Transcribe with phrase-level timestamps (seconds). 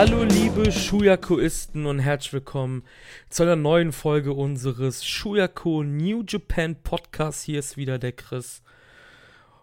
[0.00, 2.84] Hallo liebe Shuyakuisten und herzlich willkommen
[3.30, 7.42] zu einer neuen Folge unseres Shuyaku New Japan Podcasts.
[7.42, 8.62] Hier ist wieder der Chris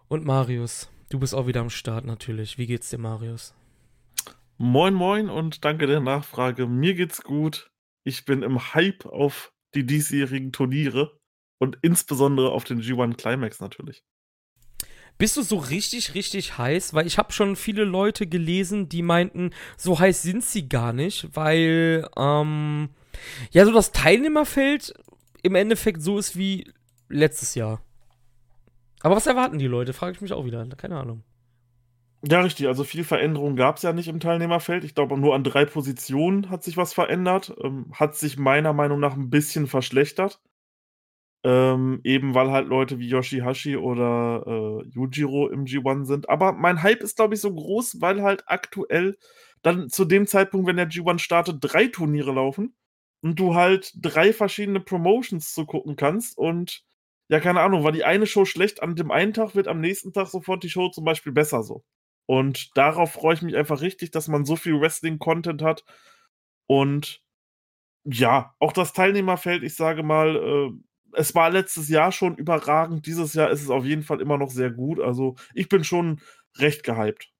[0.08, 0.90] und Marius.
[1.08, 2.58] Du bist auch wieder am Start natürlich.
[2.58, 3.54] Wie geht's dir, Marius?
[4.58, 6.66] Moin moin und danke der Nachfrage.
[6.66, 7.70] Mir geht's gut.
[8.04, 11.18] Ich bin im Hype auf die diesjährigen Turniere
[11.56, 14.04] und insbesondere auf den G1 Climax natürlich.
[15.18, 16.92] Bist du so richtig, richtig heiß?
[16.94, 21.28] Weil ich habe schon viele Leute gelesen, die meinten, so heiß sind sie gar nicht,
[21.34, 22.90] weil, ähm,
[23.50, 24.92] ja, so das Teilnehmerfeld
[25.42, 26.70] im Endeffekt so ist wie
[27.08, 27.80] letztes Jahr.
[29.00, 29.92] Aber was erwarten die Leute?
[29.92, 30.66] Frage ich mich auch wieder.
[30.76, 31.22] Keine Ahnung.
[32.28, 32.66] Ja, richtig.
[32.66, 34.84] Also viel Veränderung gab es ja nicht im Teilnehmerfeld.
[34.84, 37.54] Ich glaube, nur an drei Positionen hat sich was verändert.
[37.62, 40.40] Ähm, hat sich meiner Meinung nach ein bisschen verschlechtert.
[41.44, 46.28] Ähm, eben weil halt Leute wie Yoshihashi oder äh, Yujiro im G1 sind.
[46.28, 49.16] Aber mein Hype ist, glaube ich, so groß, weil halt aktuell
[49.62, 52.74] dann zu dem Zeitpunkt, wenn der G1 startet, drei Turniere laufen
[53.22, 56.82] und du halt drei verschiedene Promotions zu gucken kannst und
[57.28, 60.12] ja, keine Ahnung, war die eine Show schlecht an dem einen Tag, wird am nächsten
[60.12, 61.84] Tag sofort die Show zum Beispiel besser so.
[62.26, 65.84] Und darauf freue ich mich einfach richtig, dass man so viel Wrestling-Content hat.
[66.66, 67.22] Und
[68.04, 70.70] ja, auch das Teilnehmerfeld, ich sage mal, äh,
[71.16, 73.06] es war letztes Jahr schon überragend.
[73.06, 75.00] Dieses Jahr ist es auf jeden Fall immer noch sehr gut.
[75.00, 76.20] Also ich bin schon
[76.58, 77.32] recht gehypt.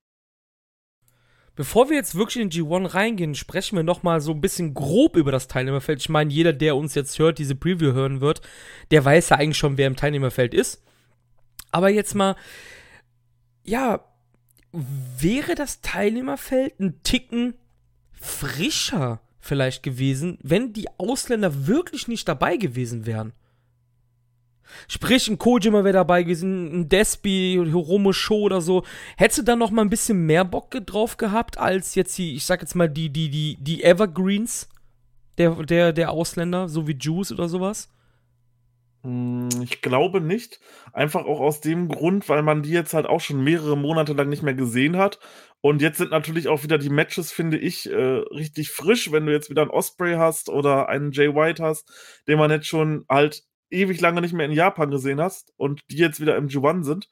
[1.55, 5.17] Bevor wir jetzt wirklich in G1 reingehen, sprechen wir noch mal so ein bisschen grob
[5.17, 6.01] über das Teilnehmerfeld.
[6.01, 8.43] Ich meine, jeder, der uns jetzt hört, diese Preview hören wird,
[8.91, 10.83] der weiß ja eigentlich schon, wer im Teilnehmerfeld ist.
[11.71, 12.37] Aber jetzt mal,
[13.63, 14.05] ja,
[14.73, 17.55] wäre das Teilnehmerfeld ein Ticken
[18.13, 23.33] frischer vielleicht gewesen, wenn die Ausländer wirklich nicht dabei gewesen wären?
[24.89, 28.85] Sprich, ein Kojima wäre dabei gewesen, ein Despi, Hiromo Show oder so.
[29.17, 32.45] Hättest du da noch mal ein bisschen mehr Bock drauf gehabt, als jetzt die, ich
[32.45, 34.69] sag jetzt mal, die, die, die, die Evergreens
[35.39, 37.91] der, der, der Ausländer, so wie Juice oder sowas?
[39.07, 40.61] Hm, ich glaube nicht.
[40.93, 44.29] Einfach auch aus dem Grund, weil man die jetzt halt auch schon mehrere Monate lang
[44.29, 45.21] nicht mehr gesehen hat.
[45.61, 49.33] Und jetzt sind natürlich auch wieder die Matches, finde ich, äh, richtig frisch, wenn du
[49.33, 51.91] jetzt wieder einen Osprey hast oder einen Jay White hast,
[52.29, 55.97] den man jetzt schon halt ewig lange nicht mehr in Japan gesehen hast und die
[55.97, 57.11] jetzt wieder im G1 sind.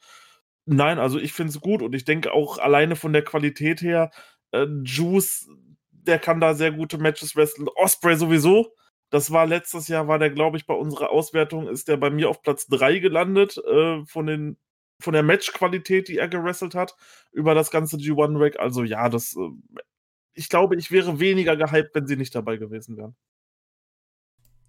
[0.66, 4.10] Nein, also ich finde es gut und ich denke auch alleine von der Qualität her,
[4.52, 5.48] äh, Juice,
[5.90, 7.68] der kann da sehr gute Matches wresteln.
[7.76, 8.72] Osprey sowieso.
[9.10, 12.28] Das war letztes Jahr, war der, glaube ich, bei unserer Auswertung, ist der bei mir
[12.30, 14.56] auf Platz 3 gelandet, äh, von, den,
[15.00, 16.96] von der Matchqualität, die er gewrestelt hat,
[17.32, 18.58] über das ganze G1-Rack.
[18.58, 19.50] Also ja, das, äh,
[20.34, 23.14] ich glaube, ich wäre weniger gehypt, wenn sie nicht dabei gewesen wären.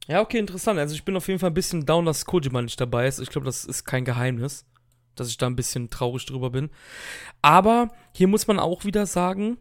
[0.08, 0.80] Ja, okay, interessant.
[0.80, 3.20] Also ich bin auf jeden Fall ein bisschen down, dass Kojima nicht dabei ist.
[3.20, 4.66] Ich glaube, das ist kein Geheimnis,
[5.16, 6.70] dass ich da ein bisschen traurig drüber bin.
[7.42, 9.58] Aber hier muss man auch wieder sagen,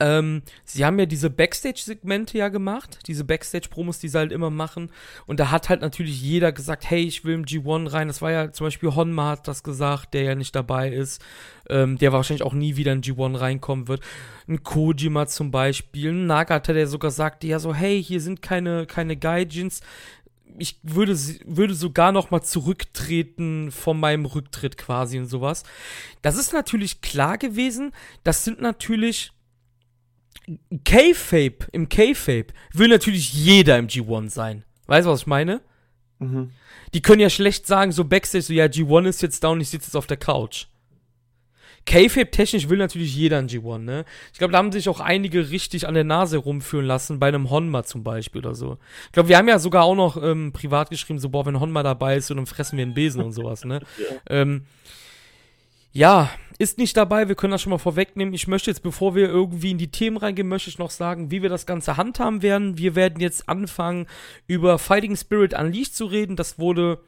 [0.00, 4.90] ähm, sie haben ja diese Backstage-Segmente ja gemacht, diese Backstage-Promos, die sie halt immer machen.
[5.26, 8.08] Und da hat halt natürlich jeder gesagt, hey, ich will im G1 rein.
[8.08, 11.22] Das war ja zum Beispiel Honma hat das gesagt, der ja nicht dabei ist,
[11.68, 14.00] ähm, der wahrscheinlich auch nie wieder in G1 reinkommen wird.
[14.48, 18.86] Ein Kojima zum Beispiel, ein Nagata, der sogar sagte ja so, hey, hier sind keine,
[18.86, 19.82] keine Gaijins
[20.58, 25.62] ich würde, würde sogar noch mal zurücktreten von meinem Rücktritt quasi und sowas.
[26.22, 27.92] Das ist natürlich klar gewesen.
[28.24, 29.32] Das sind natürlich
[30.84, 34.64] K-Fape, im K-Fape will natürlich jeder im G1 sein.
[34.86, 35.60] Weißt du, was ich meine?
[36.18, 36.50] Mhm.
[36.94, 39.88] Die können ja schlecht sagen, so Backstage, so ja, G1 ist jetzt down, ich sitze
[39.88, 40.66] jetzt auf der Couch.
[41.86, 44.04] K-Fape technisch will natürlich jeder ein G1, ne?
[44.32, 47.50] Ich glaube, da haben sich auch einige richtig an der Nase rumführen lassen, bei einem
[47.50, 48.78] Honma zum Beispiel oder so.
[49.06, 51.82] Ich glaube, wir haben ja sogar auch noch ähm, privat geschrieben, so, boah, wenn Honma
[51.82, 53.80] dabei ist, so, dann fressen wir einen Besen und sowas, ne?
[53.98, 54.16] ja.
[54.28, 54.66] Ähm,
[55.92, 58.34] ja, ist nicht dabei, wir können das schon mal vorwegnehmen.
[58.34, 61.40] Ich möchte jetzt, bevor wir irgendwie in die Themen reingehen, möchte ich noch sagen, wie
[61.40, 62.76] wir das Ganze handhaben werden.
[62.76, 64.06] Wir werden jetzt anfangen,
[64.46, 66.36] über Fighting Spirit Unleashed zu reden.
[66.36, 67.00] Das wurde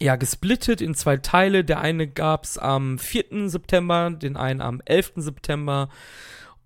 [0.00, 1.64] ja gesplittet in zwei Teile.
[1.64, 3.48] Der eine gab es am 4.
[3.48, 5.14] September, den einen am 11.
[5.16, 5.88] September.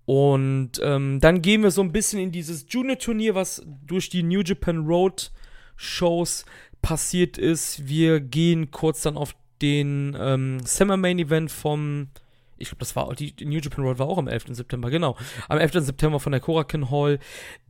[0.05, 4.41] Und ähm, dann gehen wir so ein bisschen in dieses Junior-Turnier, was durch die New
[4.41, 5.31] Japan Road
[5.75, 6.45] Shows
[6.81, 7.87] passiert ist.
[7.87, 12.09] Wir gehen kurz dann auf den ähm, Summer Main Event vom,
[12.57, 14.45] ich glaube, das war, die, New Japan Road war auch am 11.
[14.51, 15.17] September, genau.
[15.47, 15.85] Am 11.
[15.85, 17.19] September von der Korakin Hall,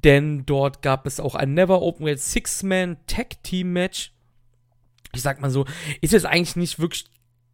[0.04, 4.12] denn dort gab es auch ein Never Open Weight Six-Man Tag Team Match.
[5.14, 5.66] Ich sag mal so,
[6.02, 7.06] ist jetzt eigentlich nicht wirklich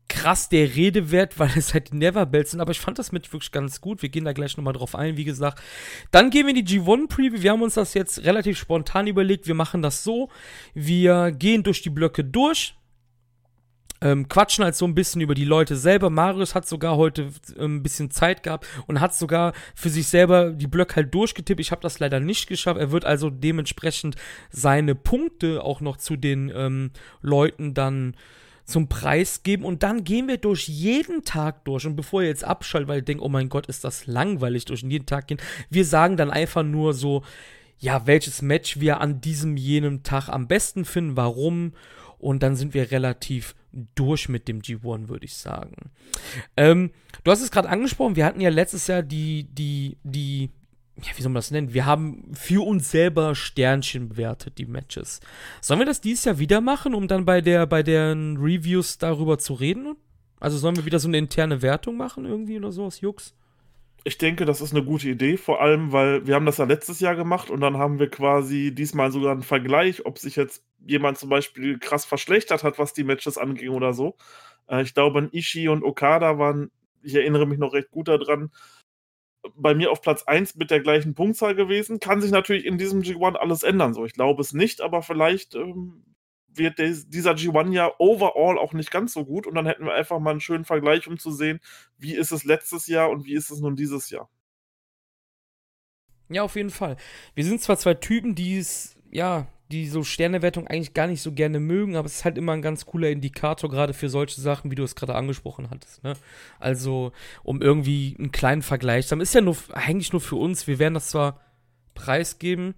[0.07, 3.11] krass der Rede wert, weil es halt die Never Belts sind, aber ich fand das
[3.11, 4.01] mit wirklich ganz gut.
[4.01, 5.61] Wir gehen da gleich nochmal drauf ein, wie gesagt.
[6.11, 7.41] Dann gehen wir in die G1 Preview.
[7.41, 9.47] Wir haben uns das jetzt relativ spontan überlegt.
[9.47, 10.29] Wir machen das so.
[10.73, 12.75] Wir gehen durch die Blöcke durch
[14.01, 16.09] ähm, quatschen halt so ein bisschen über die Leute selber.
[16.09, 20.51] Marius hat sogar heute ähm, ein bisschen Zeit gehabt und hat sogar für sich selber
[20.51, 21.59] die Blöcke halt durchgetippt.
[21.59, 22.79] Ich habe das leider nicht geschafft.
[22.79, 24.15] Er wird also dementsprechend
[24.49, 28.15] seine Punkte auch noch zu den ähm, Leuten dann
[28.65, 31.85] zum Preis geben und dann gehen wir durch jeden Tag durch.
[31.85, 34.81] Und bevor ihr jetzt abschaltet, weil ihr denkt, oh mein Gott, ist das langweilig, durch
[34.81, 35.39] jeden Tag gehen,
[35.69, 37.23] wir sagen dann einfach nur so,
[37.77, 41.73] ja, welches Match wir an diesem jenem Tag am besten finden, warum.
[42.17, 43.53] Und dann sind wir relativ
[43.95, 45.91] durch mit dem G1, würde ich sagen.
[46.55, 46.91] Ähm,
[47.23, 50.49] du hast es gerade angesprochen, wir hatten ja letztes Jahr die, die, die,
[50.97, 51.73] ja, wie soll man das nennen?
[51.73, 55.19] Wir haben für uns selber Sternchen bewertet, die Matches.
[55.61, 59.37] Sollen wir das dieses Jahr wieder machen, um dann bei der, bei den Reviews darüber
[59.37, 59.95] zu reden?
[60.39, 63.33] Also sollen wir wieder so eine interne Wertung machen irgendwie oder sowas, Jux?
[64.07, 66.99] Ich denke, das ist eine gute Idee, vor allem, weil wir haben das ja letztes
[66.99, 71.17] Jahr gemacht und dann haben wir quasi diesmal sogar einen Vergleich, ob sich jetzt jemand
[71.17, 74.15] zum Beispiel krass verschlechtert hat, was die Matches anging oder so.
[74.67, 76.69] Äh, ich glaube, Ishii und Okada waren,
[77.01, 78.51] ich erinnere mich noch recht gut daran,
[79.55, 81.99] bei mir auf Platz 1 mit der gleichen Punktzahl gewesen.
[81.99, 83.95] Kann sich natürlich in diesem G1 alles ändern.
[83.95, 86.03] So, ich glaube es nicht, aber vielleicht ähm,
[86.57, 89.93] wird des, dieser G1 ja overall auch nicht ganz so gut und dann hätten wir
[89.93, 91.59] einfach mal einen schönen Vergleich, um zu sehen,
[91.97, 94.29] wie ist es letztes Jahr und wie ist es nun dieses Jahr.
[96.29, 96.97] Ja, auf jeden Fall.
[97.35, 101.31] Wir sind zwar zwei Typen, die es, ja, die so Sternewertung eigentlich gar nicht so
[101.31, 104.69] gerne mögen, aber es ist halt immer ein ganz cooler Indikator, gerade für solche Sachen,
[104.69, 106.03] wie du es gerade angesprochen hattest.
[106.03, 106.13] Ne?
[106.59, 107.11] Also,
[107.43, 109.21] um irgendwie einen kleinen Vergleich zu haben.
[109.21, 110.67] Ist ja nur eigentlich nur für uns.
[110.67, 111.41] Wir werden das zwar
[111.95, 112.75] preisgeben.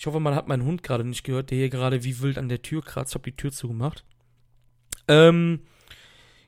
[0.00, 2.48] Ich hoffe, man hat meinen Hund gerade nicht gehört, der hier gerade wie wild an
[2.48, 3.12] der Tür kratzt.
[3.12, 4.02] Ich habe die Tür zugemacht.
[5.08, 5.60] Ähm,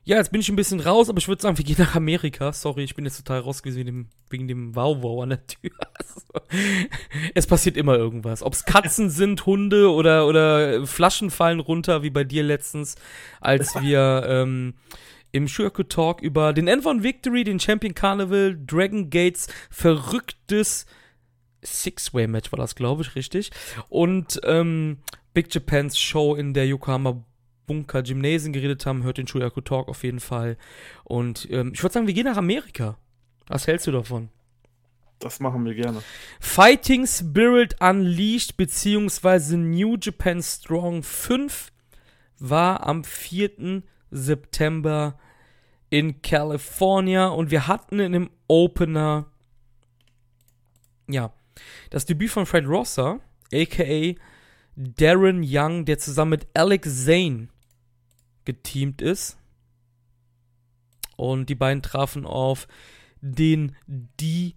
[0.03, 2.51] ja, jetzt bin ich ein bisschen raus, aber ich würde sagen, wir gehen nach Amerika.
[2.51, 5.69] Sorry, ich bin jetzt total raus gewesen wegen dem Wow-Wow an der Tür.
[5.95, 6.47] Also,
[7.35, 8.41] es passiert immer irgendwas.
[8.41, 12.95] Ob es Katzen sind, Hunde oder, oder Flaschen fallen runter, wie bei dir letztens,
[13.39, 14.73] als wir ähm,
[15.31, 20.87] im Shurku Talk über den End von Victory, den Champion Carnival, Dragon Gates verrücktes
[21.63, 23.51] Six-Way-Match war das, glaube ich, richtig.
[23.89, 24.99] Und ähm,
[25.33, 27.23] Big Japans Show in der Yokohama
[27.65, 30.57] Bunker Gymnasien geredet haben, hört den Shuyaku Talk auf jeden Fall.
[31.03, 32.97] Und ähm, ich würde sagen, wir gehen nach Amerika.
[33.47, 34.29] Was hältst du davon?
[35.19, 36.03] Das machen wir gerne.
[36.39, 41.71] Fighting Spirit Unleashed beziehungsweise New Japan Strong 5
[42.39, 43.83] war am 4.
[44.11, 45.17] September
[45.89, 49.27] in California und wir hatten in dem Opener
[51.07, 51.31] ja
[51.89, 53.19] das Debüt von Fred Rosser,
[53.53, 54.15] aka
[54.75, 57.49] Darren Young, der zusammen mit Alex Zane
[58.45, 59.37] geteamt ist.
[61.15, 62.67] Und die beiden trafen auf
[63.21, 63.75] den
[64.19, 64.47] DKC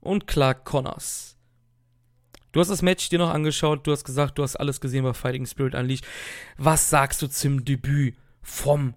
[0.00, 1.36] und Clark Connors.
[2.52, 5.12] Du hast das Match dir noch angeschaut, du hast gesagt, du hast alles gesehen bei
[5.12, 6.06] Fighting Spirit Unleashed.
[6.56, 8.94] Was sagst du zum Debüt vom,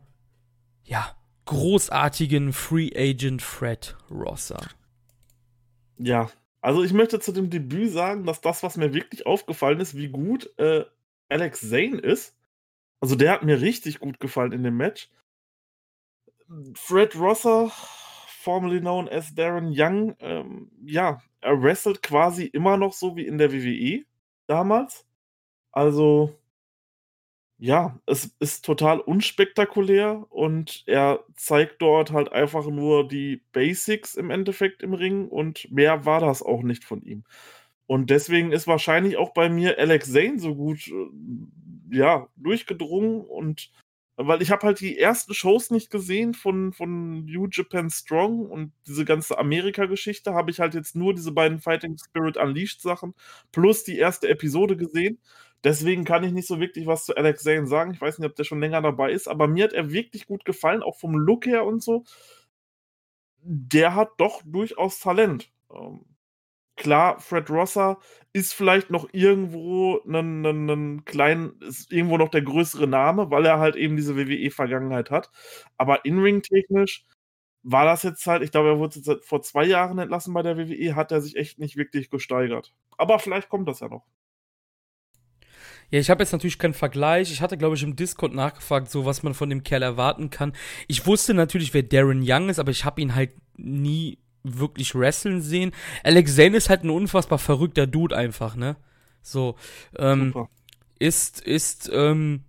[0.85, 1.15] ja,
[1.45, 4.61] großartigen Free Agent Fred Rosser?
[6.05, 6.29] Ja,
[6.61, 10.09] also ich möchte zu dem Debüt sagen, dass das, was mir wirklich aufgefallen ist, wie
[10.09, 10.83] gut äh,
[11.29, 12.35] Alex Zane ist.
[12.99, 15.09] Also der hat mir richtig gut gefallen in dem Match.
[16.75, 17.71] Fred Rosser,
[18.27, 23.37] formerly known as Darren Young, ähm, ja, er wrestelt quasi immer noch so wie in
[23.37, 24.03] der WWE
[24.47, 25.05] damals.
[25.71, 26.37] Also,
[27.63, 34.31] ja, es ist total unspektakulär und er zeigt dort halt einfach nur die Basics im
[34.31, 37.23] Endeffekt im Ring und mehr war das auch nicht von ihm.
[37.87, 43.71] Und deswegen ist wahrscheinlich auch bei mir Alex Zane so gut äh, ja, durchgedrungen und
[44.17, 48.73] weil ich habe halt die ersten Shows nicht gesehen von, von New Japan Strong und
[48.87, 53.13] diese ganze Amerika-Geschichte habe ich halt jetzt nur diese beiden Fighting Spirit Unleashed Sachen
[53.53, 55.19] plus die erste Episode gesehen.
[55.63, 57.91] Deswegen kann ich nicht so wirklich was zu Alex Zane sagen.
[57.93, 60.45] Ich weiß nicht, ob der schon länger dabei ist, aber mir hat er wirklich gut
[60.45, 62.03] gefallen, auch vom Look her und so.
[63.45, 65.51] Der hat doch durchaus Talent.
[65.73, 66.05] Ähm,
[66.77, 67.99] klar, Fred Rosser
[68.33, 73.75] ist vielleicht noch irgendwo einen kleinen, ist irgendwo noch der größere Name, weil er halt
[73.77, 75.31] eben diese WWE-Vergangenheit hat.
[75.77, 77.05] Aber in-ring-technisch
[77.63, 80.57] war das jetzt halt, ich glaube, er wurde jetzt vor zwei Jahren entlassen bei der
[80.57, 82.73] WWE, hat er sich echt nicht wirklich gesteigert.
[82.97, 84.05] Aber vielleicht kommt das ja noch.
[85.93, 87.31] Ja, ich habe jetzt natürlich keinen Vergleich.
[87.31, 90.53] Ich hatte, glaube ich, im Discord nachgefragt, so was man von dem Kerl erwarten kann.
[90.87, 95.43] Ich wusste natürlich, wer Darren Young ist, aber ich habe ihn halt nie wirklich wrestlen
[95.43, 95.71] sehen.
[96.03, 98.75] Alex Zane ist halt ein unfassbar verrückter Dude einfach, ne?
[99.21, 99.55] So,
[99.95, 100.33] ähm,
[100.97, 102.43] ist, ist, ähm,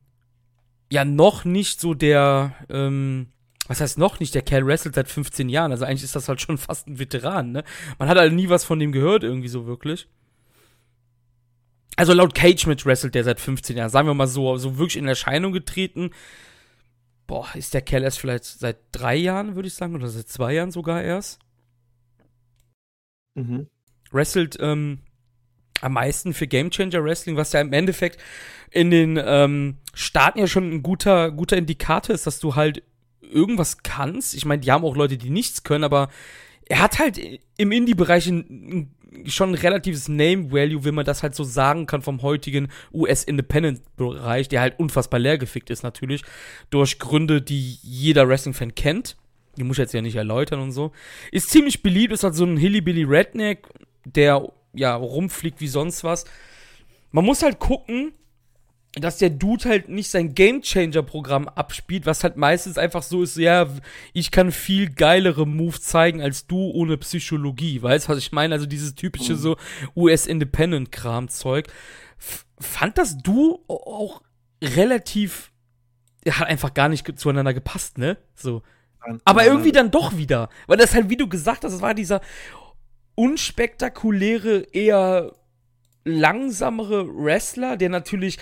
[0.90, 3.26] ja noch nicht so der, ähm,
[3.66, 6.40] was heißt noch nicht, der Kerl wrestelt seit 15 Jahren, also eigentlich ist das halt
[6.40, 7.62] schon fast ein Veteran, ne?
[7.98, 10.08] Man hat halt nie was von dem gehört irgendwie so wirklich.
[11.96, 13.90] Also laut Cage mit wrestelt der seit 15 Jahren.
[13.90, 16.10] Sagen wir mal so, so wirklich in Erscheinung getreten.
[17.26, 20.54] Boah, ist der Kerl erst vielleicht seit drei Jahren, würde ich sagen, oder seit zwei
[20.54, 21.38] Jahren sogar erst.
[23.34, 23.68] Mhm.
[24.10, 25.00] Wrestelt ähm,
[25.80, 28.20] am meisten für Game Changer Wrestling, was ja im Endeffekt
[28.70, 32.82] in den ähm, Staaten ja schon ein guter, guter Indikator ist, dass du halt
[33.20, 34.34] irgendwas kannst.
[34.34, 36.08] Ich meine, die haben auch Leute, die nichts können, aber
[36.66, 37.20] er hat halt
[37.56, 38.94] im Indie-Bereich ein,
[39.26, 44.60] schon ein relatives Name-Value, wenn man das halt so sagen kann, vom heutigen US-Independent-Bereich, der
[44.60, 46.22] halt unfassbar leergefickt ist natürlich,
[46.70, 49.16] durch Gründe, die jeder Wrestling-Fan kennt.
[49.56, 50.92] Die muss ich jetzt ja nicht erläutern und so.
[51.30, 53.68] Ist ziemlich beliebt, ist halt so ein Hillybilly Redneck,
[54.04, 56.24] der ja rumfliegt wie sonst was.
[57.12, 58.12] Man muss halt gucken,
[58.96, 63.68] dass der Dude halt nicht sein Gamechanger-Programm abspielt, was halt meistens einfach so ist, ja,
[64.12, 67.82] ich kann viel geilere Moves zeigen als du ohne Psychologie.
[67.82, 68.54] Weißt du, was ich meine?
[68.54, 69.38] Also dieses typische mhm.
[69.38, 69.56] so
[69.96, 71.66] US-Independent-Kram-Zeug.
[72.60, 74.22] Fand das du auch
[74.62, 75.50] relativ,
[76.28, 78.16] hat einfach gar nicht zueinander gepasst, ne?
[78.36, 78.62] So.
[79.24, 80.48] Aber irgendwie dann doch wieder.
[80.66, 82.20] Weil das halt, wie du gesagt hast, das war dieser
[83.16, 85.32] unspektakuläre, eher
[86.04, 88.38] langsamere Wrestler, der natürlich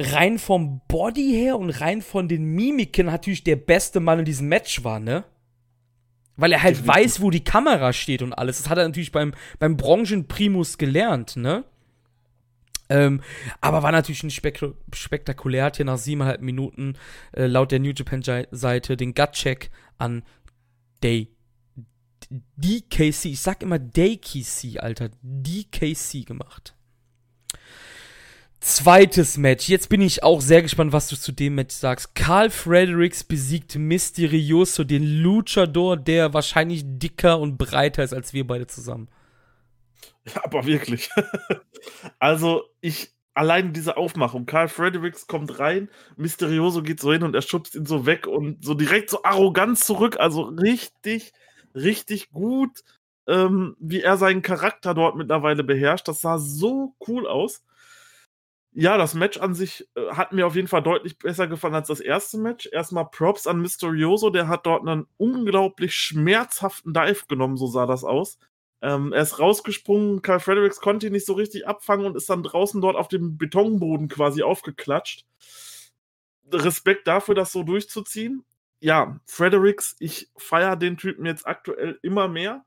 [0.00, 4.48] rein vom Body her und rein von den Mimiken natürlich der beste Mann in diesem
[4.48, 5.24] Match war, ne?
[6.36, 7.04] Weil er halt Definitiv.
[7.04, 8.58] weiß, wo die Kamera steht und alles.
[8.58, 11.64] Das hat er natürlich beim, beim Branchenprimus gelernt, ne?
[12.88, 13.20] Ähm,
[13.60, 14.60] aber war natürlich nicht spek
[14.92, 15.64] spektakulär.
[15.64, 16.94] Hat hier nach siebeneinhalb Minuten
[17.32, 20.22] äh, laut der New Japan-Seite den Gut-Check an
[21.02, 21.28] Day.
[22.56, 23.26] DKC.
[23.26, 25.10] Ich sag immer DKC, Alter.
[25.22, 26.74] DKC gemacht.
[28.60, 29.70] Zweites Match.
[29.70, 32.14] Jetzt bin ich auch sehr gespannt, was du zu dem Match sagst.
[32.14, 38.66] Carl Fredericks besiegt Mysterioso, den Luchador, der wahrscheinlich dicker und breiter ist als wir beide
[38.66, 39.08] zusammen.
[40.26, 41.08] Ja, aber wirklich.
[42.18, 44.44] also, ich, allein diese Aufmachung.
[44.44, 48.62] Carl Fredericks kommt rein, Mysterioso geht so hin und er schubst ihn so weg und
[48.62, 50.18] so direkt so arrogant zurück.
[50.20, 51.32] Also richtig,
[51.74, 52.82] richtig gut,
[53.26, 56.08] ähm, wie er seinen Charakter dort mittlerweile beherrscht.
[56.08, 57.62] Das sah so cool aus.
[58.72, 61.88] Ja, das Match an sich äh, hat mir auf jeden Fall deutlich besser gefallen als
[61.88, 62.68] das erste Match.
[62.70, 68.04] Erstmal Props an Mysterioso, der hat dort einen unglaublich schmerzhaften Dive genommen, so sah das
[68.04, 68.38] aus.
[68.80, 72.42] Ähm, er ist rausgesprungen, Carl Fredericks konnte ihn nicht so richtig abfangen und ist dann
[72.44, 75.26] draußen dort auf dem Betonboden quasi aufgeklatscht.
[76.52, 78.44] Respekt dafür, das so durchzuziehen.
[78.80, 82.64] Ja, Fredericks, ich feiere den Typen jetzt aktuell immer mehr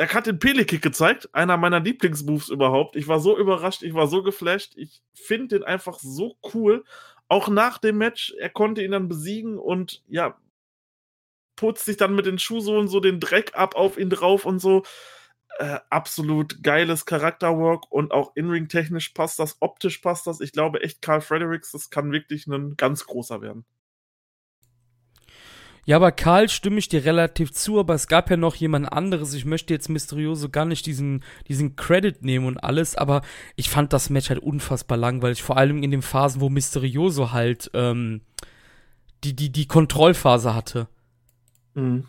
[0.00, 2.96] er hat den Pele-Kick gezeigt, einer meiner Lieblingsmoves überhaupt.
[2.96, 4.72] Ich war so überrascht, ich war so geflasht.
[4.76, 6.84] Ich finde den einfach so cool.
[7.28, 10.38] Auch nach dem Match, er konnte ihn dann besiegen und ja,
[11.54, 14.84] putzt sich dann mit den Schuhsohlen so den Dreck ab auf ihn drauf und so.
[15.58, 20.40] Äh, absolut geiles Charakterwork und auch in-ring-technisch passt das, optisch passt das.
[20.40, 23.66] Ich glaube echt, Carl Fredericks, das kann wirklich ein ganz großer werden.
[25.90, 29.34] Ja, aber Karl stimme ich dir relativ zu, aber es gab ja noch jemand anderes.
[29.34, 33.22] Ich möchte jetzt Mysterioso gar nicht diesen, diesen Credit nehmen und alles, aber
[33.56, 35.42] ich fand das Match halt unfassbar langweilig.
[35.42, 38.20] Vor allem in den Phasen, wo Mysterioso halt ähm,
[39.24, 40.86] die, die, die Kontrollphase hatte.
[41.74, 42.06] Mhm.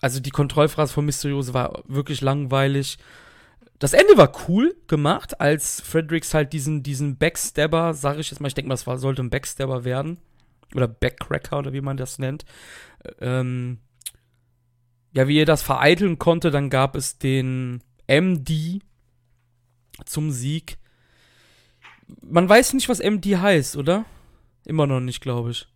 [0.00, 2.98] Also die Kontrollphase von Mysterioso war wirklich langweilig.
[3.78, 8.48] Das Ende war cool gemacht, als Fredericks halt diesen, diesen Backstabber, sag ich jetzt mal,
[8.48, 10.18] ich denke mal, das war, sollte ein Backstabber werden
[10.74, 12.44] oder Backcracker oder wie man das nennt,
[13.20, 13.78] ähm,
[15.12, 18.80] ja, wie er das vereiteln konnte, dann gab es den MD
[20.04, 20.78] zum Sieg.
[22.22, 24.04] Man weiß nicht, was MD heißt, oder?
[24.64, 25.66] Immer noch nicht, glaube ich.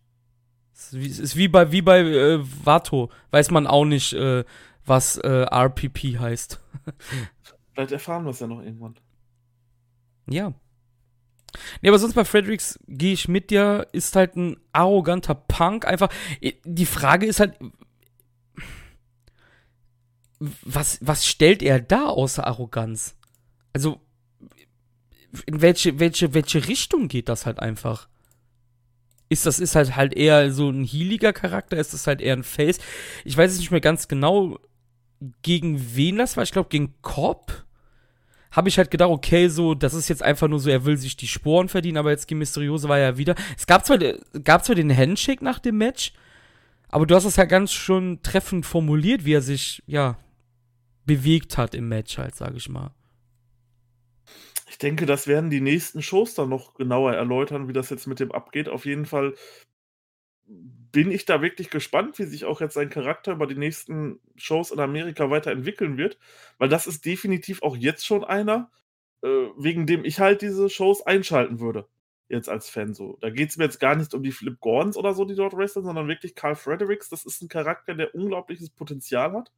[0.73, 3.11] Es ist wie bei, wie bei äh, Vato.
[3.31, 4.45] Weiß man auch nicht, äh,
[4.85, 6.61] was äh, RPP heißt.
[7.73, 8.97] Vielleicht erfahren wir es ja noch irgendwann.
[10.29, 10.53] Ja.
[11.81, 15.87] Nee, aber sonst bei Fredericks gehe ich mit dir, ist halt ein arroganter Punk.
[15.87, 16.09] Einfach,
[16.65, 17.57] die Frage ist halt,
[20.39, 23.17] was, was stellt er da außer Arroganz?
[23.73, 24.01] Also,
[25.47, 28.09] in welche, welche, welche Richtung geht das halt einfach?
[29.29, 31.77] Ist das ist halt halt eher so ein healiger Charakter?
[31.77, 32.79] Ist das halt eher ein Face?
[33.25, 34.59] Ich weiß es nicht mehr ganz genau,
[35.43, 36.45] gegen wen das war.
[36.45, 37.65] Ich glaube, gegen Cobb
[38.55, 41.17] habe ich halt gedacht, okay, so, das ist jetzt einfach nur so, er will sich
[41.17, 43.35] die Sporen verdienen, aber jetzt gegen Mysterioso war er wieder.
[43.59, 43.99] Es gab zwar,
[44.45, 46.13] gab zwar den Handshake nach dem Match,
[46.89, 50.17] aber du hast es ja ganz schon treffend formuliert, wie er sich, ja,
[51.05, 52.95] bewegt hat im Match halt, sage ich mal.
[54.69, 58.21] Ich denke, das werden die nächsten Shows dann noch genauer erläutern, wie das jetzt mit
[58.21, 58.69] dem abgeht.
[58.69, 59.35] Auf jeden Fall
[60.95, 64.71] bin ich da wirklich gespannt, wie sich auch jetzt sein Charakter über die nächsten Shows
[64.71, 66.19] in Amerika weiterentwickeln wird,
[66.59, 68.71] weil das ist definitiv auch jetzt schon einer,
[69.23, 71.89] äh, wegen dem ich halt diese Shows einschalten würde.
[72.29, 73.19] Jetzt als Fan so.
[73.21, 75.57] Da geht es mir jetzt gar nicht um die Flip Gordons oder so, die dort
[75.57, 77.09] wresteln, sondern wirklich Carl Fredericks.
[77.09, 79.51] Das ist ein Charakter, der unglaubliches Potenzial hat.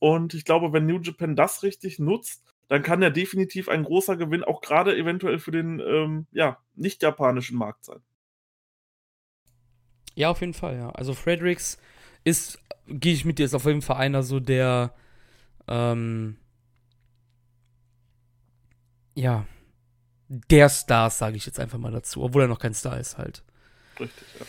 [0.00, 4.16] Und ich glaube, wenn New Japan das richtig nutzt, dann kann er definitiv ein großer
[4.16, 8.00] Gewinn auch gerade eventuell für den ähm, ja, nicht japanischen Markt sein.
[10.14, 10.90] Ja, auf jeden Fall, ja.
[10.90, 11.78] Also Fredericks
[12.22, 14.94] ist, gehe ich mit dir, ist auf jeden Fall einer so der,
[15.68, 16.36] ähm,
[19.14, 19.46] ja,
[20.28, 23.42] der Stars, sage ich jetzt einfach mal dazu, obwohl er noch kein Star ist halt.
[24.00, 24.46] Richtig, ja.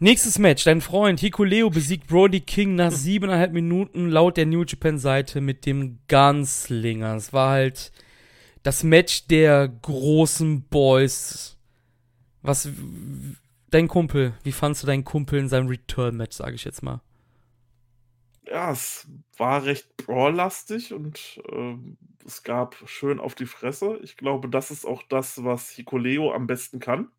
[0.00, 0.64] Nächstes Match.
[0.64, 5.66] Dein Freund Hikuleo besiegt Brody King nach siebeneinhalb Minuten laut der New Japan Seite mit
[5.66, 7.14] dem Gunslinger.
[7.14, 7.92] Es war halt
[8.62, 11.56] das Match der großen Boys.
[12.42, 12.68] Was
[13.74, 17.00] dein Kumpel, wie fandst du deinen Kumpel in seinem Return-Match, sage ich jetzt mal?
[18.46, 21.76] Ja, es war recht brawllastig und äh,
[22.24, 23.98] es gab schön auf die Fresse.
[24.02, 27.10] Ich glaube, das ist auch das, was Hikuleo am besten kann.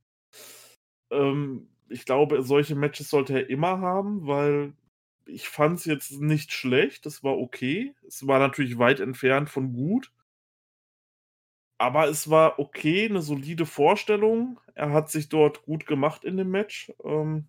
[1.12, 4.74] Ähm, ich glaube, solche Matches sollte er immer haben, weil
[5.26, 7.06] ich fand es jetzt nicht schlecht.
[7.06, 7.94] Es war okay.
[8.08, 10.12] Es war natürlich weit entfernt von gut.
[11.78, 14.60] Aber es war okay, eine solide Vorstellung.
[14.74, 16.94] Er hat sich dort gut gemacht in dem Match.
[17.04, 17.48] Ähm,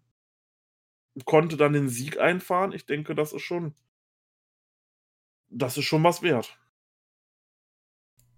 [1.24, 2.72] konnte dann den Sieg einfahren.
[2.72, 3.74] Ich denke, das ist schon.
[5.48, 6.58] Das ist schon was wert.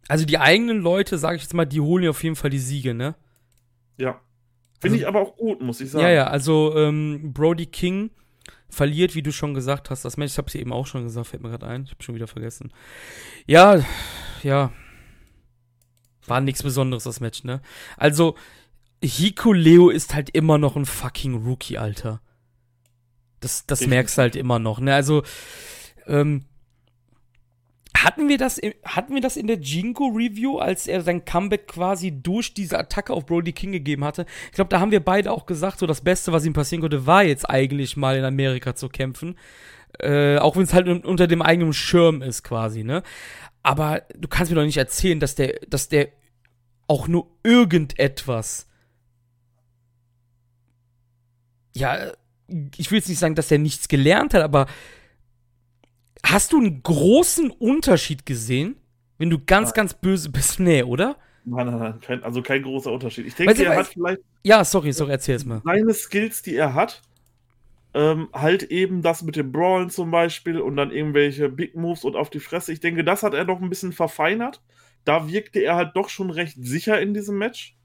[0.09, 2.95] Also die eigenen Leute, sage ich jetzt mal, die holen auf jeden Fall die Siege,
[2.95, 3.14] ne?
[3.97, 4.21] Ja.
[4.80, 6.04] Finde also, ich aber auch gut, muss ich sagen.
[6.04, 8.11] Ja, ja, also ähm, Brody King
[8.68, 11.26] verliert, wie du schon gesagt hast, das Match, ich habe es eben auch schon gesagt,
[11.26, 12.73] fällt mir gerade ein, ich habe schon wieder vergessen.
[13.47, 13.83] Ja,
[14.42, 14.73] ja,
[16.28, 17.61] war nichts Besonderes das Match, ne?
[17.97, 18.35] Also
[19.02, 22.20] Hiko Leo ist halt immer noch ein fucking Rookie, Alter.
[23.41, 24.95] Das, das merkst du halt immer noch, ne?
[24.95, 25.23] Also
[26.06, 26.45] ähm,
[27.97, 32.12] hatten wir das, hatten wir das in der Jingo Review, als er sein Comeback quasi
[32.23, 34.26] durch diese Attacke auf Brody King gegeben hatte?
[34.47, 37.06] Ich glaube, da haben wir beide auch gesagt, so das Beste, was ihm passieren konnte,
[37.06, 39.36] war jetzt eigentlich mal in Amerika zu kämpfen.
[39.99, 43.02] Äh, auch wenn es halt unter dem eigenen Schirm ist, quasi, ne?
[43.62, 46.08] Aber du kannst mir doch nicht erzählen, dass der, dass der
[46.88, 48.66] auch nur irgendetwas.
[51.76, 52.12] Ja,
[52.76, 54.66] ich will jetzt nicht sagen, dass er nichts gelernt hat, aber
[56.24, 58.76] Hast du einen großen Unterschied gesehen,
[59.18, 59.74] wenn du ganz, nein.
[59.76, 60.60] ganz böse bist?
[60.60, 61.16] Nee, oder?
[61.44, 63.26] Nein, nein, nein, kein, also kein großer Unterschied.
[63.26, 64.20] Ich denke, er hat vielleicht.
[64.42, 65.62] Ja, sorry, sorry, erzähl es mal.
[65.64, 67.02] Seine Skills, die er hat,
[67.94, 72.16] ähm, halt eben das mit dem Brawlen zum Beispiel und dann irgendwelche Big Moves und
[72.16, 72.72] auf die Fresse.
[72.72, 74.60] Ich denke, das hat er noch ein bisschen verfeinert.
[75.08, 77.78] Da wirkte er halt doch schon recht sicher in diesem Match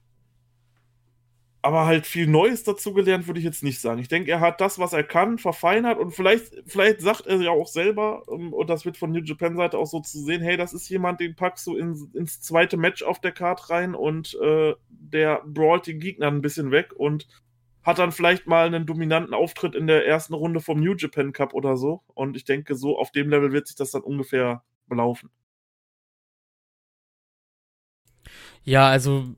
[1.64, 3.98] aber halt viel Neues dazugelernt, würde ich jetzt nicht sagen.
[3.98, 7.52] Ich denke, er hat das, was er kann, verfeinert und vielleicht, vielleicht sagt er ja
[7.52, 10.58] auch selber, ähm, und das wird von New Japan Seite auch so zu sehen, hey,
[10.58, 14.38] das ist jemand, den packst du in, ins zweite Match auf der Card rein und
[14.42, 17.26] äh, der brawlt den Gegner ein bisschen weg und
[17.82, 21.54] hat dann vielleicht mal einen dominanten Auftritt in der ersten Runde vom New Japan Cup
[21.54, 22.02] oder so.
[22.12, 25.30] Und ich denke, so auf dem Level wird sich das dann ungefähr belaufen.
[28.64, 29.34] Ja, also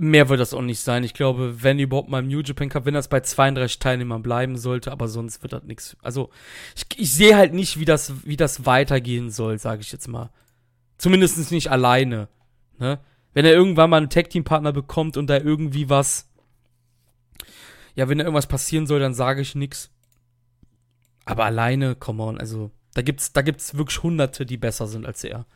[0.00, 1.04] mehr wird das auch nicht sein.
[1.04, 4.56] Ich glaube, wenn überhaupt mal im New Japan Cup, wenn das bei 32 Teilnehmern bleiben
[4.56, 5.96] sollte, aber sonst wird das nichts.
[6.02, 6.30] Also,
[6.74, 10.30] ich, ich sehe halt nicht, wie das, wie das weitergehen soll, sage ich jetzt mal.
[10.96, 12.28] Zumindest nicht alleine.
[12.78, 12.98] Ne?
[13.34, 16.28] Wenn er irgendwann mal einen Tag-Team-Partner bekommt und da irgendwie was.
[17.94, 19.90] Ja, wenn da irgendwas passieren soll, dann sage ich nichts.
[21.26, 25.22] Aber alleine, come on, also, da gibt's, da gibt's wirklich Hunderte, die besser sind als
[25.24, 25.46] er.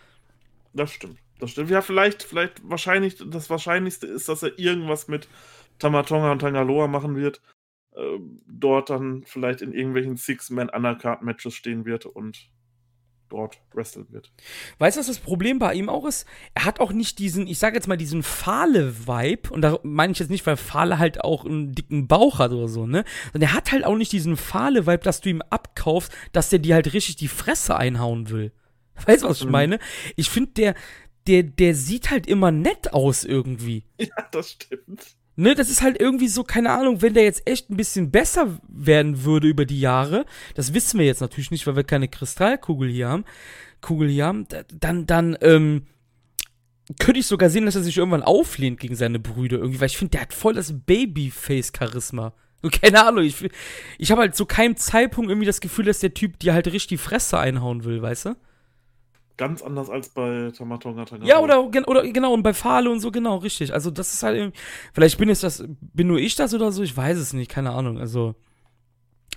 [0.72, 1.18] Das stimmt.
[1.44, 1.68] Das stimmt.
[1.68, 5.28] Ja, vielleicht, vielleicht wahrscheinlich, das Wahrscheinlichste ist, dass er irgendwas mit
[5.78, 7.42] Tamatonga und Tangaloa machen wird.
[7.94, 12.48] Äh, dort dann vielleicht in irgendwelchen Six-Man-Undercard-Matches stehen wird und
[13.28, 14.32] dort wresteln wird.
[14.78, 16.26] Weißt du, was das Problem bei ihm auch ist?
[16.54, 20.18] Er hat auch nicht diesen, ich sag jetzt mal, diesen Fahle-Vibe, und da meine ich
[20.20, 23.04] jetzt nicht, weil Fahle halt auch einen dicken Bauch hat oder so, ne?
[23.32, 26.76] Sondern er hat halt auch nicht diesen Fahle-Vibe, dass du ihm abkaufst, dass der dir
[26.76, 28.50] halt richtig die Fresse einhauen will.
[29.06, 29.52] Weißt du, was ich mhm.
[29.52, 29.78] meine?
[30.16, 30.74] Ich finde, der,
[31.26, 33.84] der, der sieht halt immer nett aus irgendwie.
[33.98, 35.16] Ja, das stimmt.
[35.36, 38.60] Ne, das ist halt irgendwie so, keine Ahnung, wenn der jetzt echt ein bisschen besser
[38.68, 42.88] werden würde über die Jahre, das wissen wir jetzt natürlich nicht, weil wir keine Kristallkugel
[42.88, 43.24] hier haben,
[43.80, 44.46] Kugel hier haben,
[44.78, 45.86] dann, dann, ähm,
[46.98, 49.96] könnte ich sogar sehen, dass er sich irgendwann auflehnt gegen seine Brüder irgendwie, weil ich
[49.96, 52.34] finde, der hat voll das Babyface-Charisma.
[52.82, 53.36] Keine Ahnung, ich,
[53.98, 56.88] ich habe halt zu keinem Zeitpunkt irgendwie das Gefühl, dass der Typ dir halt richtig
[56.88, 58.36] die Fresse einhauen will, weißt du?
[59.36, 61.28] Ganz anders als bei Tamatonga Tangaloa.
[61.28, 63.72] Ja, oder, oder genau, und bei Fahle und so, genau, richtig.
[63.72, 64.58] Also, das ist halt irgendwie.
[64.92, 67.98] Vielleicht bin, das, bin nur ich das oder so, ich weiß es nicht, keine Ahnung.
[67.98, 68.36] Also.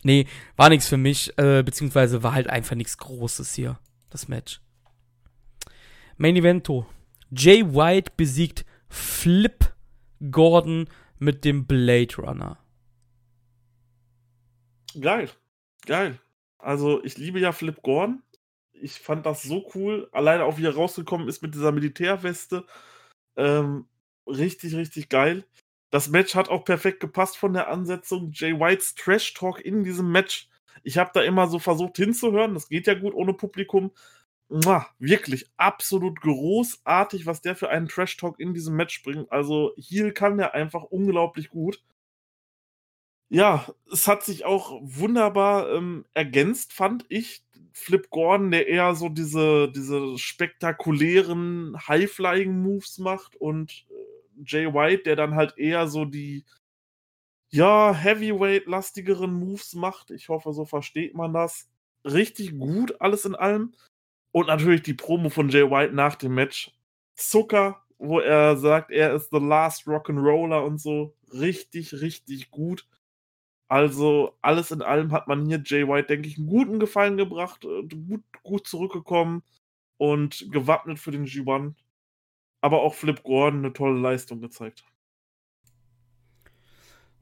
[0.03, 3.79] Nee, war nichts für mich, äh, beziehungsweise war halt einfach nichts Großes hier,
[4.11, 4.61] das Match.
[6.17, 6.85] Main Evento.
[7.31, 9.73] Jay White besiegt Flip
[10.31, 12.57] Gordon mit dem Blade Runner.
[14.99, 15.29] Geil.
[15.85, 16.19] Geil.
[16.59, 18.21] Also, ich liebe ja Flip Gordon.
[18.81, 20.09] Ich fand das so cool.
[20.11, 22.65] Alleine auch wie er rausgekommen ist mit dieser Militärweste.
[23.37, 23.87] Ähm,
[24.27, 25.45] richtig, richtig geil.
[25.91, 28.31] Das Match hat auch perfekt gepasst von der Ansetzung.
[28.33, 30.49] Jay Whites Trash Talk in diesem Match.
[30.83, 32.53] Ich habe da immer so versucht hinzuhören.
[32.53, 33.91] Das geht ja gut ohne Publikum.
[34.49, 39.31] Mua, wirklich absolut großartig, was der für einen Trash Talk in diesem Match bringt.
[39.31, 41.83] Also, Heel kann der einfach unglaublich gut.
[43.29, 47.43] Ja, es hat sich auch wunderbar ähm, ergänzt, fand ich.
[47.73, 55.15] Flip Gordon, der eher so diese, diese spektakulären High-Flying-Moves macht und äh, Jay White, der
[55.15, 56.45] dann halt eher so die
[57.49, 60.11] ja, Heavyweight-lastigeren Moves macht.
[60.11, 61.69] Ich hoffe, so versteht man das.
[62.03, 63.73] Richtig gut, alles in allem.
[64.31, 66.71] Und natürlich die Promo von Jay White nach dem Match.
[67.15, 71.15] Zucker, wo er sagt, er ist the last Rock'n'Roller und so.
[71.33, 72.85] Richtig, richtig gut.
[73.67, 77.65] Also alles in allem hat man hier Jay White, denke ich, einen guten Gefallen gebracht,
[77.65, 79.43] äh, gut, gut zurückgekommen
[79.97, 81.73] und gewappnet für den G1.
[82.61, 84.83] Aber auch Flip Gordon eine tolle Leistung gezeigt.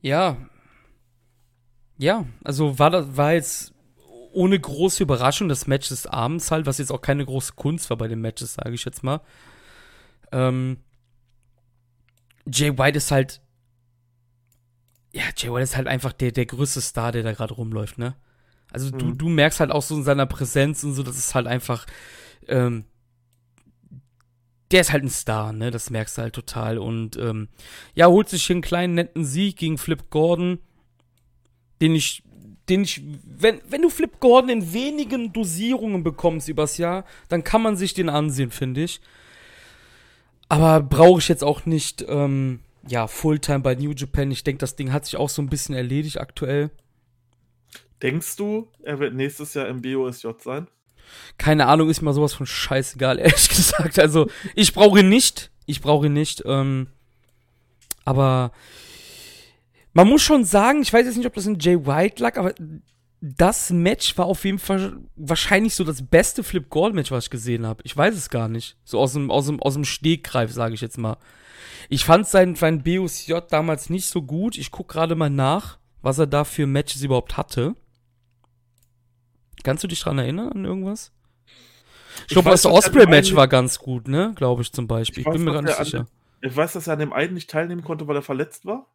[0.02, 0.38] Ja.
[1.98, 3.74] Ja, also war das war jetzt
[4.34, 7.98] ohne große Überraschung das Match des Abends halt, was jetzt auch keine große Kunst war
[7.98, 9.22] bei den Matches, sage ich jetzt mal.
[10.32, 10.78] Ähm,
[12.46, 13.42] Jay White ist halt
[15.16, 18.16] ja, Jay White ist halt einfach der, der größte Star, der da gerade rumläuft, ne?
[18.70, 19.00] Also mhm.
[19.00, 21.86] du, du merkst halt auch so in seiner Präsenz und so, das ist halt einfach,
[22.50, 22.84] ähm,
[24.72, 25.72] der ist halt ein Star, ne?
[25.72, 26.78] Das merkst du halt total.
[26.78, 27.48] Und ähm,
[27.94, 30.60] ja, holt sich hier einen kleinen netten Sieg gegen Flip Gordon,
[31.80, 32.22] den ich,
[32.68, 37.62] den ich, wenn, wenn du Flip Gordon in wenigen Dosierungen bekommst übers Jahr, dann kann
[37.62, 39.00] man sich den ansehen, finde ich.
[40.50, 44.32] Aber brauche ich jetzt auch nicht, ähm, ja, Fulltime bei New Japan.
[44.32, 46.72] Ich denke, das Ding hat sich auch so ein bisschen erledigt aktuell.
[48.02, 50.68] Denkst du, er wird nächstes Jahr im BOSJ sein?
[51.38, 54.00] Keine Ahnung, ist mir sowas von scheißegal, ehrlich gesagt.
[54.00, 55.52] Also, ich brauche ihn nicht.
[55.66, 56.44] Ich brauche ihn nicht.
[56.46, 56.88] Ähm,
[58.04, 58.52] aber
[59.94, 62.54] man muss schon sagen, ich weiß jetzt nicht, ob das in Jay White lag, aber
[63.22, 67.30] das Match war auf jeden Fall wahrscheinlich so das beste Flip Gold Match, was ich
[67.32, 67.82] gesehen habe.
[67.84, 68.78] Ich weiß es gar nicht.
[68.84, 71.18] So aus dem, aus dem, aus dem Stegreif, sage ich jetzt mal.
[71.90, 74.58] Ich fand sein, sein BOSJ damals nicht so gut.
[74.58, 77.76] Ich gucke gerade mal nach, was er da für Matches überhaupt hatte.
[79.64, 81.12] Kannst du dich dran erinnern an irgendwas?
[82.28, 84.34] Ich, glaube, das Osprey-Match war ganz gut, ne?
[84.36, 85.22] Glaube ich zum Beispiel.
[85.22, 86.00] Ich, ich weiß, bin mir gar nicht sicher.
[86.02, 86.08] An,
[86.42, 88.88] ich weiß, dass er an dem einen nicht teilnehmen konnte, weil er verletzt war.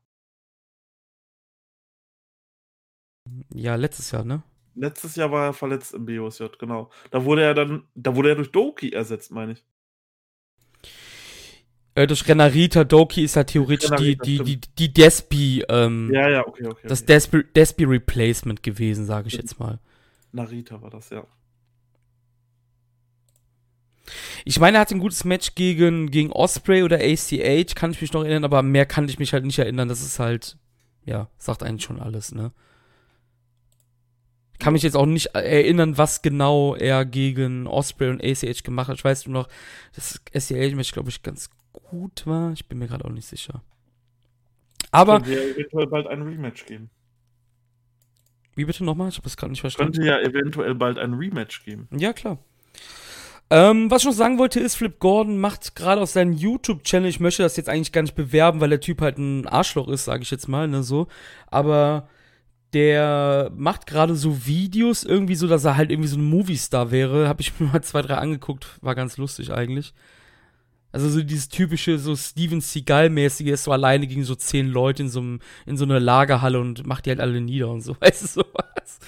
[3.53, 4.43] Ja, letztes Jahr, ne?
[4.75, 6.91] Letztes Jahr war er verletzt im BOSJ, genau.
[7.11, 9.65] Da wurde er dann, da wurde er durch Doki ersetzt, meine ich.
[12.01, 16.31] Äh, durch Renarita Doki ist ja theoretisch Renarita, die, die, die, die Despi, ähm, ja,
[16.31, 16.89] ja, okay, okay.
[16.89, 19.79] Das Despi, Despi Replacement gewesen, sage ich jetzt mal.
[20.33, 21.27] Narita war das, ja.
[24.47, 28.15] Ich meine, er hat ein gutes Match gegen, gegen Osprey oder ACH, kann ich mich
[28.15, 29.89] noch erinnern, aber mehr kann ich mich halt nicht erinnern.
[29.89, 30.57] Das ist halt,
[31.05, 32.51] ja, sagt eigentlich schon alles, ne?
[34.59, 38.99] kann mich jetzt auch nicht erinnern, was genau er gegen Osprey und ACH gemacht hat.
[38.99, 39.49] Ich weiß nur noch,
[39.95, 42.53] das ACH-Match, glaube ich, ganz gut war.
[42.53, 43.63] Ich bin mir gerade auch nicht sicher.
[44.91, 45.21] Aber.
[45.21, 46.91] Könnte ja eventuell bald ein Rematch geben.
[48.57, 49.09] Wie bitte nochmal?
[49.09, 49.93] Ich habe das gerade nicht verstanden.
[49.93, 51.89] Könnte ja eventuell bald ein Rematch geben.
[51.97, 52.39] Ja, klar.
[53.53, 57.19] Ähm, was ich noch sagen wollte, ist, Flip Gordon macht gerade auf seinem YouTube-Channel, ich
[57.19, 60.23] möchte das jetzt eigentlich gar nicht bewerben, weil der Typ halt ein Arschloch ist, sage
[60.23, 61.09] ich jetzt mal, ne, so.
[61.49, 62.09] Aber
[62.73, 67.27] der macht gerade so Videos irgendwie so, dass er halt irgendwie so ein Movie-Star wäre.
[67.27, 69.95] Habe ich mir mal zwei, drei angeguckt, war ganz lustig eigentlich.
[70.93, 75.09] Also so dieses typische, so Steven Seagal-mäßige ist so alleine gegen so zehn Leute in
[75.09, 78.23] so, einem, in so einer Lagerhalle und macht die halt alle nieder und so, weißt
[78.23, 78.99] du, sowas.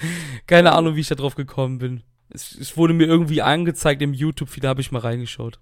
[0.47, 2.03] Keine Ahnung, wie ich da drauf gekommen bin.
[2.29, 5.59] Es, es wurde mir irgendwie angezeigt im YouTube-Feed, da habe ich mal reingeschaut.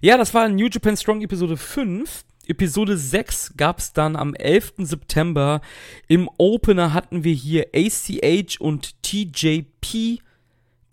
[0.00, 2.24] Ja, das war New Japan Strong Episode 5.
[2.46, 4.74] Episode 6 gab es dann am 11.
[4.78, 5.60] September.
[6.06, 10.20] Im Opener hatten wir hier ACH und TJP,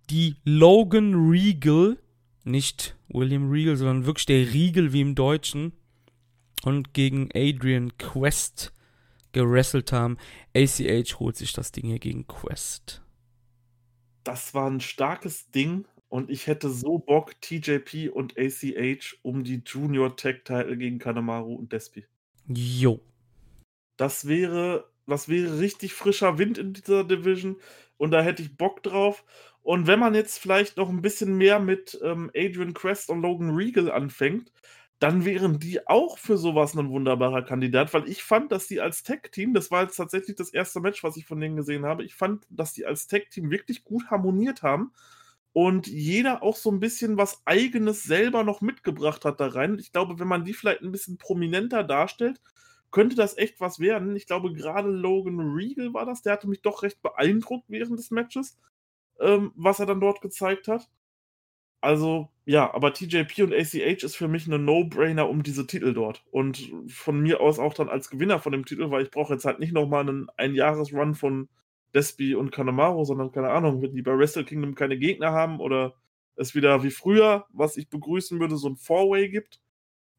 [0.10, 1.98] die Logan Regal
[2.46, 5.74] nicht William Regal, sondern wirklich der Riegel wie im Deutschen.
[6.64, 8.74] Und gegen Adrian Quest
[9.36, 10.18] gerasselt haben.
[10.56, 13.04] ACH holt sich das Ding hier gegen Quest.
[14.24, 19.62] Das war ein starkes Ding und ich hätte so Bock, TJP und ACH um die
[19.66, 22.06] Junior Tag Title gegen Kanemaru und Despi.
[22.48, 23.02] Jo.
[23.98, 27.58] Das wäre, das wäre richtig frischer Wind in dieser Division
[27.98, 29.26] und da hätte ich Bock drauf.
[29.66, 33.50] Und wenn man jetzt vielleicht noch ein bisschen mehr mit ähm, Adrian Quest und Logan
[33.56, 34.52] Regal anfängt,
[35.00, 39.02] dann wären die auch für sowas ein wunderbarer Kandidat, weil ich fand, dass die als
[39.02, 42.14] Tech-Team, das war jetzt tatsächlich das erste Match, was ich von denen gesehen habe, ich
[42.14, 44.94] fand, dass die als Tech-Team wirklich gut harmoniert haben
[45.52, 49.80] und jeder auch so ein bisschen was Eigenes selber noch mitgebracht hat da rein.
[49.80, 52.40] Ich glaube, wenn man die vielleicht ein bisschen prominenter darstellt,
[52.92, 54.16] könnte das echt was werden.
[54.16, 58.12] Ich glaube, gerade Logan Regal war das, der hatte mich doch recht beeindruckt während des
[58.12, 58.60] Matches
[59.20, 60.90] ähm, was er dann dort gezeigt hat.
[61.82, 66.24] Also, ja, aber TJP und ACH ist für mich eine No-Brainer um diese Titel dort.
[66.32, 69.46] Und von mir aus auch dann als Gewinner von dem Titel, weil ich brauche jetzt
[69.46, 71.48] halt nicht nochmal einen Einjahresrun von
[71.94, 75.96] Despi und Kanemaru, sondern keine Ahnung, wenn die bei Wrestle Kingdom keine Gegner haben oder
[76.36, 79.62] es wieder wie früher, was ich begrüßen würde, so ein Four-Way gibt.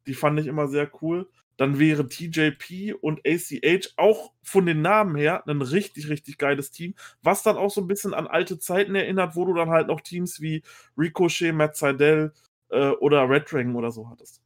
[0.07, 5.15] Die fand ich immer sehr cool dann wäre TJP und ACH auch von den Namen
[5.15, 8.95] her ein richtig, richtig geiles Team, was dann auch so ein bisschen an alte Zeiten
[8.95, 10.63] erinnert, wo du dann halt noch Teams wie
[10.97, 12.33] Ricochet, Matt Seidel
[12.69, 14.41] äh, oder Red Dragon oder so hattest.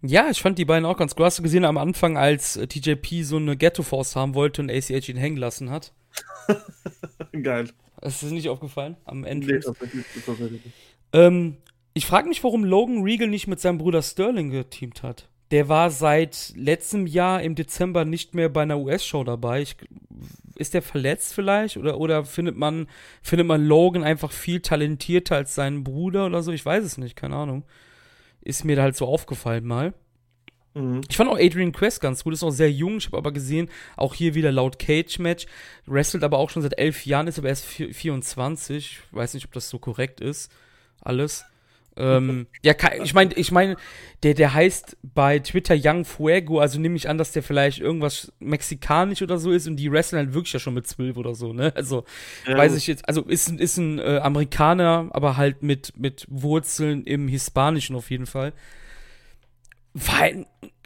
[0.00, 1.26] Ja, ich fand die beiden auch ganz gut.
[1.26, 5.08] Hast du gesehen am Anfang, als äh, TJP so eine Ghetto-Force haben wollte und ACH
[5.08, 5.92] ihn hängen lassen hat?
[7.42, 7.68] Geil.
[8.02, 9.54] Ist das nicht aufgefallen am Ende?
[9.54, 10.62] Nee, tatsächlich, tatsächlich.
[11.12, 11.56] Ähm,
[11.94, 15.28] ich frage mich, warum Logan Regal nicht mit seinem Bruder Sterling geteamt hat.
[15.50, 19.62] Der war seit letztem Jahr im Dezember nicht mehr bei einer US-Show dabei.
[19.62, 19.76] Ich,
[20.56, 21.78] ist der verletzt vielleicht?
[21.78, 22.86] Oder, oder findet, man,
[23.22, 26.52] findet man Logan einfach viel talentierter als seinen Bruder oder so?
[26.52, 27.64] Ich weiß es nicht, keine Ahnung.
[28.42, 29.94] Ist mir da halt so aufgefallen mal.
[30.74, 31.00] Mhm.
[31.08, 32.98] Ich fand auch Adrian Quest ganz gut, ist auch sehr jung.
[32.98, 35.46] Ich habe aber gesehen, auch hier wieder laut Cage-Match.
[35.86, 38.76] Wrestelt aber auch schon seit elf Jahren, ist aber erst 24.
[38.86, 40.52] Ich weiß nicht, ob das so korrekt ist.
[41.00, 41.44] Alles.
[41.98, 43.76] Ähm, ja, ich meine, ich meine,
[44.22, 48.32] der, der heißt bei Twitter Young Fuego, also nehme ich an, dass der vielleicht irgendwas
[48.38, 51.52] mexikanisch oder so ist und die wrestlen halt wirklich ja schon mit zwölf oder so,
[51.52, 51.72] ne?
[51.74, 52.04] Also,
[52.46, 57.04] ja, weiß ich jetzt, also ist, ist ein äh, Amerikaner, aber halt mit, mit Wurzeln
[57.04, 58.52] im Hispanischen auf jeden Fall.
[59.94, 60.28] War,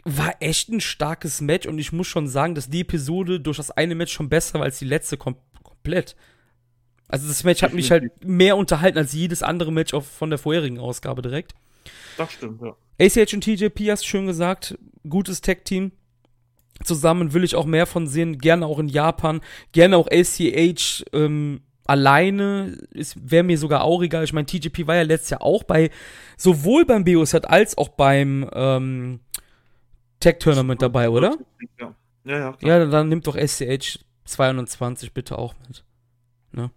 [0.04, 3.70] war echt ein starkes Match und ich muss schon sagen, dass die Episode durch das
[3.70, 6.16] eine Match schon besser war als die letzte kom komplett.
[7.12, 10.38] Also das Match hat mich halt mehr unterhalten als jedes andere Match auf, von der
[10.38, 11.52] vorherigen Ausgabe direkt.
[12.16, 12.74] Das stimmt, ja.
[12.98, 15.92] ACH und TJP hast schön gesagt, gutes Tag-Team.
[16.82, 21.60] Zusammen will ich auch mehr von sehen, gerne auch in Japan, gerne auch ACH ähm,
[21.84, 22.78] alleine,
[23.16, 24.24] wäre mir sogar auch egal.
[24.24, 25.90] Ich meine, TJP war ja letztes Jahr auch bei,
[26.38, 29.20] sowohl beim BOZ als auch beim ähm,
[30.20, 31.36] Tech-Tournament dabei, oder?
[31.78, 31.94] Ja,
[32.24, 32.52] ja, ja.
[32.52, 32.80] Klar.
[32.80, 35.84] Ja, dann nimmt doch SCH 22 bitte auch mit.
[36.52, 36.70] Ne?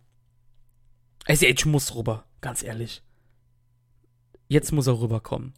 [1.28, 3.02] SCH muss rüber, ganz ehrlich.
[4.48, 5.54] Jetzt muss er rüberkommen.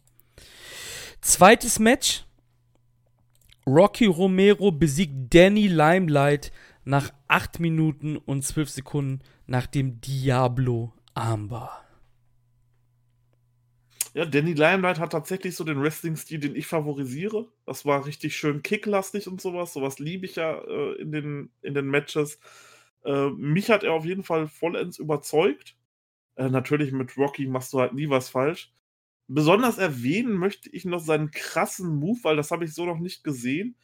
[1.20, 2.24] Zweites Match.
[3.66, 6.52] Rocky Romero besiegt Danny Limelight
[6.84, 11.84] nach 8 Minuten und 12 Sekunden nach dem Diablo Armbar.
[14.14, 17.46] Ja, Danny Limelight hat tatsächlich so den Wrestling-Stil, den ich favorisiere.
[17.66, 19.74] Das war richtig schön kicklastig und sowas.
[19.74, 22.40] Sowas liebe ich ja äh, in, den, in den Matches.
[23.04, 25.76] Äh, mich hat er auf jeden Fall vollends überzeugt.
[26.36, 28.72] Äh, natürlich mit Rocky machst du halt nie was falsch.
[29.28, 33.24] Besonders erwähnen möchte ich noch seinen krassen Move, weil das habe ich so noch nicht
[33.24, 33.76] gesehen.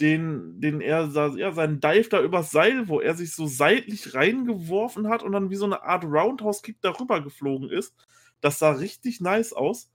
[0.00, 5.08] Den, den er, ja, seinen Dive da übers Seil, wo er sich so seitlich reingeworfen
[5.08, 7.94] hat und dann wie so eine Art Roundhouse-Kick darüber geflogen ist.
[8.40, 9.90] Das sah richtig nice aus.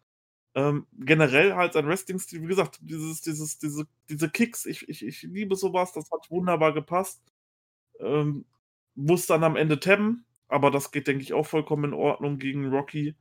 [0.56, 5.22] Ähm, generell halt sein Wrestling-Stil, wie gesagt, dieses, dieses, diese, diese Kicks, ich, ich, ich
[5.24, 7.22] liebe sowas, das hat wunderbar gepasst.
[8.00, 8.46] Ähm,
[8.96, 12.70] muss dann am Ende tabben, aber das geht, denke ich, auch vollkommen in Ordnung gegen
[12.70, 13.16] Rocky.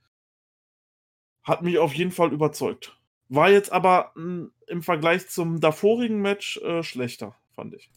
[1.42, 2.98] Hat mich auf jeden Fall überzeugt.
[3.28, 7.90] War jetzt aber mh, hm, im Vergleich zum davorigen Match äh, schlechter, fand ich.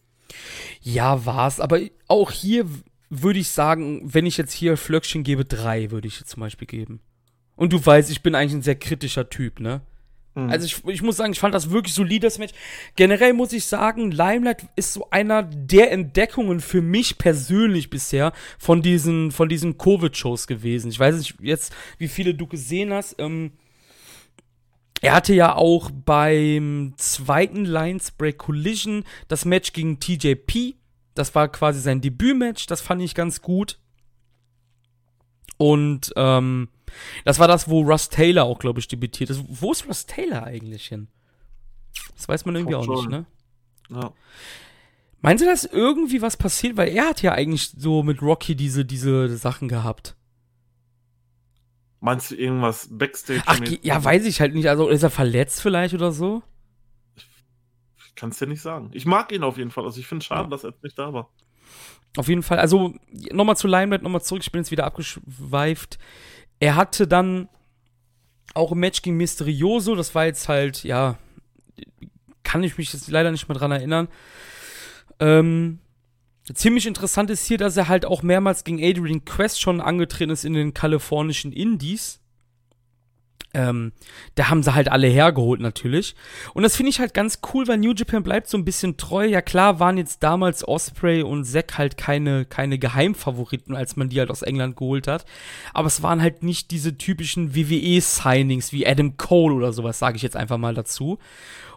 [0.81, 1.59] Ja, war's.
[1.59, 2.67] Aber auch hier
[3.09, 6.67] würde ich sagen, wenn ich jetzt hier Flöckchen gebe, drei würde ich jetzt zum Beispiel
[6.67, 7.01] geben.
[7.55, 9.81] Und du weißt, ich bin eigentlich ein sehr kritischer Typ, ne?
[10.35, 10.49] Mhm.
[10.49, 12.53] Also ich, ich muss sagen, ich fand das wirklich solides Match.
[12.95, 18.81] Generell muss ich sagen, Limelight ist so einer der Entdeckungen für mich persönlich bisher von
[18.81, 20.89] diesen, von diesen Covid-Shows gewesen.
[20.89, 23.15] Ich weiß nicht jetzt, wie viele du gesehen hast.
[23.19, 23.51] Ähm,
[25.01, 30.75] er hatte ja auch beim zweiten Lions Break Collision das Match gegen TJP.
[31.13, 32.67] Das war quasi sein Debütmatch.
[32.67, 33.77] Das fand ich ganz gut.
[35.57, 36.69] Und ähm,
[37.25, 39.43] das war das, wo Russ Taylor auch, glaube ich, debütiert ist.
[39.47, 41.07] Wo ist Russ Taylor eigentlich hin?
[42.15, 43.25] Das weiß man irgendwie auch nicht, ne?
[43.89, 44.13] Ja.
[45.21, 46.75] Meinen Sie, dass irgendwie was passiert?
[46.75, 50.15] Weil er hat ja eigentlich so mit Rocky diese, diese Sachen gehabt.
[52.01, 53.41] Meinst du irgendwas Backstage?
[53.45, 54.67] Ach, ja, weiß ich halt nicht.
[54.67, 56.43] Also ist er verletzt vielleicht oder so?
[57.15, 58.89] Ich kann es dir nicht sagen.
[58.91, 59.85] Ich mag ihn auf jeden Fall.
[59.85, 60.49] Also ich finde es schade, ja.
[60.49, 61.29] dass er nicht da war.
[62.17, 62.93] Auf jeden Fall, also
[63.31, 65.97] nochmal zu Limelight, nochmal zurück, ich bin jetzt wieder abgeschweift.
[66.63, 67.49] Er hatte dann
[68.53, 71.17] auch ein Match gegen Mysterioso, das war jetzt halt, ja,
[72.43, 74.07] kann ich mich jetzt leider nicht mehr dran erinnern.
[75.19, 75.79] Ähm,
[76.53, 80.45] ziemlich interessant ist hier, dass er halt auch mehrmals gegen Adrian Quest schon angetreten ist
[80.45, 82.21] in den kalifornischen Indies.
[83.55, 83.91] Ähm,
[84.33, 86.15] da haben sie halt alle hergeholt natürlich.
[86.55, 89.25] Und das finde ich halt ganz cool, weil New Japan bleibt so ein bisschen treu.
[89.25, 94.19] Ja klar waren jetzt damals Osprey und Zack halt keine, keine Geheimfavoriten, als man die
[94.19, 95.25] halt aus England geholt hat.
[95.71, 100.23] Aber es waren halt nicht diese typischen WWE-Signings wie Adam Cole oder sowas, sage ich
[100.23, 101.19] jetzt einfach mal dazu.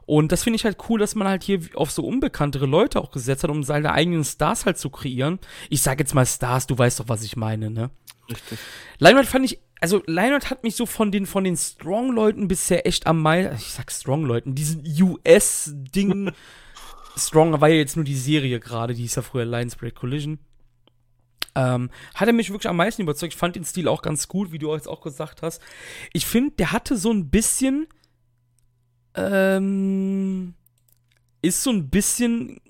[0.07, 3.11] Und das finde ich halt cool, dass man halt hier auf so unbekanntere Leute auch
[3.11, 5.41] gesetzt hat, um seine eigenen Stars halt zu kreieren.
[5.69, 7.91] Ich sage jetzt mal Stars, du weißt doch, was ich meine, ne?
[8.31, 8.59] Richtig.
[8.99, 13.07] Leinwand fand ich also Lionheart hat mich so von den, von den Strong-Leuten bisher echt
[13.07, 16.33] am meisten, ich sag Strong-Leuten, diesen US-Ding,
[17.17, 20.39] Strong war ja jetzt nur die Serie gerade, die hieß ja früher Lions Break Collision.
[21.55, 23.33] Ähm, hat er mich wirklich am meisten überzeugt.
[23.33, 25.63] Ich fand den Stil auch ganz gut, wie du jetzt auch gesagt hast.
[26.13, 27.87] Ich finde, der hatte so ein bisschen,
[29.15, 30.53] ähm,
[31.41, 32.61] ist so ein bisschen,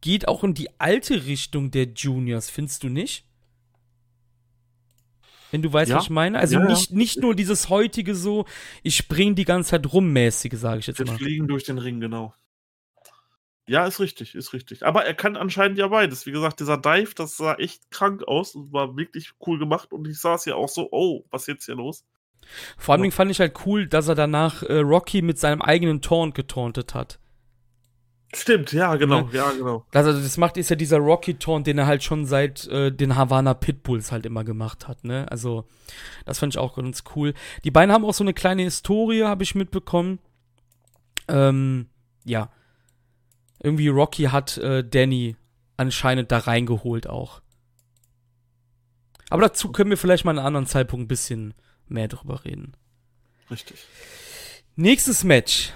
[0.00, 3.27] geht auch in die alte Richtung der Juniors, findest du nicht?
[5.50, 5.96] Wenn du weißt, ja.
[5.96, 6.38] was ich meine.
[6.38, 8.44] Also ja, nicht, nicht nur dieses heutige so,
[8.82, 11.12] ich spring die ganze Zeit rummäßige, sage ich jetzt Wir mal.
[11.12, 12.34] Wir fliegen durch den Ring, genau.
[13.66, 14.84] Ja, ist richtig, ist richtig.
[14.84, 16.24] Aber er kann anscheinend ja beides.
[16.24, 19.92] Wie gesagt, dieser Dive, das sah echt krank aus und war wirklich cool gemacht.
[19.92, 22.04] Und ich saß ja auch so, oh, was ist jetzt hier los?
[22.78, 23.10] Vor allem ja.
[23.10, 27.20] fand ich halt cool, dass er danach äh, Rocky mit seinem eigenen Taunt getauntet hat.
[28.34, 29.28] Stimmt, ja, genau, ne?
[29.32, 29.86] ja, genau.
[29.92, 33.16] Also das macht ist ja dieser Rocky Taunt, den er halt schon seit äh, den
[33.16, 35.26] Havana Pitbulls halt immer gemacht hat, ne?
[35.30, 35.64] Also
[36.26, 37.32] das fand ich auch ganz cool.
[37.64, 40.18] Die beiden haben auch so eine kleine Historie, habe ich mitbekommen.
[41.26, 41.86] Ähm,
[42.24, 42.50] ja.
[43.62, 45.36] Irgendwie Rocky hat äh, Danny
[45.78, 47.40] anscheinend da reingeholt auch.
[49.30, 51.54] Aber dazu können wir vielleicht mal an einem anderen Zeitpunkt ein bisschen
[51.86, 52.74] mehr drüber reden.
[53.50, 53.86] Richtig.
[54.76, 55.72] Nächstes Match.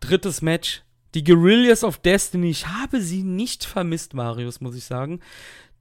[0.00, 0.82] Drittes Match.
[1.14, 5.20] Die Guerrillas of Destiny, ich habe sie nicht vermisst, Marius, muss ich sagen,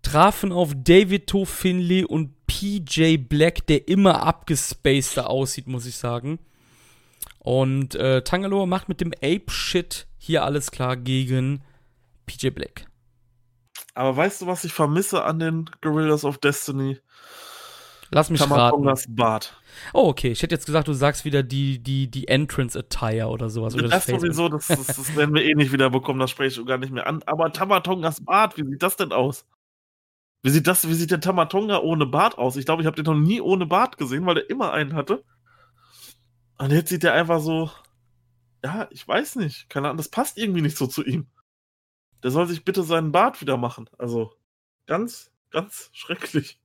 [0.01, 6.39] trafen auf David To Finley und PJ Black, der immer abgespaceter aussieht, muss ich sagen.
[7.39, 11.63] Und äh, Tangaloa macht mit dem Ape-Shit hier alles klar gegen
[12.25, 12.85] PJ Black.
[13.93, 16.99] Aber weißt du, was ich vermisse an den Guerrillas of Destiny?
[18.13, 19.15] Lass mich Tamatongas raten.
[19.15, 19.61] Bart.
[19.93, 20.31] Oh, okay.
[20.31, 23.73] Ich hätte jetzt gesagt, du sagst wieder die, die, die Entrance Attire oder sowas.
[23.73, 26.59] Oder das, das sowieso, das, das, das werden wir eh nicht wieder bekommen, das spreche
[26.59, 27.23] ich gar nicht mehr an.
[27.25, 29.45] Aber Tamatongas Bart, wie sieht das denn aus?
[30.43, 32.57] Wie sieht das, wie sieht der Tamatonga ohne Bart aus?
[32.57, 35.23] Ich glaube, ich habe den noch nie ohne Bart gesehen, weil der immer einen hatte.
[36.57, 37.71] Und jetzt sieht der einfach so,
[38.63, 41.27] ja, ich weiß nicht, keine Ahnung, das passt irgendwie nicht so zu ihm.
[42.23, 43.89] Der soll sich bitte seinen Bart wieder machen.
[43.97, 44.33] Also,
[44.85, 46.60] ganz, ganz schrecklich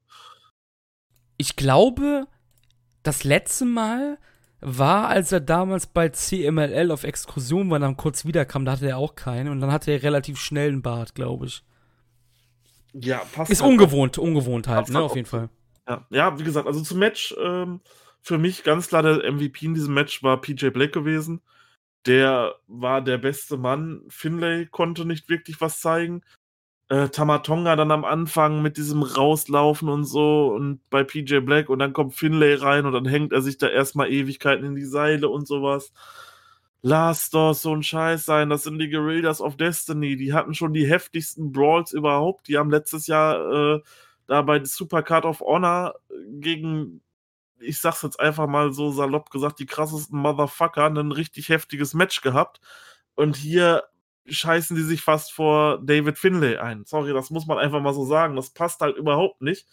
[1.37, 2.27] ich glaube,
[3.03, 4.19] das letzte Mal
[4.61, 8.99] war, als er damals bei CMLL auf Exkursion war, dann kurz wiederkam, da hatte er
[8.99, 11.63] auch keinen und dann hatte er relativ schnell einen Bart, glaube ich.
[12.93, 13.51] Ja, passt.
[13.51, 14.23] Ist halt ungewohnt, auch.
[14.23, 15.51] ungewohnt halt, ne, halt auf jeden Fall.
[15.87, 17.81] Ja, ja, wie gesagt, also zum Match, ähm,
[18.23, 21.43] für mich ganz klar der MVP in diesem Match war PJ Black gewesen.
[22.07, 24.03] Der war der beste Mann.
[24.09, 26.23] Finlay konnte nicht wirklich was zeigen
[26.89, 31.81] äh, Tamatonga dann am Anfang mit diesem Rauslaufen und so und bei PJ Black und
[31.81, 35.29] dann kommt Finlay rein und dann hängt er sich da erstmal Ewigkeiten in die Seile
[35.29, 35.93] und sowas.
[36.83, 40.73] Lass doch so ein Scheiß sein, das sind die Guerrillas of Destiny, die hatten schon
[40.73, 43.81] die heftigsten Brawls überhaupt, die haben letztes Jahr äh,
[44.27, 45.95] da bei Supercard of Honor
[46.29, 47.01] gegen,
[47.59, 52.21] ich sag's jetzt einfach mal so salopp gesagt, die krassesten Motherfucker ein richtig heftiges Match
[52.21, 52.61] gehabt.
[53.15, 53.85] Und hier
[54.29, 56.85] scheißen die sich fast vor David Finlay ein.
[56.85, 58.37] Sorry, das muss man einfach mal so sagen.
[58.37, 59.67] Das passt halt überhaupt nicht.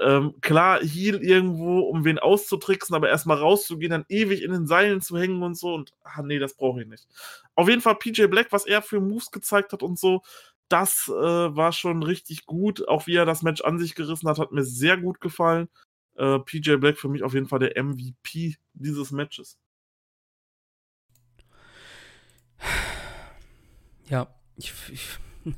[0.00, 5.02] Ähm, klar, Heal irgendwo, um wen auszutricksen, aber erstmal rauszugehen, dann ewig in den Seilen
[5.02, 5.74] zu hängen und so.
[5.74, 7.06] Und, ah, nee, das brauche ich nicht.
[7.54, 10.22] Auf jeden Fall PJ Black, was er für Moves gezeigt hat und so,
[10.68, 12.88] das äh, war schon richtig gut.
[12.88, 15.68] Auch wie er das Match an sich gerissen hat, hat mir sehr gut gefallen.
[16.16, 19.58] Äh, PJ Black für mich auf jeden Fall der MVP dieses Matches.
[24.10, 25.06] Ja, ich, ich,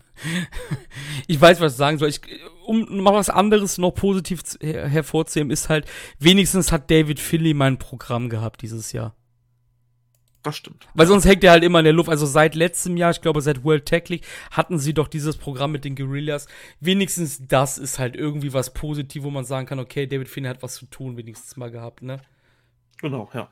[1.27, 2.11] ich weiß, was ich sagen soll.
[2.11, 2.21] Ich,
[2.67, 5.87] um mal was anderes noch positiv her, hervorzuheben, ist halt,
[6.19, 9.17] wenigstens hat David Philly mein Programm gehabt dieses Jahr.
[10.43, 10.89] Das stimmt.
[10.95, 12.09] Weil sonst hängt er halt immer in der Luft.
[12.09, 15.71] Also seit letztem Jahr, ich glaube seit World Tech League, hatten sie doch dieses Programm
[15.71, 16.49] mit den Guerillas.
[16.81, 20.63] Wenigstens das ist halt irgendwie was Positives, wo man sagen kann, okay, David Finney hat
[20.63, 22.21] was zu tun, wenigstens mal gehabt, ne?
[23.01, 23.49] Genau, ja.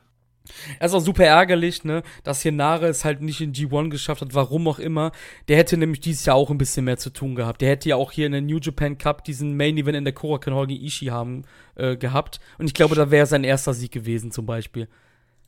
[0.79, 4.21] Das ist auch super ärgerlich, ne, dass hier Nare es halt nicht in G1 geschafft
[4.21, 5.11] hat, warum auch immer.
[5.47, 7.61] Der hätte nämlich dieses Jahr auch ein bisschen mehr zu tun gehabt.
[7.61, 10.13] Der hätte ja auch hier in der New Japan Cup diesen Main Event in der
[10.13, 11.43] Korakuen Hall gegen Ishii haben
[11.75, 12.39] äh, gehabt.
[12.57, 14.87] Und ich glaube, da wäre sein erster Sieg gewesen, zum Beispiel.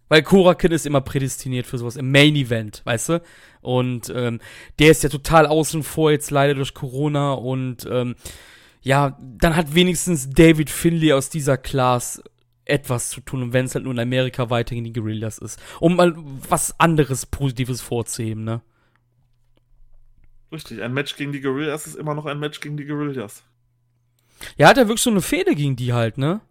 [0.10, 3.22] Weil Korakin ist immer prädestiniert für sowas im Main Event, weißt du?
[3.62, 4.42] Und ähm,
[4.78, 8.16] der ist ja total außen vor jetzt leider durch Corona und ähm,
[8.82, 12.22] ja, dann hat wenigstens David Finley aus dieser Class
[12.66, 15.62] etwas zu tun, und wenn es halt nur in Amerika weiterhin die Guerillas ist.
[15.80, 16.14] Um mal
[16.48, 18.62] was anderes Positives vorzuheben, ne?
[20.52, 23.44] Richtig, ein Match gegen die Guerillas ist immer noch ein Match gegen die Guerillas.
[24.58, 26.42] Ja, hat er wirklich so eine Fehde gegen die halt, ne?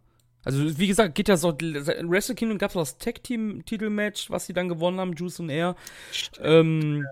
[0.44, 1.50] Also, wie gesagt, geht ja so.
[1.50, 5.76] In Wrestle Kingdom gab es das Tag-Team-Titelmatch, was sie dann gewonnen haben, Juice und Air.
[6.40, 7.06] Ähm,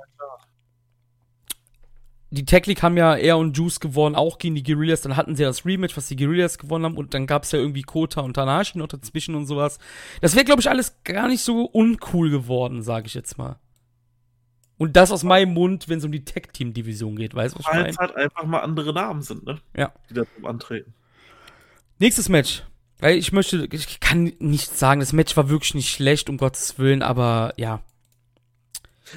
[2.31, 5.01] die Tag League haben ja Air und Juice gewonnen, auch gegen die Guerillas.
[5.01, 6.97] Dann hatten sie das Rematch, was die Guerillas gewonnen haben.
[6.97, 9.79] Und dann gab es ja irgendwie Kota und Tanashi noch dazwischen und sowas.
[10.21, 13.59] Das wäre, glaube ich, alles gar nicht so uncool geworden, sage ich jetzt mal.
[14.79, 17.73] Und das aus meinem Mund, wenn es um die Tag-Team-Division geht, weißt du, was ich
[17.73, 17.85] meine?
[17.85, 19.59] Weil es halt einfach mal andere Namen sind, ne?
[19.77, 19.93] Ja.
[20.09, 20.95] Die da antreten.
[21.99, 22.65] Nächstes Match.
[22.99, 26.79] Weil ich möchte, ich kann nicht sagen, das Match war wirklich nicht schlecht, um Gottes
[26.79, 27.83] Willen, aber ja.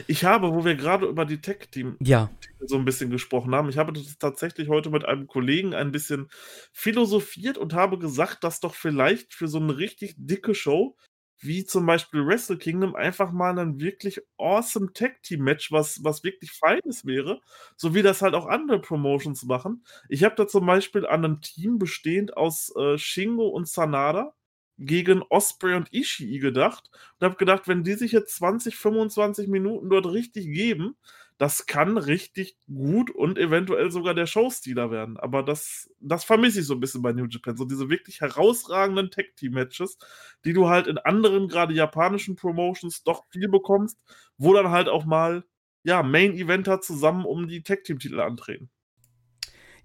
[0.08, 2.30] Ich habe, wo wir gerade über die Tech-Team ja.
[2.60, 6.30] so ein bisschen gesprochen haben, ich habe tatsächlich heute mit einem Kollegen ein bisschen
[6.72, 10.96] philosophiert und habe gesagt, dass doch vielleicht für so eine richtig dicke Show
[11.44, 17.06] wie zum Beispiel Wrestle Kingdom einfach mal ein wirklich awesome Tag-Team-Match, was, was wirklich feines
[17.06, 17.42] wäre,
[17.76, 19.84] so wie das halt auch andere Promotions machen.
[20.10, 24.34] Ich habe da zum Beispiel an einem Team bestehend aus äh, Shingo und Sanada
[24.78, 29.90] gegen Osprey und Ishii gedacht und habe gedacht, wenn die sich jetzt 20, 25 Minuten
[29.90, 30.96] dort richtig geben,
[31.38, 35.18] das kann richtig gut und eventuell sogar der Showstealer werden.
[35.18, 37.58] Aber das, das vermisse ich so ein bisschen bei New Japan.
[37.58, 39.98] So diese wirklich herausragenden Tag-Team-Matches,
[40.46, 44.00] die du halt in anderen, gerade japanischen Promotions doch viel bekommst,
[44.38, 45.44] wo dann halt auch mal,
[45.84, 48.70] ja, Main-Eventer zusammen um die Tag-Team-Titel antreten.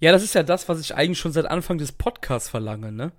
[0.01, 3.13] Ja, das ist ja das, was ich eigentlich schon seit Anfang des Podcasts verlange, ne?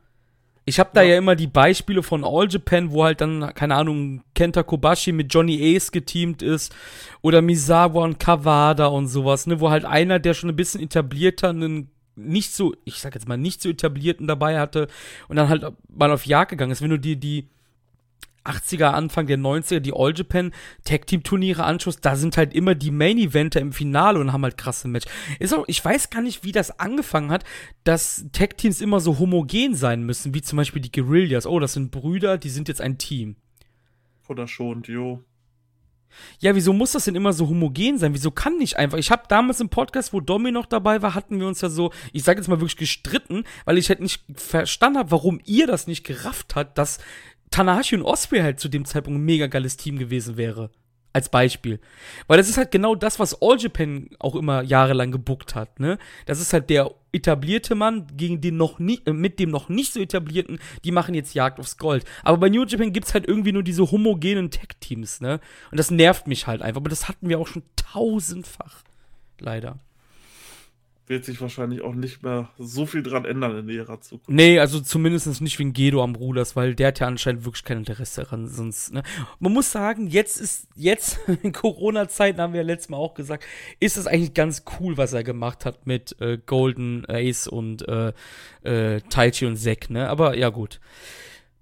[0.69, 1.13] Ich habe da ja.
[1.13, 1.17] ja.
[1.17, 5.75] immer die Beispiele von All Japan, wo halt dann, keine Ahnung, Kenta Kobashi mit Johnny
[5.75, 6.75] Ace geteamt ist
[7.21, 11.49] oder Misawa und Kawada und sowas, ne, wo halt einer, der schon ein bisschen etablierter,
[11.49, 14.87] einen nicht so, ich sag jetzt mal, nicht so etablierten dabei hatte
[15.27, 16.81] und dann halt mal auf Jagd gegangen ist.
[16.81, 17.49] Wenn du dir die
[18.45, 20.51] 80er, Anfang der 90er, die All Japan
[20.83, 24.43] Tag Team Turniere anschaust, da sind halt immer die Main Eventer im Finale und haben
[24.43, 25.07] halt krasse Match.
[25.39, 27.43] Ist auch, ich weiß gar nicht, wie das angefangen hat,
[27.83, 31.45] dass Tag Teams immer so homogen sein müssen, wie zum Beispiel die Guerillas.
[31.45, 33.35] Oh, das sind Brüder, die sind jetzt ein Team.
[34.27, 35.23] Oder schon, jo.
[36.39, 38.13] Ja, wieso muss das denn immer so homogen sein?
[38.13, 38.97] Wieso kann nicht einfach?
[38.97, 41.91] Ich habe damals im Podcast, wo Domi noch dabei war, hatten wir uns ja so,
[42.13, 45.87] ich sage jetzt mal wirklich gestritten, weil ich halt nicht verstanden habe, warum ihr das
[45.87, 46.99] nicht gerafft hat, dass
[47.51, 50.69] Tanahashi und Osprey halt zu dem Zeitpunkt ein mega geiles Team gewesen wäre.
[51.11, 51.79] Als Beispiel.
[52.27, 55.97] Weil das ist halt genau das, was All Japan auch immer jahrelang gebuckt hat, ne?
[56.27, 59.91] Das ist halt der etablierte Mann gegen den noch nicht, äh, mit dem noch nicht
[59.91, 62.05] so etablierten, die machen jetzt Jagd aufs Gold.
[62.23, 65.39] Aber bei New Japan gibt's halt irgendwie nur diese homogenen Tech-Teams, ne?
[65.71, 66.81] Und das nervt mich halt einfach.
[66.81, 68.83] Aber das hatten wir auch schon tausendfach.
[69.39, 69.79] Leider
[71.09, 74.29] wird sich wahrscheinlich auch nicht mehr so viel dran ändern in näherer Zukunft.
[74.29, 77.79] Nee, also zumindest nicht wegen Gedo am Ruders, weil der hat ja anscheinend wirklich kein
[77.79, 78.47] Interesse daran.
[78.47, 79.01] Sonst, ne?
[79.39, 83.43] Man muss sagen, jetzt ist, jetzt in Corona-Zeiten, haben wir ja letztes Mal auch gesagt,
[83.79, 88.13] ist es eigentlich ganz cool, was er gemacht hat mit äh, Golden Ace und äh,
[88.61, 90.07] äh, Taichi und Zack, ne?
[90.09, 90.79] Aber ja, gut.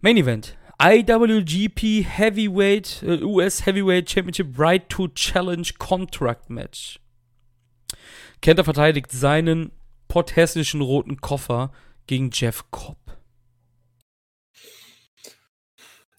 [0.02, 0.58] Main Event.
[0.80, 7.00] IWGP Heavyweight, äh, US Heavyweight Championship Right to Challenge Contract Match.
[8.42, 9.72] Kenter verteidigt seinen
[10.08, 11.72] potthässlichen roten Koffer
[12.06, 12.98] gegen Jeff Cobb.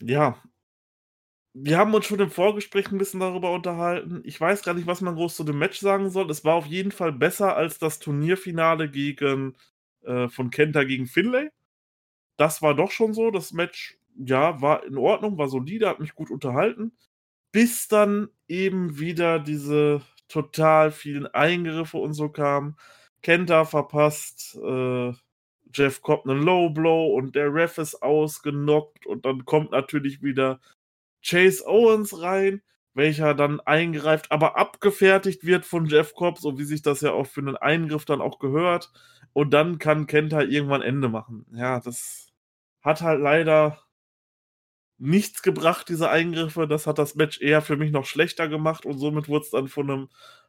[0.00, 0.40] Ja.
[1.54, 4.20] Wir haben uns schon im Vorgespräch ein bisschen darüber unterhalten.
[4.24, 6.30] Ich weiß gar nicht, was man groß zu dem Match sagen soll.
[6.30, 9.56] Es war auf jeden Fall besser als das Turnierfinale gegen
[10.02, 11.50] äh, von Kenta gegen Finlay.
[12.36, 13.30] Das war doch schon so.
[13.30, 16.92] Das Match, ja, war in Ordnung, war solide, hat mich gut unterhalten.
[17.50, 22.76] Bis dann eben wieder diese total vielen Eingriffe und so kamen.
[23.22, 25.12] Kenta verpasst äh,
[25.74, 30.60] Jeff Cobb einen Low Blow und der Ref ist ausgenockt und dann kommt natürlich wieder
[31.22, 32.62] Chase Owens rein,
[32.94, 37.26] welcher dann eingreift, aber abgefertigt wird von Jeff Cobb, so wie sich das ja auch
[37.26, 38.92] für einen Eingriff dann auch gehört.
[39.32, 41.46] Und dann kann Kenta irgendwann Ende machen.
[41.52, 42.32] Ja, das
[42.82, 43.78] hat halt leider
[44.98, 46.66] nichts gebracht, diese Eingriffe.
[46.68, 49.68] Das hat das Match eher für mich noch schlechter gemacht und somit wurde es dann
[49.68, 50.08] von einem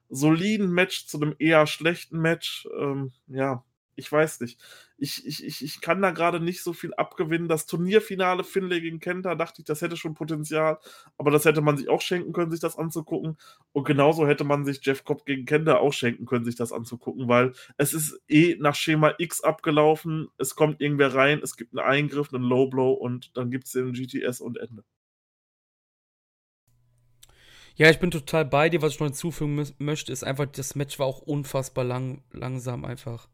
[0.09, 2.67] soliden Match zu einem eher schlechten Match.
[2.79, 3.63] Ähm, ja,
[3.99, 4.59] ich weiß nicht.
[4.97, 7.47] Ich, ich, ich, ich kann da gerade nicht so viel abgewinnen.
[7.47, 10.79] Das Turnierfinale Finlay gegen Kenta, dachte ich, das hätte schon Potenzial,
[11.17, 13.37] aber das hätte man sich auch schenken können, sich das anzugucken.
[13.73, 17.27] Und genauso hätte man sich Jeff Cobb gegen Kenta auch schenken können, sich das anzugucken,
[17.27, 20.29] weil es ist eh nach Schema X abgelaufen.
[20.37, 23.73] Es kommt irgendwer rein, es gibt einen Eingriff, einen Low Blow und dann gibt es
[23.73, 24.83] den GTS und Ende.
[27.79, 28.81] Ja, ich bin total bei dir.
[28.81, 33.29] Was ich noch hinzufügen möchte, ist einfach, das Match war auch unfassbar lang, langsam einfach.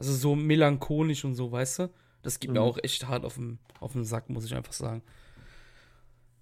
[0.00, 1.90] Also so melancholisch und so, weißt du?
[2.22, 2.54] Das geht mhm.
[2.54, 5.02] mir auch echt hart auf den, auf den Sack, muss ich einfach sagen.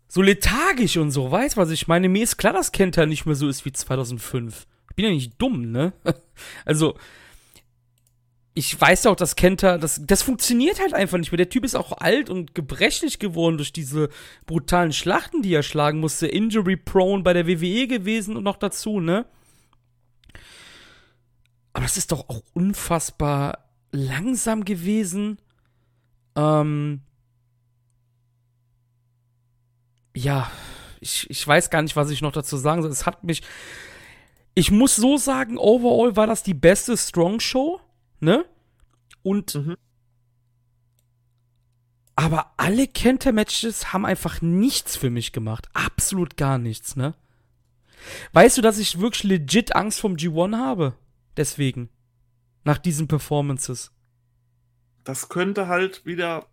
[0.06, 2.08] So lethargisch und so, weißt du, was ich meine?
[2.08, 4.68] Mir ist klar, dass Kenta nicht mehr so ist wie 2005.
[4.90, 5.92] Ich bin ja nicht dumm, ne?
[6.64, 6.96] also,
[8.54, 11.38] ich weiß auch, dass Kenta, das, das funktioniert halt einfach nicht mehr.
[11.38, 14.08] Der Typ ist auch alt und gebrechlich geworden durch diese
[14.46, 16.28] brutalen Schlachten, die er schlagen musste.
[16.28, 19.26] Injury prone bei der WWE gewesen und noch dazu, ne?
[21.72, 25.38] Aber das ist doch auch unfassbar langsam gewesen.
[26.36, 27.02] Ähm,
[30.14, 30.50] ja,
[31.00, 32.90] ich, ich weiß gar nicht, was ich noch dazu sagen soll.
[32.90, 33.42] Es hat mich.
[34.54, 37.80] Ich muss so sagen, overall war das die beste Strong Show,
[38.20, 38.44] ne?
[39.22, 39.54] Und.
[39.54, 39.76] Mhm.
[42.16, 45.68] Aber alle Kenter-Matches haben einfach nichts für mich gemacht.
[45.72, 47.14] Absolut gar nichts, ne?
[48.32, 50.94] Weißt du, dass ich wirklich legit Angst vom G1 habe?
[51.38, 51.88] Deswegen.
[52.64, 53.92] Nach diesen Performances.
[55.04, 56.48] Das könnte halt wieder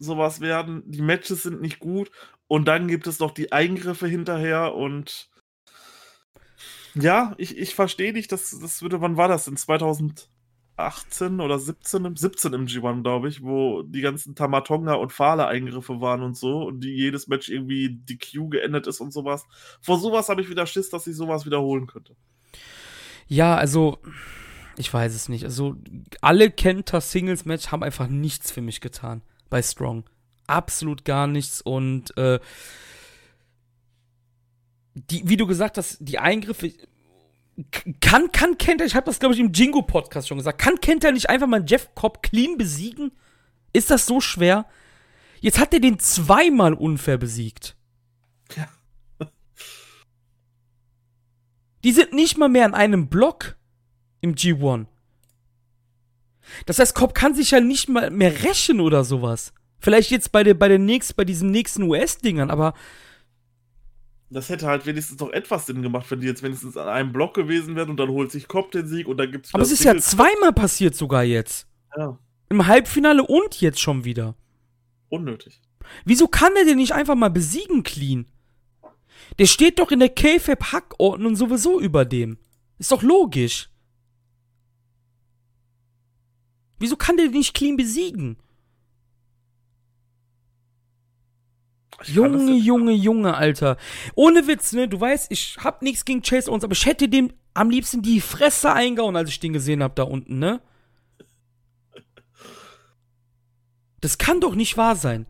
[0.00, 0.82] sowas werden.
[0.86, 2.10] Die Matches sind nicht gut
[2.48, 5.30] und dann gibt es noch die Eingriffe hinterher und
[6.94, 9.48] ja, ich, ich verstehe nicht, das, das würde, wann war das?
[9.48, 12.16] In 2018 oder 17?
[12.16, 16.80] 17 im G1, glaube ich, wo die ganzen Tamatonga und Fale-Eingriffe waren und so und
[16.80, 19.46] die jedes Match irgendwie DQ geendet ist und sowas.
[19.80, 22.16] Vor sowas habe ich wieder Schiss, dass ich sowas wiederholen könnte.
[23.26, 23.98] Ja, also,
[24.76, 25.44] ich weiß es nicht.
[25.44, 25.76] Also,
[26.20, 30.04] alle Kenter Singles Match haben einfach nichts für mich getan bei Strong.
[30.46, 32.38] Absolut gar nichts und, äh,
[34.94, 36.72] die, wie du gesagt hast, die Eingriffe,
[38.00, 41.28] kann, kann Kenter, ich habe das glaube ich im Jingo-Podcast schon gesagt, kann Kenter nicht
[41.28, 43.12] einfach mal Jeff Cobb clean besiegen?
[43.72, 44.66] Ist das so schwer?
[45.40, 47.73] Jetzt hat er den zweimal unfair besiegt.
[51.84, 53.56] Die sind nicht mal mehr an einem Block
[54.20, 54.86] im G1.
[56.66, 59.52] Das heißt, Cobb kann sich ja nicht mal mehr rächen oder sowas.
[59.78, 62.72] Vielleicht jetzt bei, der, bei, der nächsten, bei diesen nächsten US-Dingern, aber.
[64.30, 67.34] Das hätte halt wenigstens noch etwas Sinn gemacht, wenn die jetzt wenigstens an einem Block
[67.34, 69.80] gewesen wären und dann holt sich Cobb den Sieg und dann gibt's Aber es ist
[69.82, 71.68] Single ja zweimal passiert sogar jetzt.
[71.96, 72.18] Ja.
[72.48, 74.34] Im Halbfinale und jetzt schon wieder.
[75.10, 75.60] Unnötig.
[76.06, 78.26] Wieso kann er den nicht einfach mal besiegen, clean?
[79.38, 82.38] Der steht doch in der KFAB-Hackordnung sowieso über dem.
[82.78, 83.68] Ist doch logisch.
[86.78, 88.36] Wieso kann der nicht clean besiegen?
[92.04, 93.76] Junge, Junge, Junge, Alter.
[94.14, 94.88] Ohne Witz, ne?
[94.88, 98.20] Du weißt, ich hab nichts gegen Chase Owens, aber ich hätte dem am liebsten die
[98.20, 100.60] Fresse eingehauen, als ich den gesehen hab da unten, ne?
[104.00, 105.26] Das kann doch nicht wahr sein.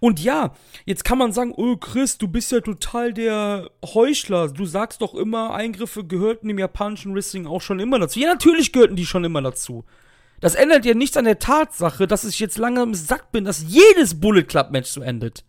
[0.00, 0.54] Und ja,
[0.84, 4.48] jetzt kann man sagen, oh Chris, du bist ja total der Heuchler.
[4.48, 8.20] Du sagst doch immer, Eingriffe gehörten im japanischen Wrestling auch schon immer dazu.
[8.20, 9.84] Ja, natürlich gehörten die schon immer dazu.
[10.40, 13.64] Das ändert ja nichts an der Tatsache, dass ich jetzt lange im Sack bin, dass
[13.66, 15.44] jedes Bullet Club Match so endet.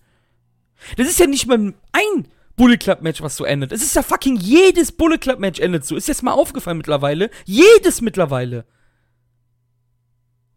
[0.97, 3.71] Das ist ja nicht mal ein Bullet Club Match, was so endet.
[3.71, 5.95] Es ist ja fucking jedes Bullet Club Match endet so.
[5.95, 7.29] Ist jetzt mal aufgefallen mittlerweile.
[7.45, 8.65] Jedes mittlerweile.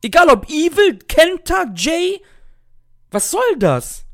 [0.03, 2.21] Egal ob Evil, Kenta, Jay,
[3.11, 4.05] was soll das?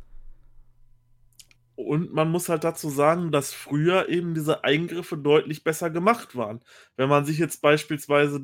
[1.76, 6.61] Und man muss halt dazu sagen, dass früher eben diese Eingriffe deutlich besser gemacht waren.
[6.97, 8.40] Wenn man sich jetzt beispielsweise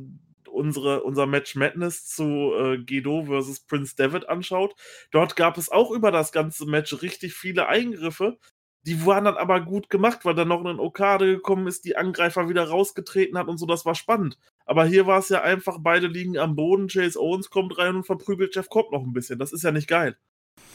[0.51, 4.74] unsere, unser Match Madness zu äh, Gedo versus Prince David anschaut,
[5.12, 8.38] dort gab es auch über das ganze Match richtig viele Eingriffe.
[8.82, 12.48] Die waren dann aber gut gemacht, weil dann noch ein Okade gekommen ist, die Angreifer
[12.48, 14.38] wieder rausgetreten hat und so, das war spannend.
[14.64, 18.07] Aber hier war es ja einfach, beide liegen am Boden, Chase Owens kommt rein und
[18.07, 19.38] verprügelt Jeff Cobb noch ein bisschen.
[19.38, 20.16] Das ist ja nicht geil.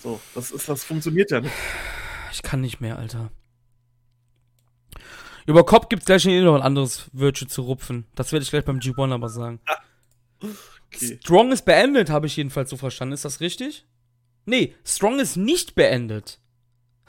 [0.05, 1.55] So, das ist, das funktioniert ja nicht.
[2.31, 3.31] Ich kann nicht mehr, Alter.
[5.47, 8.05] Über Kopf gibt es gleich noch ein anderes Virtue zu rupfen.
[8.13, 9.59] Das werde ich gleich beim G1 aber sagen.
[9.65, 9.79] Ah,
[10.93, 11.17] okay.
[11.23, 13.15] Strong ist beendet, habe ich jedenfalls so verstanden.
[13.15, 13.87] Ist das richtig?
[14.45, 16.39] Nee, Strong ist nicht beendet.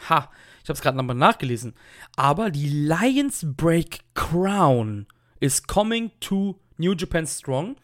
[0.08, 0.30] Ha,
[0.62, 1.74] ich habe es gerade nochmal nachgelesen.
[2.16, 5.06] Aber die Lions Break Crown
[5.38, 7.76] is coming to New Japan Strong.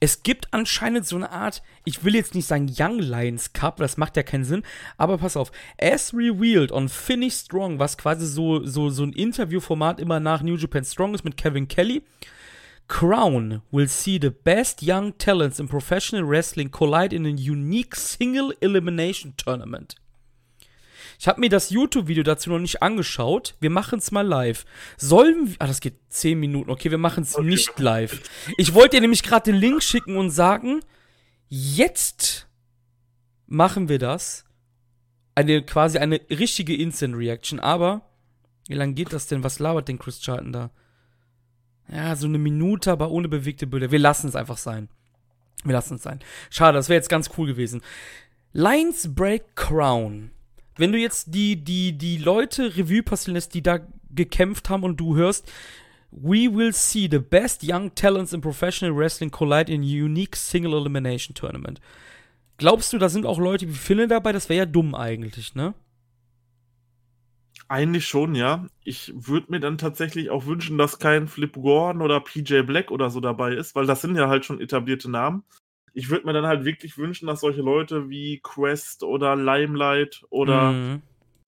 [0.00, 3.96] Es gibt anscheinend so eine Art, ich will jetzt nicht sagen Young Lions Cup, das
[3.96, 4.62] macht ja keinen Sinn,
[4.96, 10.00] aber pass auf, as revealed on Finish Strong, was quasi so, so, so ein Interviewformat
[10.00, 12.02] immer nach New Japan Strong ist mit Kevin Kelly,
[12.88, 18.52] Crown will see the best young talents in professional wrestling collide in a unique single
[18.60, 19.94] elimination tournament.
[21.20, 23.54] Ich habe mir das YouTube-Video dazu noch nicht angeschaut.
[23.60, 24.64] Wir machen es mal live.
[24.96, 25.56] Sollen wir.
[25.58, 26.70] Ah, das geht 10 Minuten.
[26.70, 27.46] Okay, wir machen es okay.
[27.46, 28.22] nicht live.
[28.56, 30.80] Ich wollte dir nämlich gerade den Link schicken und sagen,
[31.50, 32.48] jetzt
[33.46, 34.46] machen wir das.
[35.34, 37.60] Eine quasi eine richtige Instant-Reaction.
[37.60, 38.08] Aber,
[38.66, 39.44] wie lange geht das denn?
[39.44, 40.70] Was labert denn Chris Charlton da?
[41.92, 43.90] Ja, so eine Minute, aber ohne bewegte Bilder.
[43.90, 44.88] Wir lassen es einfach sein.
[45.64, 46.20] Wir lassen es sein.
[46.48, 47.82] Schade, das wäre jetzt ganz cool gewesen.
[48.54, 50.30] Lions Break Crown
[50.80, 54.96] wenn du jetzt die, die, die Leute Revue passieren lässt, die da gekämpft haben und
[54.98, 55.50] du hörst,
[56.12, 60.74] We will see the best young talents in professional wrestling collide in a unique single
[60.74, 61.80] elimination tournament.
[62.56, 64.32] Glaubst du, da sind auch Leute wie Finne dabei?
[64.32, 65.74] Das wäre ja dumm eigentlich, ne?
[67.68, 68.66] Eigentlich schon, ja.
[68.82, 73.08] Ich würde mir dann tatsächlich auch wünschen, dass kein Flip Gordon oder PJ Black oder
[73.08, 75.44] so dabei ist, weil das sind ja halt schon etablierte Namen
[75.92, 80.72] ich würde mir dann halt wirklich wünschen, dass solche Leute wie Quest oder Limelight oder
[80.72, 81.02] mhm.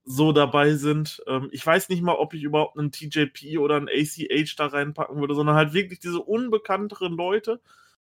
[0.04, 1.22] so dabei sind.
[1.26, 5.20] Ähm, ich weiß nicht mal, ob ich überhaupt einen TJP oder einen ACH da reinpacken
[5.20, 7.60] würde, sondern halt wirklich diese unbekannteren Leute,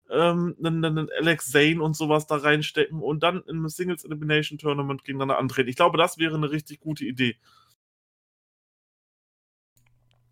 [0.10, 4.58] ähm, einen, einen Alex Zane und sowas da reinstecken und dann in einem Singles Elimination
[4.58, 5.70] Tournament gegeneinander antreten.
[5.70, 7.38] Ich glaube, das wäre eine richtig gute Idee.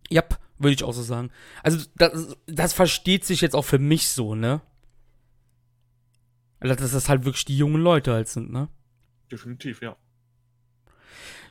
[0.09, 0.23] Ja,
[0.57, 1.31] würde ich auch so sagen.
[1.63, 4.61] Also, das, das versteht sich jetzt auch für mich so, ne?
[6.61, 8.69] Also, dass das halt wirklich die jungen Leute halt sind, ne?
[9.31, 9.97] Definitiv, ja.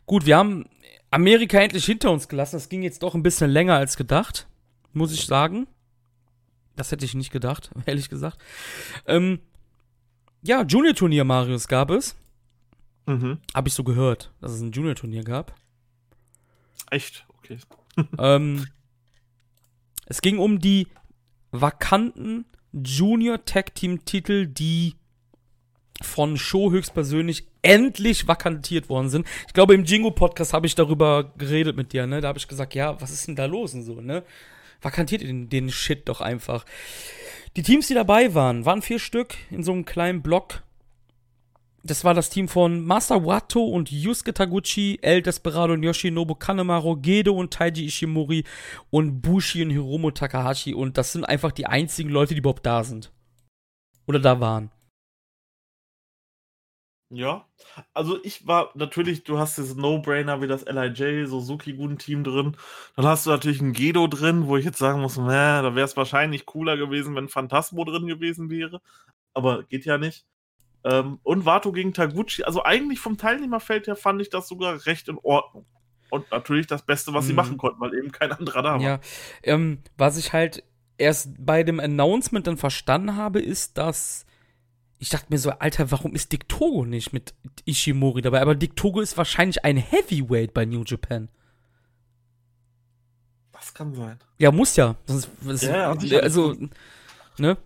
[0.06, 0.66] Gut, wir haben
[1.10, 2.56] Amerika endlich hinter uns gelassen.
[2.56, 4.48] Das ging jetzt doch ein bisschen länger als gedacht,
[4.92, 5.66] muss ich sagen.
[6.76, 8.38] Das hätte ich nicht gedacht, ehrlich gesagt.
[9.06, 9.40] Ähm,
[10.42, 12.16] ja, Junior-Turnier, Marius, gab es.
[13.06, 13.38] Mhm.
[13.54, 15.54] Habe ich so gehört, dass es ein Junior-Turnier gab.
[16.90, 17.26] Echt?
[17.38, 17.58] Okay.
[18.18, 18.66] ähm,
[20.06, 20.86] es ging um die
[21.50, 24.94] vakanten Junior Tag Team Titel, die
[26.00, 29.26] von Show höchstpersönlich endlich vakantiert worden sind.
[29.46, 32.20] Ich glaube, im Jingo-Podcast habe ich darüber geredet mit dir, ne?
[32.20, 34.24] Da habe ich gesagt, ja, was ist denn da los und so, ne?
[34.80, 36.64] Vakantiert den, den Shit doch einfach.
[37.56, 40.62] Die Teams, die dabei waren, waren vier Stück in so einem kleinen Block.
[41.82, 46.96] Das war das Team von Master Wato und Yusuke Taguchi, El Desperado und Yoshinobu Kanemaru,
[46.96, 48.44] Gedo und Taiji Ishimori
[48.90, 50.74] und Bushi und Hiromu Takahashi.
[50.74, 53.10] Und das sind einfach die einzigen Leute, die überhaupt da sind.
[54.06, 54.70] Oder da waren.
[57.12, 57.44] Ja,
[57.92, 62.56] also ich war natürlich, du hast das No-Brainer wie das LIJ, Suzuki-Gun-Team drin.
[62.94, 65.84] Dann hast du natürlich ein Gedo drin, wo ich jetzt sagen muss, na, da wäre
[65.84, 68.80] es wahrscheinlich cooler gewesen, wenn Phantasmo drin gewesen wäre.
[69.34, 70.24] Aber geht ja nicht.
[70.84, 72.44] Ähm, und Vato gegen Taguchi.
[72.44, 75.66] Also eigentlich vom Teilnehmerfeld her fand ich das sogar recht in Ordnung.
[76.10, 77.36] Und natürlich das Beste, was sie mhm.
[77.36, 78.80] machen konnten, weil eben kein anderer da war.
[78.80, 79.00] Ja,
[79.42, 80.62] ähm, was ich halt
[80.96, 84.26] erst bei dem Announcement dann verstanden habe, ist, dass
[85.00, 87.32] ich dachte mir so, Alter, warum ist Dick Togo nicht mit
[87.64, 88.42] Ishimori dabei?
[88.42, 91.30] Aber Dick Togo ist wahrscheinlich ein Heavyweight bei New Japan.
[93.52, 94.18] Das kann sein.
[94.38, 94.96] Ja, muss ja.
[95.06, 96.54] Das ist, das ja, ist, also,
[97.38, 97.56] ne?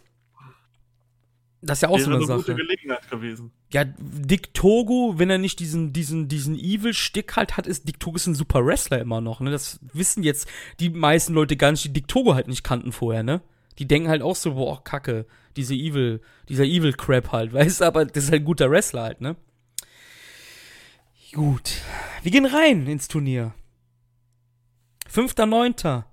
[1.61, 2.39] Das ist ja auch Wäre so eine, eine Sache.
[2.39, 3.51] gute Gelegenheit gewesen.
[3.73, 8.15] Ja, Dick Togo, wenn er nicht diesen, diesen, diesen Evil-Stick halt hat, ist Dick Togo
[8.15, 9.51] ist ein super Wrestler immer noch, ne?
[9.51, 10.47] Das wissen jetzt
[10.79, 13.41] die meisten Leute gar nicht, die Dick Togo halt nicht kannten vorher, ne?
[13.79, 17.85] Die denken halt auch so, boah, kacke diese Evil, dieser Evil Crap halt, weißt du,
[17.85, 19.37] aber das ist halt ein guter Wrestler halt, ne?
[21.33, 21.81] Gut.
[22.23, 23.55] Wir gehen rein ins Turnier.
[25.13, 26.05] 5.9.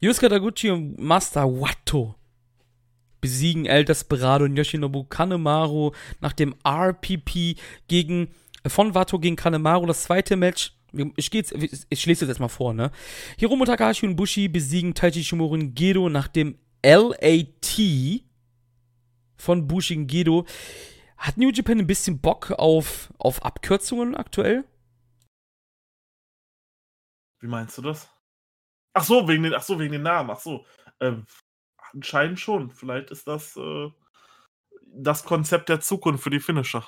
[0.00, 2.14] Yusuke Taguchi und Master Wato
[3.20, 7.58] besiegen El Desperado und Yoshinobu Kanemaru nach dem RPP
[7.88, 8.28] gegen
[8.66, 9.86] von Wato gegen Kanemaru.
[9.86, 10.75] Das zweite Match
[11.16, 12.90] ich, gehe jetzt, ich lese jetzt mal vor, ne?
[13.38, 18.22] Hiromu Takahashi und Bushi besiegen Taichi Shimori und Gedo nach dem LAT
[19.36, 20.46] von Bushin Gedo.
[21.16, 24.64] Hat New Japan ein bisschen Bock auf, auf Abkürzungen aktuell?
[27.40, 28.08] Wie meinst du das?
[28.92, 30.30] Ach so, wegen den, ach so, wegen den Namen.
[30.30, 30.64] Ach so.
[31.00, 31.26] Ähm,
[31.92, 32.70] anscheinend schon.
[32.70, 33.90] Vielleicht ist das äh,
[34.96, 36.86] das Konzept der Zukunft für die Finisher.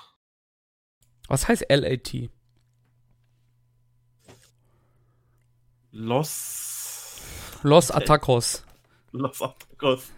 [1.28, 2.30] Was heißt LAT?
[5.98, 7.20] Los.
[7.64, 8.64] Los Atacos.
[9.10, 10.12] Los Atacos.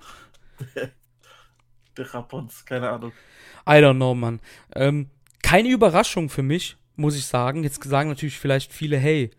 [1.96, 3.12] Der Rapons, keine Ahnung.
[3.66, 4.40] I don't know, Mann.
[4.76, 5.08] Ähm,
[5.42, 7.64] keine Überraschung für mich, muss ich sagen.
[7.64, 9.30] Jetzt sagen natürlich vielleicht viele, hey,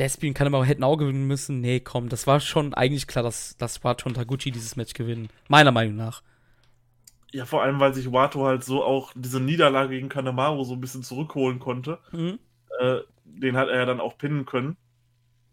[0.00, 1.60] Despin kann aber hätten auch gewinnen müssen.
[1.60, 5.28] Nee, komm, das war schon eigentlich klar, dass, dass Wato und Taguchi dieses Match gewinnen.
[5.46, 6.22] Meiner Meinung nach.
[7.30, 10.80] Ja, vor allem, weil sich Wato halt so auch diese Niederlage gegen Kanemaru so ein
[10.80, 12.00] bisschen zurückholen konnte.
[12.10, 12.40] Mhm.
[12.80, 14.76] Äh, den hat er ja dann auch pinnen können.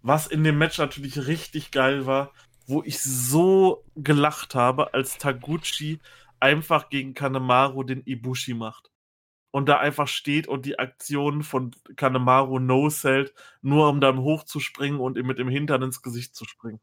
[0.01, 2.31] Was in dem Match natürlich richtig geil war,
[2.67, 5.99] wo ich so gelacht habe, als Taguchi
[6.39, 8.91] einfach gegen Kanemaru den Ibushi macht.
[9.51, 15.17] Und da einfach steht und die Aktion von Kanemaru no-sellt, nur um dann hochzuspringen und
[15.17, 16.79] ihm mit dem Hintern ins Gesicht zu springen.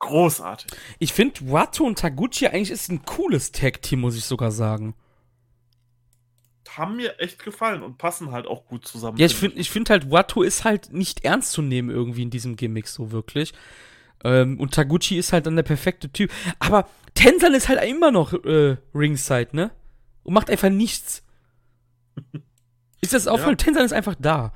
[0.00, 0.70] Großartig.
[0.98, 4.94] Ich finde, Wato und Taguchi eigentlich ist ein cooles Tag-Team, muss ich sogar sagen.
[6.78, 9.18] Haben mir echt gefallen und passen halt auch gut zusammen.
[9.18, 12.30] Ja, ich finde ich find halt, Wato ist halt nicht ernst zu nehmen irgendwie in
[12.30, 13.52] diesem Gimmick so wirklich.
[14.24, 16.30] Ähm, und Taguchi ist halt dann der perfekte Typ.
[16.58, 19.70] Aber Tensan ist halt immer noch äh, Ringside, ne?
[20.22, 21.24] Und macht einfach nichts.
[23.00, 23.54] ist das auch ja.
[23.54, 24.52] Tensan ist einfach da.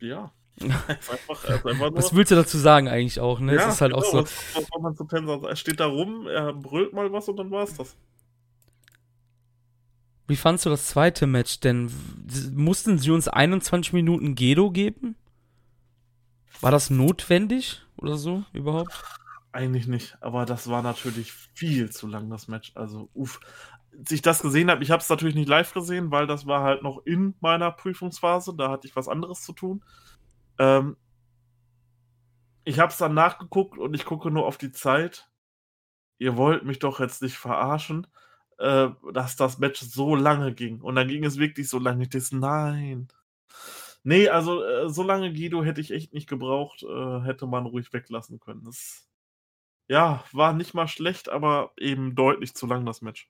[0.00, 0.32] Ja.
[0.60, 3.54] einfach, einfach was willst du dazu sagen eigentlich auch, ne?
[3.54, 4.22] Ja, es ist halt genau, auch so.
[4.22, 7.50] Was, was man zu Tensan Er steht da rum, er brüllt mal was und dann
[7.50, 7.96] war's das.
[10.28, 11.90] Wie fandst du das zweite Match denn?
[12.54, 15.16] Mussten sie uns 21 Minuten Gedo geben?
[16.60, 19.02] War das notwendig oder so überhaupt?
[19.50, 22.72] Eigentlich nicht, aber das war natürlich viel zu lang, das Match.
[22.74, 23.40] Also, uff.
[23.98, 26.62] Als ich das gesehen habe, ich habe es natürlich nicht live gesehen, weil das war
[26.62, 29.84] halt noch in meiner Prüfungsphase, da hatte ich was anderes zu tun.
[30.58, 30.96] Ähm,
[32.64, 35.28] ich habe es dann nachgeguckt und ich gucke nur auf die Zeit.
[36.18, 38.06] Ihr wollt mich doch jetzt nicht verarschen,
[38.62, 40.80] äh, dass das Match so lange ging.
[40.80, 42.04] Und dann ging es wirklich so lange.
[42.04, 43.08] Ich dachte, nein.
[44.04, 47.92] Nee, also äh, so lange Guido hätte ich echt nicht gebraucht, äh, hätte man ruhig
[47.92, 48.62] weglassen können.
[48.64, 49.08] Das,
[49.88, 53.28] ja, war nicht mal schlecht, aber eben deutlich zu lang das Match.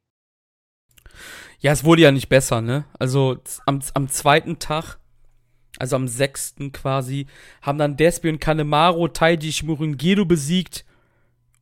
[1.61, 2.85] Ja, es wurde ja nicht besser, ne?
[2.99, 4.99] Also am, am zweiten Tag,
[5.79, 7.27] also am sechsten quasi,
[7.63, 10.85] haben dann Despi und Kanemaro Taiji Shimurin Gedo besiegt.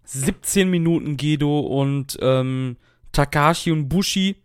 [0.05, 2.77] 17 Minuten Gedo und ähm,
[3.13, 4.37] Takashi und Bushi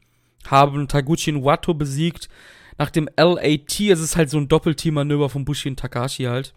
[0.47, 2.30] haben Taguchi und Wato besiegt
[2.78, 6.53] nach dem LAT, es ist halt so ein Doppelteam-Manöver von Bushi und Takashi halt.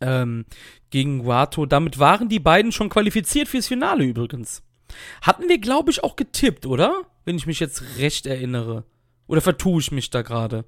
[0.00, 0.44] Ähm,
[0.90, 1.66] gegen Wato.
[1.66, 4.62] Damit waren die beiden schon qualifiziert fürs Finale übrigens.
[5.22, 7.02] Hatten wir, glaube ich, auch getippt, oder?
[7.24, 8.84] Wenn ich mich jetzt recht erinnere.
[9.26, 10.64] Oder vertue ich mich da gerade?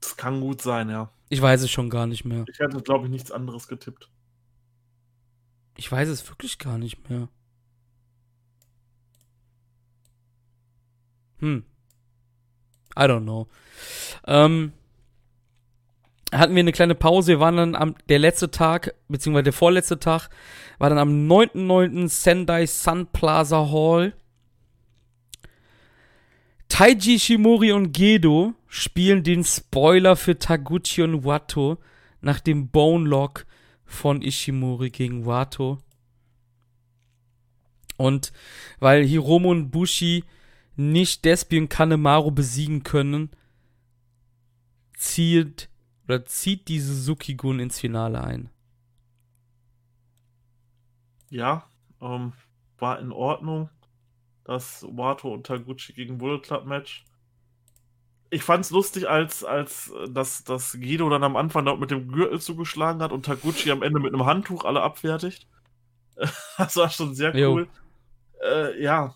[0.00, 1.10] Das kann gut sein, ja.
[1.30, 2.44] Ich weiß es schon gar nicht mehr.
[2.48, 4.10] Ich hätte, glaube ich, nichts anderes getippt.
[5.76, 7.28] Ich weiß es wirklich gar nicht mehr.
[11.40, 11.64] Hm.
[12.98, 13.46] I don't know.
[14.26, 14.72] Ähm,
[16.32, 17.28] hatten wir eine kleine Pause.
[17.28, 20.28] Wir waren dann am, der letzte Tag, beziehungsweise der vorletzte Tag,
[20.78, 22.08] war dann am 9.9.
[22.08, 24.14] Sendai Sun Plaza Hall.
[26.68, 31.78] Taiji Shimori und Gedo spielen den Spoiler für Taguchi und Wato
[32.20, 33.46] nach dem Bone Lock
[33.84, 35.78] von Ishimori gegen Wato.
[37.96, 38.32] Und
[38.80, 40.24] weil Hiromo und Bushi
[40.76, 43.30] nicht Despi und Kanemaru besiegen können,
[44.96, 45.68] zieht
[46.04, 48.50] oder zieht diese Suzuki-Gun ins Finale ein.
[51.30, 51.68] Ja,
[52.00, 52.32] ähm,
[52.78, 53.70] war in Ordnung.
[54.44, 57.04] Das Wato und Taguchi gegen Bullet Club Match.
[58.30, 62.40] Ich fand's lustig, als, als das, das Guido dann am Anfang dort mit dem Gürtel
[62.40, 65.48] zugeschlagen hat und Taguchi am Ende mit einem Handtuch alle abfertigt.
[66.58, 67.68] das war schon sehr cool.
[68.44, 69.14] Äh, ja,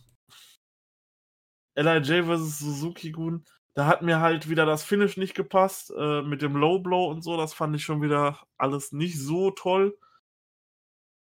[1.80, 2.58] LIJ vs.
[2.58, 7.10] Suzuki-Gun, da hat mir halt wieder das Finish nicht gepasst, äh, mit dem Low Blow
[7.10, 9.96] und so, das fand ich schon wieder alles nicht so toll.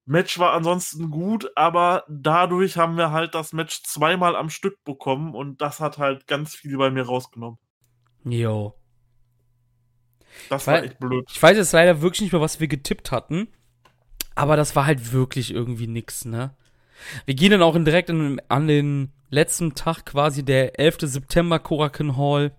[0.05, 5.34] Match war ansonsten gut, aber dadurch haben wir halt das Match zweimal am Stück bekommen
[5.34, 7.59] und das hat halt ganz viel bei mir rausgenommen.
[8.24, 8.74] Jo.
[10.49, 11.24] Das war echt blöd.
[11.28, 13.49] Ich weiß jetzt leider wirklich nicht mehr, was wir getippt hatten,
[14.36, 16.55] aber das war halt wirklich irgendwie nix, ne?
[17.24, 20.98] Wir gehen dann auch direkt an den letzten Tag quasi, der 11.
[21.02, 22.52] September, Koraken Hall,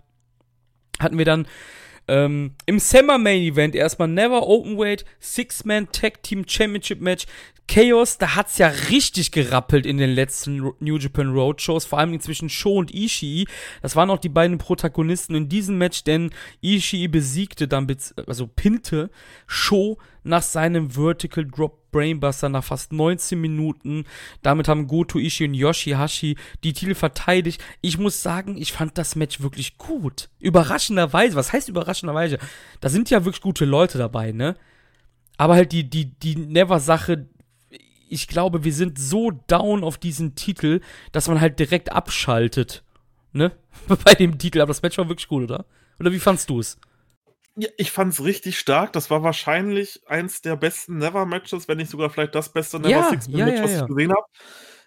[0.98, 1.46] hatten wir dann
[2.08, 7.26] ähm, im Summer Main Event erstmal Never Openweight Six-Man Tag Team Championship Match
[7.68, 12.48] Chaos, da hat's ja richtig gerappelt in den letzten New Japan Roadshows, vor allem zwischen
[12.48, 13.46] Sho und Ishii.
[13.82, 16.30] Das waren auch die beiden Protagonisten in diesem Match, denn
[16.62, 17.86] Ishii besiegte dann,
[18.26, 19.10] also pinte
[19.46, 24.04] Sho nach seinem Vertical Drop Brainbuster nach fast 19 Minuten.
[24.42, 27.62] Damit haben Goto Ishii und Yoshihashi die Titel verteidigt.
[27.80, 30.28] Ich muss sagen, ich fand das Match wirklich gut.
[30.40, 32.38] Überraschenderweise, was heißt überraschenderweise?
[32.80, 34.56] Da sind ja wirklich gute Leute dabei, ne?
[35.36, 37.26] Aber halt die, die, die Never-Sache,
[38.08, 40.80] ich glaube, wir sind so down auf diesen Titel,
[41.12, 42.82] dass man halt direkt abschaltet.
[43.32, 43.52] Ne?
[44.04, 44.60] Bei dem Titel.
[44.60, 45.64] Aber das Match war wirklich gut, oder?
[46.00, 46.78] Oder wie fandst du es?
[47.58, 48.92] Ja, ich fand's richtig stark.
[48.92, 53.10] Das war wahrscheinlich eins der besten Never-Matches, wenn nicht sogar vielleicht das beste Never ja,
[53.28, 54.26] ja, ja, was ich gesehen habe.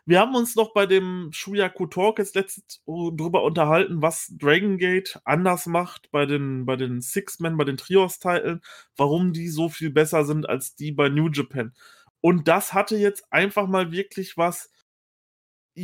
[0.05, 5.19] Wir haben uns noch bei dem Shuyaku Talk jetzt letztens drüber unterhalten, was Dragon Gate
[5.25, 8.61] anders macht bei den, bei den Six-Men, bei den Trios-Titeln,
[8.97, 11.73] warum die so viel besser sind als die bei New Japan.
[12.19, 14.71] Und das hatte jetzt einfach mal wirklich was,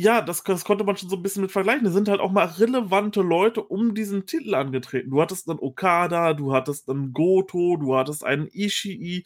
[0.00, 1.84] ja, das, das konnte man schon so ein bisschen mit vergleichen.
[1.84, 5.10] Da sind halt auch mal relevante Leute um diesen Titel angetreten.
[5.10, 9.24] Du hattest einen Okada, du hattest einen Goto, du hattest einen Ishii,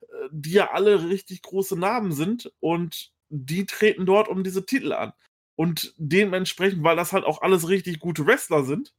[0.00, 4.92] äh, die ja alle richtig große Namen sind und die treten dort um diese Titel
[4.92, 5.12] an.
[5.56, 8.94] Und dementsprechend, weil das halt auch alles richtig gute Wrestler sind,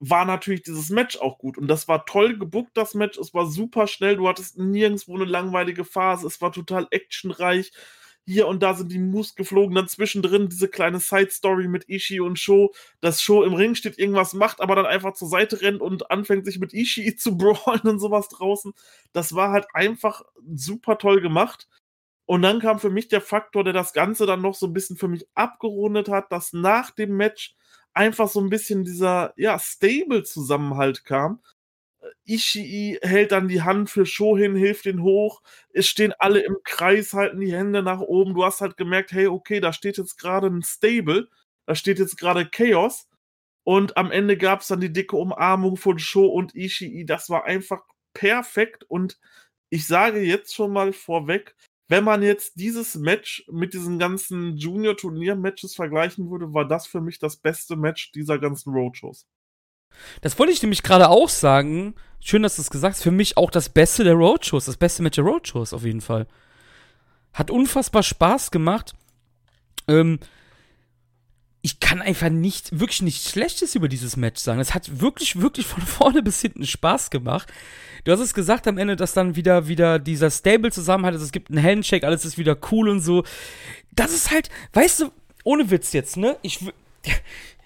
[0.00, 1.56] war natürlich dieses Match auch gut.
[1.56, 3.18] Und das war toll gebuckt, das Match.
[3.18, 4.16] Es war super schnell.
[4.16, 6.26] Du hattest nirgendwo eine langweilige Phase.
[6.26, 7.72] Es war total actionreich.
[8.24, 9.74] Hier und da sind die Moves geflogen.
[9.74, 14.32] Dann zwischendrin diese kleine Side-Story mit Ishii und Sho, dass Sho im Ring steht, irgendwas
[14.32, 17.98] macht, aber dann einfach zur Seite rennt und anfängt, sich mit Ishii zu brawlen und
[17.98, 18.72] sowas draußen.
[19.12, 20.22] Das war halt einfach
[20.54, 21.68] super toll gemacht.
[22.26, 24.96] Und dann kam für mich der Faktor, der das Ganze dann noch so ein bisschen
[24.96, 27.54] für mich abgerundet hat, dass nach dem Match
[27.92, 31.40] einfach so ein bisschen dieser, ja, Stable-Zusammenhalt kam.
[32.24, 35.42] Ishii hält dann die Hand für Sho hin, hilft ihn hoch.
[35.72, 38.34] Es stehen alle im Kreis, halten die Hände nach oben.
[38.34, 41.28] Du hast halt gemerkt, hey, okay, da steht jetzt gerade ein Stable,
[41.66, 43.08] da steht jetzt gerade Chaos.
[43.64, 47.04] Und am Ende gab es dann die dicke Umarmung von Sho und Ishii.
[47.06, 47.82] Das war einfach
[48.14, 48.84] perfekt.
[48.84, 49.18] Und
[49.70, 51.54] ich sage jetzt schon mal vorweg,
[51.88, 57.18] wenn man jetzt dieses Match mit diesen ganzen Junior-Turnier-Matches vergleichen würde, war das für mich
[57.18, 59.26] das beste Match dieser ganzen Roadshows.
[60.20, 61.94] Das wollte ich nämlich gerade auch sagen.
[62.20, 63.02] Schön, dass du es gesagt hast.
[63.02, 66.26] Für mich auch das Beste der Roadshows, das beste Match der Roadshows auf jeden Fall.
[67.32, 68.94] Hat unfassbar Spaß gemacht.
[69.88, 70.20] Ähm,
[71.62, 74.60] ich kann einfach nicht, wirklich nichts Schlechtes über dieses Match sagen.
[74.60, 77.52] Es hat wirklich, wirklich von vorne bis hinten Spaß gemacht.
[78.04, 81.50] Du hast es gesagt am Ende, dass dann wieder, wieder dieser Stable zusammenhalt, es gibt
[81.50, 83.22] einen Handshake, alles ist wieder cool und so.
[83.92, 85.12] Das ist halt, weißt du,
[85.44, 86.36] ohne Witz jetzt, ne?
[86.42, 86.58] Ich,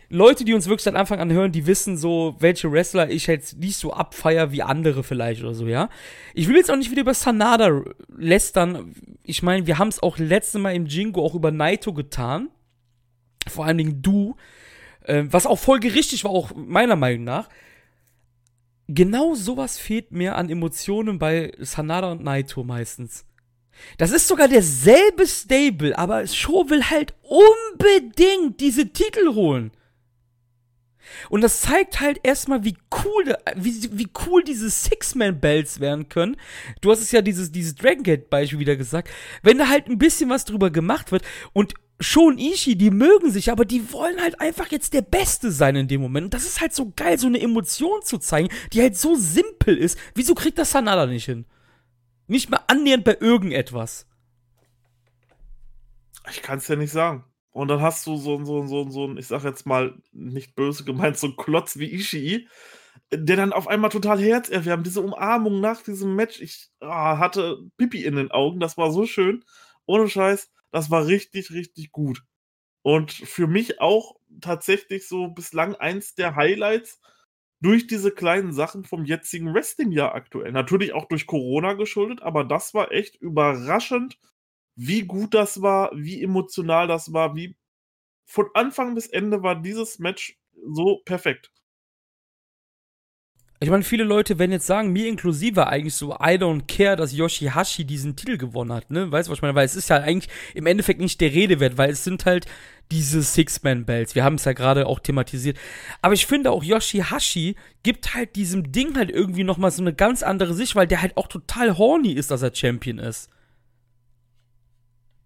[0.09, 3.59] Leute, die uns wirklich seit Anfang an hören, die wissen so, welche Wrestler ich jetzt
[3.59, 5.89] nicht so abfeier wie andere vielleicht oder so, ja.
[6.35, 7.83] Ich will jetzt auch nicht wieder über Sanada
[8.17, 8.95] lästern.
[9.23, 12.51] Ich meine, wir haben es auch letztes Mal im Jingo auch über Naito getan
[13.49, 14.37] vor allen Dingen du,
[15.05, 17.49] äh, was auch voll gerichtig war, auch meiner Meinung nach.
[18.89, 23.25] Genau sowas fehlt mir an Emotionen bei Sanada und Naito meistens.
[23.99, 29.73] Das ist sogar derselbe Stable, aber Show will halt unbedingt diese Titel holen.
[31.31, 36.37] Und das zeigt halt erstmal, wie cool, wie, wie cool diese Six-Man-Bells werden können.
[36.81, 39.11] Du hast es ja dieses, dieses Dragon Gate-Beispiel wieder gesagt.
[39.43, 43.51] Wenn da halt ein bisschen was drüber gemacht wird und schon Ishii, die mögen sich,
[43.51, 46.27] aber die wollen halt einfach jetzt der Beste sein in dem Moment.
[46.27, 49.77] Und das ist halt so geil, so eine Emotion zu zeigen, die halt so simpel
[49.77, 49.99] ist.
[50.15, 51.47] Wieso kriegt das Sanada nicht hin?
[52.27, 54.07] Nicht mal annähernd bei irgendetwas.
[56.31, 57.25] Ich kann es ja nicht sagen.
[57.57, 60.85] Und dann hast du so, so, so, so ein, ich sag jetzt mal nicht böse
[60.85, 62.49] gemeint, so ein Klotz wie Ishii,
[63.13, 64.87] der dann auf einmal total herzerwärmt.
[64.87, 69.07] Diese Umarmung nach diesem Match, ich ah, hatte Pipi in den Augen, das war so
[69.07, 69.45] schön.
[69.87, 72.23] Ohne Scheiß das war richtig, richtig gut.
[72.83, 77.01] Und für mich auch tatsächlich so bislang eins der Highlights
[77.63, 80.53] durch diese kleinen Sachen vom jetzigen Wrestling-Jahr aktuell.
[80.53, 84.19] Natürlich auch durch Corona geschuldet, aber das war echt überraschend,
[84.77, 87.57] wie gut das war, wie emotional das war, wie
[88.27, 91.51] von Anfang bis Ende war dieses Match so perfekt.
[93.59, 97.17] Ich meine, viele Leute werden jetzt sagen, mir inklusive eigentlich so, I don't care, dass
[97.17, 99.11] Yoshihashi diesen Titel gewonnen hat, ne?
[99.11, 99.55] Weißt du, was ich meine?
[99.55, 102.45] Weil es ist ja eigentlich im Endeffekt nicht der Rede wert, weil es sind halt
[102.91, 104.15] diese Six-Man-Bells.
[104.15, 105.57] Wir haben es ja gerade auch thematisiert.
[106.03, 110.23] Aber ich finde auch Yoshihashi gibt halt diesem Ding halt irgendwie nochmal so eine ganz
[110.23, 113.31] andere Sicht, weil der halt auch total horny ist, dass er Champion ist.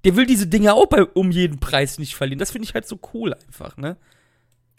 [0.05, 2.39] Der will diese Dinge auch bei, um jeden Preis nicht verlieren.
[2.39, 3.97] Das finde ich halt so cool einfach, ne?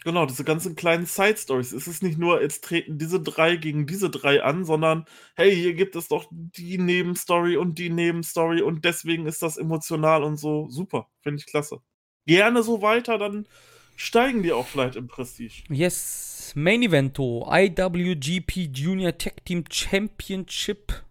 [0.04, 1.72] Genau, diese ganzen kleinen Side-Stories.
[1.72, 5.04] Es ist nicht nur, jetzt treten diese drei gegen diese drei an, sondern
[5.36, 10.24] hey, hier gibt es doch die Nebenstory und die Nebenstory und deswegen ist das emotional
[10.24, 11.08] und so super.
[11.20, 11.80] Finde ich klasse.
[12.26, 13.46] Gerne so weiter, dann
[13.94, 15.62] steigen die auch vielleicht im Prestige.
[15.68, 21.04] Yes, Main Evento, IWGP Junior Tag Team Championship.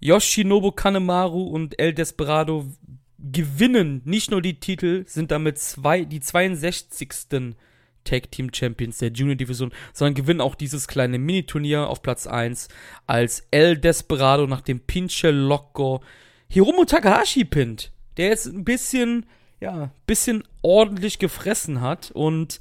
[0.00, 2.66] Yoshinobu Kanemaru und El Desperado
[3.18, 7.56] gewinnen nicht nur die Titel, sind damit zwei, die 62.
[8.04, 12.68] Tag Team Champions der Junior Division, sondern gewinnen auch dieses kleine Mini-Turnier auf Platz 1
[13.06, 16.02] als El Desperado nach dem Pinche Loco
[16.48, 19.26] Hiromu Takahashi pinnt, der jetzt ein bisschen,
[19.60, 22.60] ja, bisschen ordentlich gefressen hat und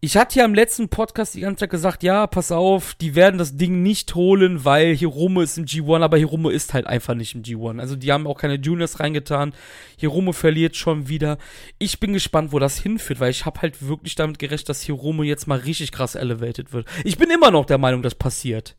[0.00, 3.38] Ich hatte ja im letzten Podcast die ganze Zeit gesagt, ja, pass auf, die werden
[3.38, 7.34] das Ding nicht holen, weil Hiromo ist im G1, aber Hiromo ist halt einfach nicht
[7.34, 7.80] im G1.
[7.80, 9.54] Also die haben auch keine Juniors reingetan.
[9.96, 11.38] Hiromo verliert schon wieder.
[11.78, 15.22] Ich bin gespannt, wo das hinführt, weil ich habe halt wirklich damit gerechnet, dass Hiromo
[15.22, 16.86] jetzt mal richtig krass elevated wird.
[17.04, 18.76] Ich bin immer noch der Meinung, das passiert.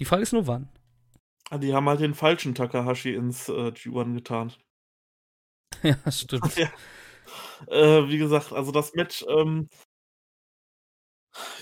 [0.00, 0.68] Die Frage ist nur wann.
[1.50, 4.52] Ah, die haben halt den falschen Takahashi ins äh, G1 getan.
[5.82, 6.52] ja, stimmt.
[6.56, 6.68] Ja.
[7.68, 9.68] Äh, wie gesagt, also das Match, ähm,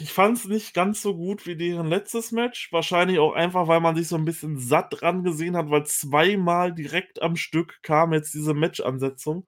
[0.00, 2.72] ich fand es nicht ganz so gut wie deren letztes Match.
[2.72, 6.74] Wahrscheinlich auch einfach, weil man sich so ein bisschen satt dran gesehen hat, weil zweimal
[6.74, 9.46] direkt am Stück kam jetzt diese Match-Ansetzung.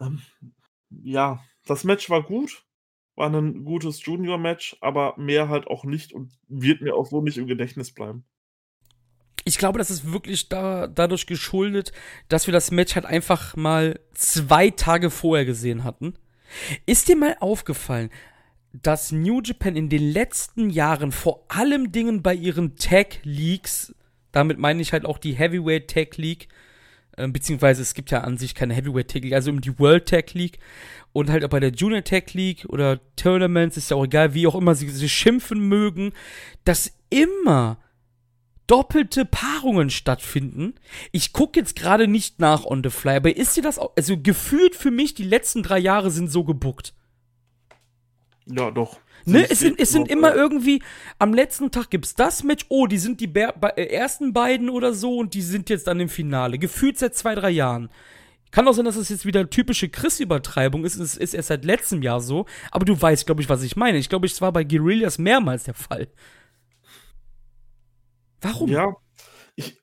[0.00, 0.20] Ähm,
[0.90, 2.64] ja, das Match war gut.
[3.16, 7.38] War ein gutes Junior-Match, aber mehr halt auch nicht und wird mir auch so nicht
[7.38, 8.24] im Gedächtnis bleiben.
[9.44, 11.92] Ich glaube, das ist wirklich da, dadurch geschuldet,
[12.28, 16.14] dass wir das Match halt einfach mal zwei Tage vorher gesehen hatten.
[16.86, 18.10] Ist dir mal aufgefallen,
[18.72, 23.94] dass New Japan in den letzten Jahren vor allem Dingen bei ihren Tag Leagues,
[24.32, 26.48] damit meine ich halt auch die Heavyweight Tag League,
[27.16, 30.06] äh, beziehungsweise es gibt ja an sich keine Heavyweight Tag League, also um die World
[30.06, 30.58] Tag League
[31.12, 34.46] und halt auch bei der Junior Tag League oder Tournaments, ist ja auch egal, wie
[34.46, 36.12] auch immer sie, sie schimpfen mögen,
[36.64, 37.78] dass immer
[38.66, 40.74] doppelte Paarungen stattfinden.
[41.10, 44.18] Ich gucke jetzt gerade nicht nach on the fly, aber ist dir das auch, also
[44.18, 46.92] gefühlt für mich, die letzten drei Jahre sind so gebuckt.
[48.50, 48.98] Ja, doch.
[49.24, 50.82] Ne, es sind, es sind immer irgendwie,
[51.18, 54.94] am letzten Tag gibt's das Match, oh, die sind die Be äh, ersten beiden oder
[54.94, 56.58] so und die sind jetzt dann im Finale.
[56.58, 57.90] Gefühlt seit zwei, drei Jahren.
[58.50, 60.96] Kann auch sein, dass es das jetzt wieder typische Chris-Übertreibung ist.
[60.96, 62.46] Es ist erst seit letztem Jahr so.
[62.70, 63.98] Aber du weißt, glaube ich, was ich meine.
[63.98, 66.08] Ich glaube, es war bei Guerillas mehrmals der Fall.
[68.40, 68.70] Warum?
[68.70, 68.96] Ja,
[69.54, 69.78] ich,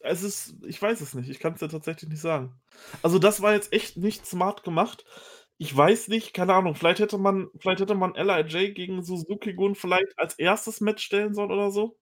[0.00, 1.28] es ist, ich weiß es nicht.
[1.28, 2.54] Ich kann es dir tatsächlich nicht sagen.
[3.02, 5.04] Also, das war jetzt echt nicht smart gemacht.
[5.58, 10.18] Ich weiß nicht, keine Ahnung, vielleicht hätte man vielleicht hätte man LIJ gegen Suzuki-Gun vielleicht
[10.18, 11.98] als erstes Match stellen sollen oder so?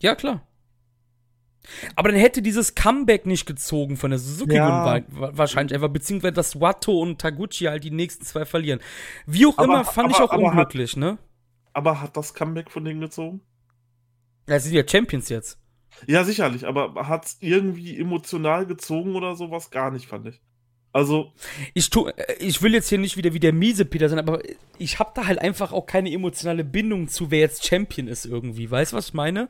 [0.00, 0.46] Ja, klar.
[1.94, 5.00] Aber dann hätte dieses Comeback nicht gezogen von der Suzuki ja.
[5.08, 8.80] wahrscheinlich einfach, beziehungsweise dass Watto und Taguchi halt die nächsten zwei verlieren.
[9.26, 11.18] Wie auch aber, immer, fand aber, ich auch unglücklich, hat, ne?
[11.72, 13.42] Aber hat das Comeback von denen gezogen?
[14.48, 15.58] Ja, sie sind ja Champions jetzt.
[16.06, 19.70] Ja, sicherlich, aber hat es irgendwie emotional gezogen oder sowas?
[19.70, 20.42] Gar nicht, fand ich.
[20.92, 21.32] Also.
[21.74, 24.40] Ich, tu, äh, ich will jetzt hier nicht wieder wie der miese Peter sein, aber
[24.78, 28.70] ich habe da halt einfach auch keine emotionale Bindung zu, wer jetzt Champion ist irgendwie.
[28.70, 29.48] Weißt du, was ich meine?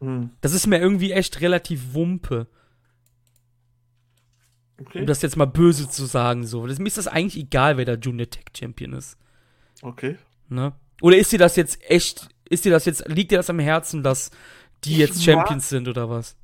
[0.00, 0.30] Hm.
[0.40, 2.48] Das ist mir irgendwie echt relativ Wumpe.
[4.80, 5.00] Okay.
[5.00, 6.66] Um das jetzt mal böse zu sagen, so.
[6.66, 9.18] Das, mir ist das eigentlich egal, wer der Junior Tech Champion ist.
[9.82, 10.16] Okay.
[10.48, 10.72] Ne?
[11.02, 14.02] Oder ist dir das jetzt echt, ist dir das jetzt, liegt dir das am Herzen,
[14.02, 14.30] dass
[14.84, 16.36] die ich jetzt Champions mag, sind oder was?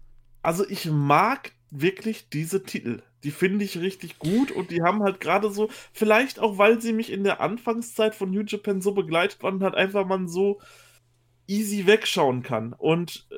[0.42, 3.02] Also ich mag wirklich diese Titel.
[3.24, 6.92] Die finde ich richtig gut und die haben halt gerade so, vielleicht auch, weil sie
[6.92, 10.60] mich in der Anfangszeit von New Japan so begleitet waren, halt einfach man so
[11.46, 12.72] easy wegschauen kann.
[12.72, 13.36] Und äh,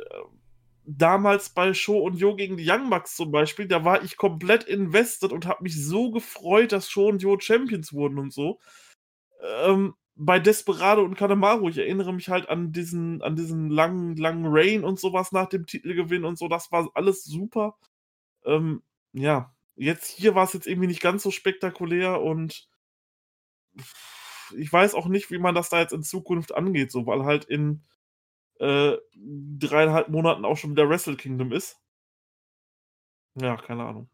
[0.84, 4.64] damals bei Show und Jo gegen die Young Bucks zum Beispiel, da war ich komplett
[4.64, 8.58] invested und habe mich so gefreut, dass Show und Jo Champions wurden und so.
[9.64, 14.46] Ähm, bei Desperado und Kanemaru, ich erinnere mich halt an diesen, an diesen langen, langen
[14.48, 17.76] Rain und sowas nach dem Titelgewinn und so, das war alles super.
[18.44, 22.68] Ähm, ja, jetzt hier war es jetzt irgendwie nicht ganz so spektakulär und
[24.56, 27.44] ich weiß auch nicht, wie man das da jetzt in Zukunft angeht, so, weil halt
[27.44, 27.82] in
[28.58, 31.76] äh, dreieinhalb Monaten auch schon wieder Wrestle Kingdom ist.
[33.34, 34.10] Ja, keine Ahnung.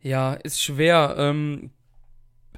[0.00, 1.14] Ja, ist schwer.
[1.18, 1.70] Ähm,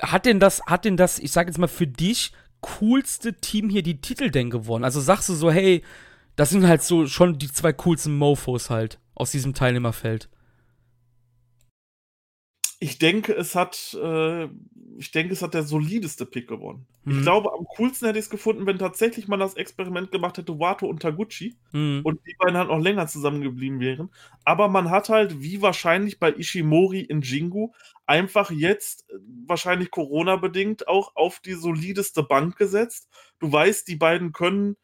[0.01, 3.83] hat denn das, hat denn das, ich sag jetzt mal, für dich coolste Team hier
[3.83, 4.85] die Titel denn gewonnen?
[4.85, 5.85] Also sagst du so, hey,
[6.37, 10.29] das sind halt so schon die zwei coolsten Mofos halt aus diesem Teilnehmerfeld.
[12.81, 14.45] Ich denke, es hat, äh,
[14.99, 16.87] ich denke, es hat der solideste Pick gewonnen.
[17.05, 17.19] Mhm.
[17.19, 20.61] Ich glaube, am coolsten hätte ich es gefunden, wenn tatsächlich man das Experiment gemacht hätte,
[20.61, 22.03] Wato und Taguchi mhm.
[22.05, 24.11] und die beiden halt noch länger zusammengeblieben wären.
[24.45, 27.73] Aber man hat halt, wie wahrscheinlich bei Ishimori in Jingu,
[28.07, 29.15] einfach jetzt, äh,
[29.47, 33.09] wahrscheinlich Corona-bedingt, auch auf die solideste Bank gesetzt.
[33.41, 34.77] Du weißt, die beiden können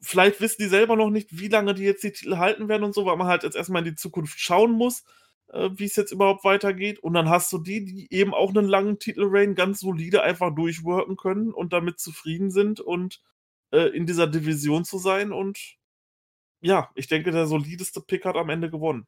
[0.00, 2.94] vielleicht wissen die selber noch nicht, wie lange die jetzt die Titel halten werden und
[2.94, 5.04] so, weil man halt jetzt erstmal in die Zukunft schauen muss,
[5.52, 6.98] äh, wie es jetzt überhaupt weitergeht.
[6.98, 11.16] Und dann hast du die, die eben auch einen langen Titelreign ganz solide einfach durchworken
[11.16, 13.22] können und damit zufrieden sind und
[13.72, 15.32] äh, in dieser Division zu sein.
[15.32, 15.58] Und
[16.60, 19.06] ja, ich denke, der solideste Pick hat am Ende gewonnen.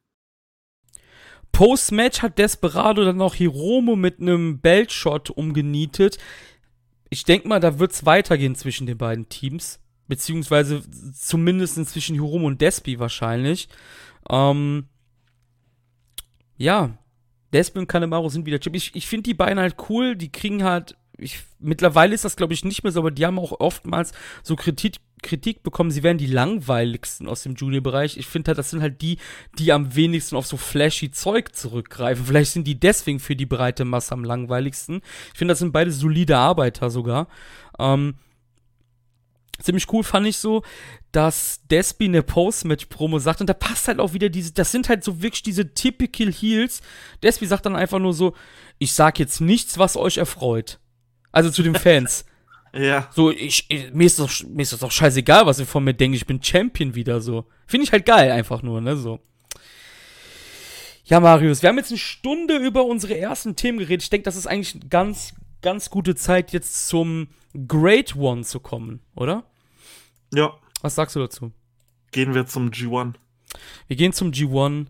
[1.51, 6.17] Post-Match hat Desperado dann noch Hiromo mit einem Belt-Shot umgenietet.
[7.09, 10.83] Ich denke mal, da wird es weitergehen zwischen den beiden Teams beziehungsweise
[11.13, 13.69] zumindest zwischen Hiromo und Despi wahrscheinlich.
[14.29, 14.87] Ähm,
[16.63, 16.97] ja,
[17.51, 18.75] Despi und Kanemaru sind wieder Chip.
[18.75, 22.53] Ich, ich finde die beiden halt cool, die kriegen halt, ich, mittlerweile ist das, glaube
[22.53, 26.17] ich, nicht mehr so, aber die haben auch oftmals so Kritik, Kritik bekommen, sie wären
[26.17, 28.17] die langweiligsten aus dem Junior-Bereich.
[28.17, 29.17] Ich finde halt, das sind halt die,
[29.59, 32.25] die am wenigsten auf so flashy Zeug zurückgreifen.
[32.25, 35.01] Vielleicht sind die deswegen für die breite Masse am langweiligsten.
[35.33, 37.27] Ich finde, das sind beide solide Arbeiter sogar.
[37.77, 38.15] Ähm,
[39.63, 40.63] ziemlich cool fand ich so,
[41.11, 45.03] dass Despi eine Post-Match-Promo sagt und da passt halt auch wieder diese, das sind halt
[45.03, 46.81] so wirklich diese typical Heels.
[47.21, 48.35] Despi sagt dann einfach nur so,
[48.79, 50.79] ich sag jetzt nichts, was euch erfreut.
[51.31, 52.25] Also zu den Fans.
[52.73, 53.09] ja.
[53.13, 55.93] So, ich, ich, mir ist doch, mir ist das doch scheißegal, was ihr von mir
[55.93, 57.45] denkt, ich bin Champion wieder so.
[57.65, 59.19] Finde ich halt geil, einfach nur, ne, so.
[61.05, 64.03] Ja, Marius, wir haben jetzt eine Stunde über unsere ersten Themen geredet.
[64.03, 67.27] Ich denke, das ist eigentlich eine ganz, ganz gute Zeit, jetzt zum
[67.67, 69.43] Great One zu kommen, oder?
[70.33, 70.53] Ja.
[70.81, 71.51] Was sagst du dazu?
[72.11, 73.13] Gehen wir zum G1.
[73.87, 74.87] Wir gehen zum G1.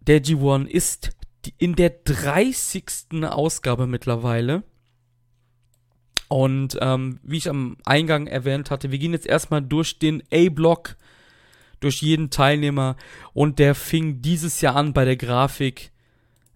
[0.00, 1.10] Der G1 ist
[1.58, 3.24] in der 30.
[3.24, 4.62] Ausgabe mittlerweile.
[6.28, 10.96] Und ähm, wie ich am Eingang erwähnt hatte, wir gehen jetzt erstmal durch den A-Block,
[11.80, 12.96] durch jeden Teilnehmer.
[13.34, 15.92] Und der fing dieses Jahr an bei der Grafik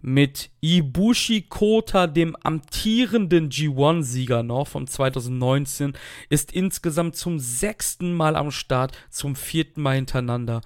[0.01, 5.95] mit Ibushi Kota, dem amtierenden G1-Sieger noch vom 2019,
[6.29, 10.61] ist insgesamt zum sechsten Mal am Start, zum vierten Mal hintereinander.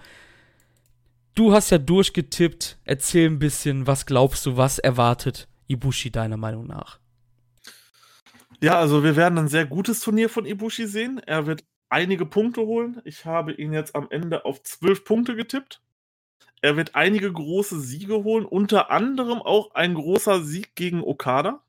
[1.35, 2.79] Du hast ja durchgetippt.
[2.85, 6.99] Erzähl ein bisschen, was glaubst du, was erwartet Ibushi deiner Meinung nach?
[8.61, 11.21] Ja, also wir werden ein sehr gutes Turnier von Ibushi sehen.
[11.27, 13.01] Er wird einige Punkte holen.
[13.05, 15.81] Ich habe ihn jetzt am Ende auf zwölf Punkte getippt.
[16.63, 21.63] Er wird einige große Siege holen, unter anderem auch ein großer Sieg gegen Okada.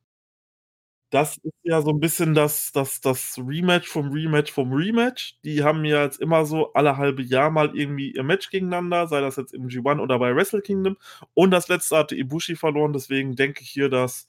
[1.11, 5.37] Das ist ja so ein bisschen das, das, das Rematch vom Rematch vom Rematch.
[5.43, 9.21] Die haben ja jetzt immer so alle halbe Jahr mal irgendwie ihr Match gegeneinander, sei
[9.21, 10.97] das jetzt im G1 oder bei Wrestle Kingdom.
[11.35, 14.27] Und das letzte hatte Ibushi verloren, deswegen denke ich hier, dass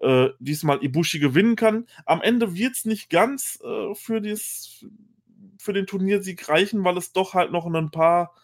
[0.00, 1.86] äh, diesmal Ibushi gewinnen kann.
[2.06, 4.86] Am Ende wird es nicht ganz äh, für, dies,
[5.58, 8.34] für den Turniersieg reichen, weil es doch halt noch ein paar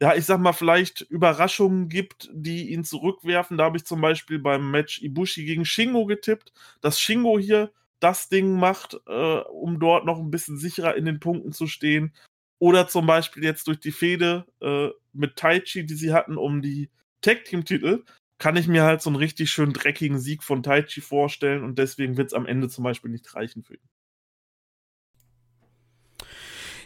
[0.00, 3.56] ja, ich sag mal, vielleicht Überraschungen gibt, die ihn zurückwerfen.
[3.58, 8.28] Da habe ich zum Beispiel beim Match Ibushi gegen Shingo getippt, dass Shingo hier das
[8.28, 12.14] Ding macht, äh, um dort noch ein bisschen sicherer in den Punkten zu stehen.
[12.60, 16.90] Oder zum Beispiel jetzt durch die Fehde äh, mit Taichi, die sie hatten, um die
[17.22, 18.04] Tag-Team-Titel,
[18.38, 22.16] kann ich mir halt so einen richtig schön dreckigen Sieg von Taichi vorstellen und deswegen
[22.16, 23.88] wird es am Ende zum Beispiel nicht reichen für ihn.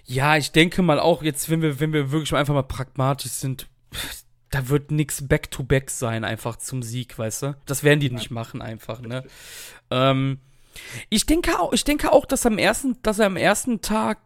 [0.04, 3.68] Ja, ich denke mal auch jetzt, wenn wir, wenn wir wirklich einfach mal pragmatisch sind,
[4.50, 7.56] da wird nichts Back-to-Back sein, einfach zum Sieg, weißt du?
[7.66, 9.24] Das werden die nicht machen, einfach, ne?
[9.90, 10.38] Ähm,
[11.08, 14.18] ich denke auch, ich denke auch, dass am ersten, dass er am ersten Tag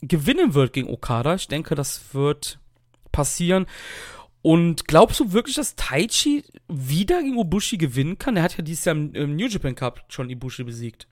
[0.00, 1.34] gewinnen wird gegen Okada.
[1.34, 2.58] Ich denke, das wird
[3.12, 3.66] passieren.
[4.42, 8.36] Und glaubst du wirklich, dass Taichi wieder gegen Ibushi gewinnen kann?
[8.36, 11.06] Er hat ja dieses Jahr im, im New Japan Cup schon Ibushi besiegt.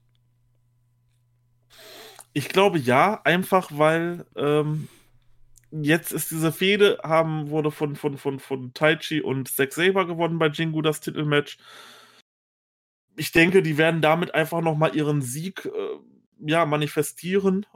[2.32, 4.88] Ich glaube ja, einfach weil ähm,
[5.70, 10.38] jetzt ist diese Fehde, haben, wurde von, von, von, von Taichi und Zack Saber gewonnen
[10.38, 11.58] bei Jingu, das Titelmatch.
[13.16, 17.66] Ich denke, die werden damit einfach nochmal ihren Sieg äh, ja, manifestieren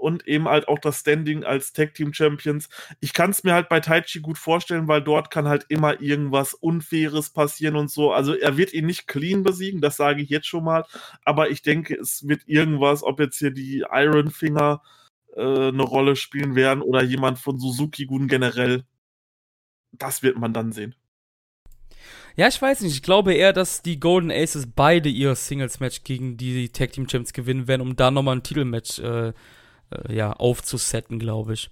[0.00, 2.68] und eben halt auch das Standing als Tag Team Champions.
[3.00, 6.54] Ich kann es mir halt bei Taichi gut vorstellen, weil dort kann halt immer irgendwas
[6.54, 8.12] Unfaires passieren und so.
[8.12, 10.84] Also er wird ihn nicht clean besiegen, das sage ich jetzt schon mal.
[11.24, 14.82] Aber ich denke, es wird irgendwas, ob jetzt hier die Iron Finger
[15.36, 18.84] äh, eine Rolle spielen werden oder jemand von Suzuki Gun generell.
[19.92, 20.94] Das wird man dann sehen.
[22.36, 22.94] Ja, ich weiß nicht.
[22.94, 27.32] Ich glaube eher, dass die Golden Aces beide ihr Singles-Match gegen die Tag Team Champs
[27.32, 29.32] gewinnen werden, um da nochmal ein Titelmatch äh,
[29.90, 31.70] äh, ja, aufzusetten, glaube ich.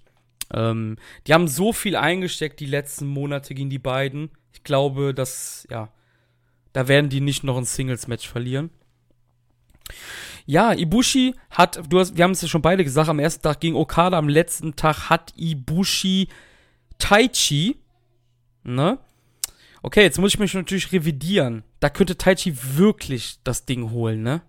[0.53, 0.97] Ähm,
[1.27, 4.31] die haben so viel eingesteckt die letzten Monate gegen die beiden.
[4.53, 5.89] Ich glaube, dass, ja,
[6.73, 8.69] da werden die nicht noch ein Singles-Match verlieren.
[10.45, 13.59] Ja, Ibushi hat, du hast, wir haben es ja schon beide gesagt, am ersten Tag
[13.59, 16.27] gegen Okada, am letzten Tag hat Ibushi
[16.97, 17.77] Taichi,
[18.63, 18.99] ne?
[19.81, 21.63] Okay, jetzt muss ich mich natürlich revidieren.
[21.79, 24.41] Da könnte Taichi wirklich das Ding holen, ne?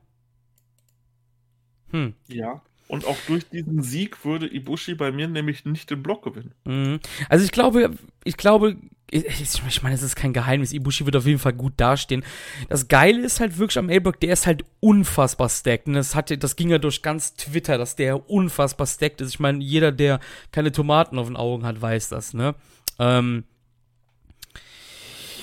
[1.90, 2.14] Hm.
[2.28, 2.62] Ja.
[2.90, 6.54] Und auch durch diesen Sieg würde Ibushi bei mir nämlich nicht den Block gewinnen.
[6.64, 6.98] Mhm.
[7.28, 7.92] Also ich glaube,
[8.24, 8.78] ich glaube,
[9.12, 10.72] ich meine, es ist kein Geheimnis.
[10.72, 12.24] Ibushi wird auf jeden Fall gut dastehen.
[12.68, 15.86] Das Geile ist halt wirklich am A-Block, der ist halt unfassbar stacked.
[15.86, 19.34] Und das, hat, das ging ja durch ganz Twitter, dass der unfassbar stacked ist.
[19.34, 20.18] Ich meine, jeder, der
[20.50, 22.56] keine Tomaten auf den Augen hat, weiß das, ne?
[22.98, 23.44] Ähm,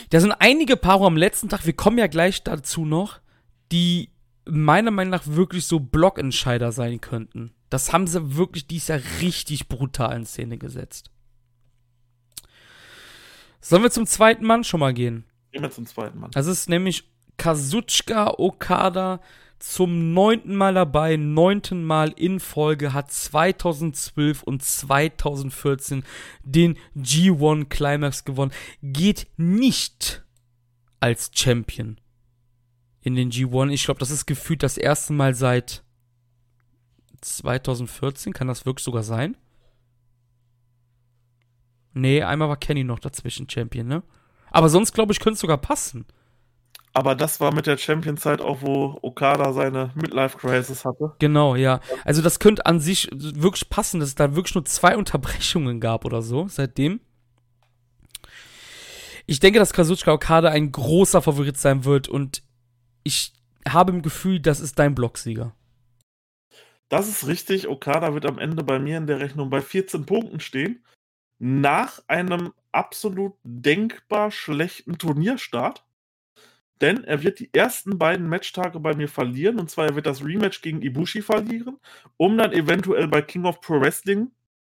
[0.10, 3.19] da sind einige Paare am letzten Tag, wir kommen ja gleich dazu noch,
[3.72, 4.10] die
[4.49, 7.52] meiner Meinung nach wirklich so Blockentscheider sein könnten.
[7.69, 11.11] Das haben sie wirklich dieses Jahr richtig brutal in Szene gesetzt.
[13.60, 15.26] Sollen wir zum zweiten Mann schon mal gehen?
[15.52, 16.32] Gehen wir zum zweiten Mann.
[16.32, 17.03] Das ist nämlich
[17.38, 19.19] Kazuchika Okada
[19.60, 26.03] zum neunten Mal dabei, neunten Mal in Folge, hat 2012 und 2014
[26.44, 28.52] den G1 Climax gewonnen,
[28.84, 30.24] geht nicht
[30.99, 31.98] als Champion
[33.07, 33.71] in den G1.
[33.71, 35.84] Ich glaube, das ist gefühlt das erste Mal seit
[37.21, 38.34] 2014.
[38.34, 39.38] Kann das wirklich sogar sein?
[41.93, 44.03] Nee, einmal war Kenny noch dazwischen Champion, ne?
[44.51, 46.05] Aber sonst, glaube ich, könnte es sogar passen.
[46.93, 51.13] Aber das war mit der Champion-Zeit auch, wo Okada seine Midlife-Crisis hatte.
[51.19, 51.79] Genau, ja.
[52.03, 56.05] Also das könnte an sich wirklich passen, dass es da wirklich nur zwei Unterbrechungen gab
[56.05, 56.99] oder so seitdem.
[59.27, 62.43] Ich denke, dass Kazuchika Okada ein großer Favorit sein wird und
[63.07, 63.34] ich
[63.67, 65.55] habe im Gefühl, das ist dein Blocksieger.
[66.89, 67.67] Das ist richtig.
[67.67, 70.84] Okada wird am Ende bei mir in der Rechnung bei 14 Punkten stehen.
[71.39, 75.85] Nach einem absolut denkbar schlechten Turnierstart.
[76.81, 79.59] Denn er wird die ersten beiden Matchtage bei mir verlieren.
[79.59, 81.79] Und zwar er wird das Rematch gegen Ibushi verlieren,
[82.17, 84.31] um dann eventuell bei King of Pro Wrestling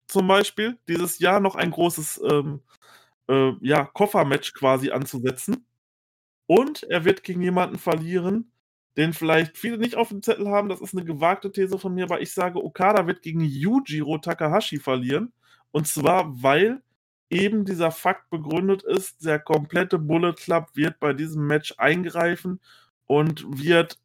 [0.07, 2.61] zum Beispiel dieses Jahr noch ein großes ähm,
[3.29, 5.65] äh, ja, Koffermatch quasi anzusetzen.
[6.55, 8.51] Und er wird gegen jemanden verlieren,
[8.95, 10.69] den vielleicht viele nicht auf dem Zettel haben.
[10.69, 14.77] Das ist eine gewagte These von mir, aber ich sage, Okada wird gegen Yujiro Takahashi
[14.77, 15.33] verlieren.
[15.71, 16.83] Und zwar, weil
[17.31, 22.59] eben dieser Fakt begründet ist, der komplette Bullet Club wird bei diesem Match eingreifen
[23.07, 23.97] und wird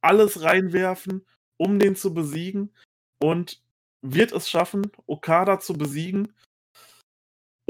[0.00, 1.26] alles reinwerfen,
[1.56, 2.72] um den zu besiegen
[3.18, 3.60] und
[4.00, 6.32] wird es schaffen, Okada zu besiegen.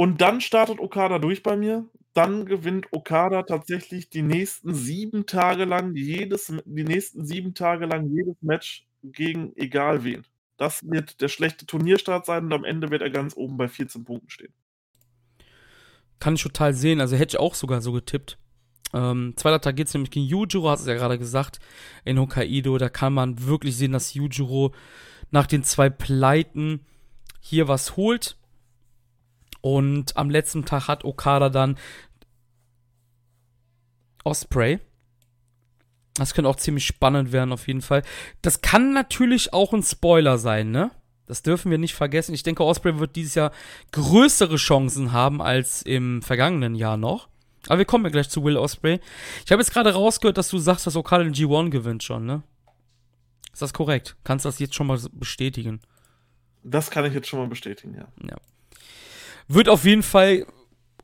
[0.01, 5.67] Und dann startet Okada durch bei mir dann gewinnt Okada tatsächlich die nächsten sieben Tage
[5.67, 10.25] lang jedes die nächsten sieben Tage lang jedes Match gegen egal wen.
[10.57, 14.05] Das wird der schlechte Turnierstart sein und am Ende wird er ganz oben bei 14
[14.05, 14.55] Punkten stehen.
[16.19, 17.03] Kann ich total sehen.
[17.03, 18.39] Also hätte ich auch sogar so getippt.
[18.95, 21.61] Ähm, zweiter Tag geht es nämlich gegen Yujiro, hast du ja gerade gesagt,
[22.07, 22.79] in Hokkaido.
[22.79, 24.73] Da kann man wirklich sehen, dass Yujiro
[25.31, 26.87] nach den zwei Pleiten
[27.43, 28.40] hier was holt.
[29.61, 31.77] Und am letzten Tag hat Okada dann
[34.25, 34.79] Osprey.
[36.15, 38.03] Das könnte auch ziemlich spannend werden, auf jeden Fall.
[38.43, 40.91] Das kann natürlich auch ein Spoiler sein, ne?
[41.27, 42.35] Das dürfen wir nicht vergessen.
[42.35, 43.53] Ich denke, Osprey wird dieses Jahr
[43.93, 47.29] größere Chancen haben als im vergangenen Jahr noch.
[47.69, 49.01] Aber wir kommen ja gleich zu Will Osprey.
[49.45, 52.43] Ich habe jetzt gerade rausgehört, dass du sagst, dass Okada den G1 gewinnt schon, ne?
[53.53, 54.17] Ist das korrekt?
[54.25, 55.81] Kannst du das jetzt schon mal bestätigen?
[56.63, 58.09] Das kann ich jetzt schon mal bestätigen, ja.
[58.29, 58.37] Ja.
[59.53, 60.47] Wird auf jeden Fall,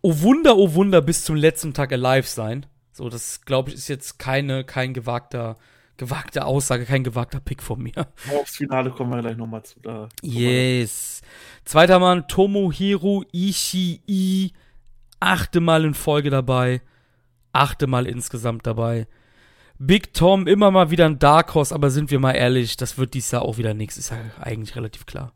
[0.02, 2.64] oh Wunder, oh Wunder, bis zum letzten Tag alive sein.
[2.92, 5.56] So, das glaube ich ist jetzt keine, kein gewagter,
[5.96, 8.06] gewagte Aussage, kein gewagter Pick von mir.
[8.40, 9.80] Aufs Finale kommen wir gleich nochmal zu.
[9.80, 11.22] Da yes.
[11.64, 14.52] Zweiter Mann, Tomohiro Ishii.
[15.18, 16.82] Achte Mal in Folge dabei.
[17.52, 19.08] Achte Mal insgesamt dabei.
[19.80, 23.14] Big Tom immer mal wieder ein Dark Horse, aber sind wir mal ehrlich, das wird
[23.14, 23.96] dies Jahr auch wieder nichts.
[23.96, 25.32] Ist ja eigentlich relativ klar.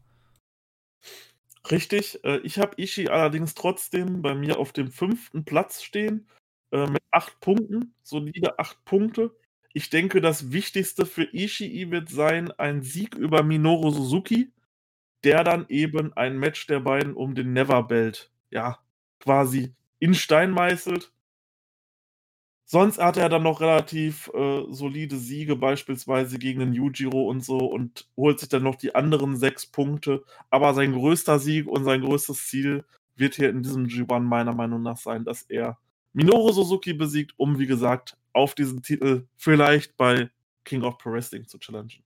[1.68, 2.22] Richtig.
[2.24, 6.26] Äh, ich habe Ishii allerdings trotzdem bei mir auf dem fünften Platz stehen
[6.72, 9.34] äh, mit acht Punkten, solide acht Punkte.
[9.72, 14.52] Ich denke, das Wichtigste für Ishii wird sein, ein Sieg über Minoru Suzuki,
[15.24, 18.78] der dann eben ein Match der beiden um den Never Belt, ja,
[19.20, 21.12] quasi in Stein meißelt.
[22.72, 27.58] Sonst hat er dann noch relativ äh, solide Siege, beispielsweise gegen den Yujiro und so,
[27.58, 30.22] und holt sich dann noch die anderen sechs Punkte.
[30.50, 32.84] Aber sein größter Sieg und sein größtes Ziel
[33.16, 35.78] wird hier in diesem G1 meiner Meinung nach sein, dass er
[36.12, 40.30] Minoru Suzuki besiegt, um, wie gesagt, auf diesen Titel vielleicht bei
[40.62, 42.04] King of Pro Wrestling zu challengen.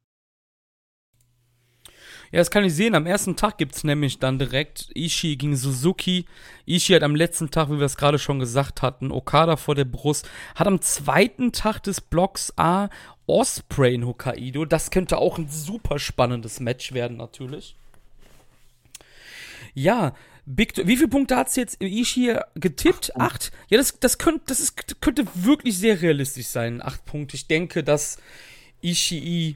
[2.34, 2.96] Ja, das kann ich sehen.
[2.96, 6.24] Am ersten Tag gibt es nämlich dann direkt Ishii gegen Suzuki.
[6.66, 9.84] Ishii hat am letzten Tag, wie wir es gerade schon gesagt hatten, Okada vor der
[9.84, 10.28] Brust.
[10.56, 12.88] Hat am zweiten Tag des Blocks A
[13.28, 14.64] Osprey in Hokkaido.
[14.64, 17.76] Das könnte auch ein super spannendes Match werden, natürlich.
[19.72, 20.12] Ja,
[20.44, 23.14] Big, wie viele Punkte hat es jetzt Ishii getippt?
[23.14, 23.32] Acht.
[23.32, 23.52] Acht?
[23.68, 26.82] Ja, das, das, könnte, das ist, könnte wirklich sehr realistisch sein.
[26.82, 27.36] Acht Punkte.
[27.36, 28.18] Ich denke, dass
[28.82, 29.54] Ishii,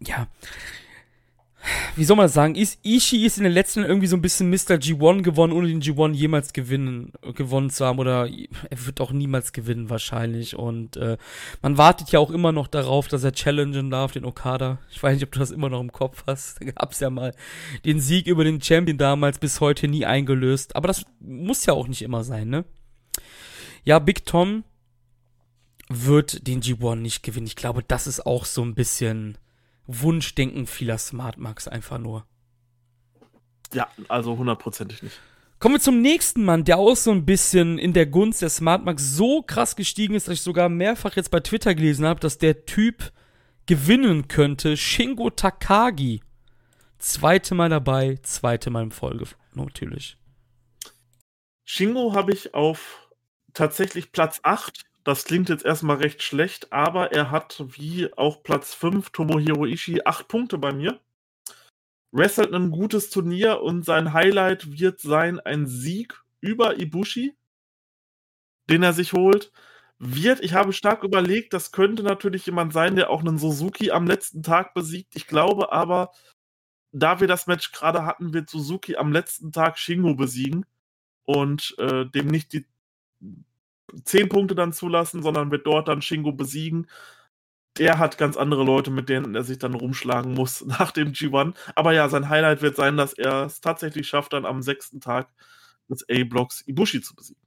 [0.00, 0.28] ja,
[1.96, 2.54] wie soll man das sagen?
[2.54, 4.76] Is, Ishii ist in den letzten irgendwie so ein bisschen Mr.
[4.76, 7.98] G1 gewonnen, ohne den G1 jemals gewinnen, gewonnen zu haben.
[7.98, 10.56] Oder er wird auch niemals gewinnen, wahrscheinlich.
[10.56, 11.16] Und äh,
[11.62, 14.78] man wartet ja auch immer noch darauf, dass er challengen darf, den Okada.
[14.90, 16.60] Ich weiß nicht, ob du das immer noch im Kopf hast.
[16.64, 17.34] Da gab es ja mal
[17.84, 20.76] den Sieg über den Champion damals bis heute nie eingelöst.
[20.76, 22.64] Aber das muss ja auch nicht immer sein, ne?
[23.84, 24.64] Ja, Big Tom
[25.88, 27.46] wird den G1 nicht gewinnen.
[27.46, 29.36] Ich glaube, das ist auch so ein bisschen
[29.86, 32.26] Wunschdenken vieler Smart Max einfach nur.
[33.72, 35.18] Ja, also hundertprozentig nicht.
[35.58, 38.84] Kommen wir zum nächsten Mann, der auch so ein bisschen in der Gunst der Smart
[38.84, 42.38] Mark so krass gestiegen ist, dass ich sogar mehrfach jetzt bei Twitter gelesen habe, dass
[42.38, 43.12] der Typ
[43.66, 44.76] gewinnen könnte.
[44.76, 46.20] Shingo Takagi.
[46.98, 50.16] Zweite Mal dabei, zweite Mal in Folge, natürlich.
[51.64, 53.08] Shingo habe ich auf
[53.54, 54.84] tatsächlich Platz 8.
[55.04, 60.00] Das klingt jetzt erstmal recht schlecht, aber er hat wie auch Platz 5 Tomohiro Ishii
[60.04, 60.98] 8 Punkte bei mir.
[62.10, 67.36] Wrestelt ein gutes Turnier und sein Highlight wird sein ein Sieg über Ibushi,
[68.70, 69.52] den er sich holt.
[69.98, 74.06] Wird, ich habe stark überlegt, das könnte natürlich jemand sein, der auch einen Suzuki am
[74.06, 75.16] letzten Tag besiegt.
[75.16, 76.12] Ich glaube aber,
[76.92, 80.64] da wir das Match gerade hatten, wird Suzuki am letzten Tag Shingo besiegen
[81.24, 82.66] und äh, dem nicht die
[84.04, 86.88] 10 Punkte dann zulassen, sondern wird dort dann Shingo besiegen.
[87.78, 91.54] Der hat ganz andere Leute, mit denen er sich dann rumschlagen muss nach dem G1.
[91.74, 95.28] Aber ja, sein Highlight wird sein, dass er es tatsächlich schafft, dann am sechsten Tag
[95.88, 97.44] des A-Blocks Ibushi zu besiegen.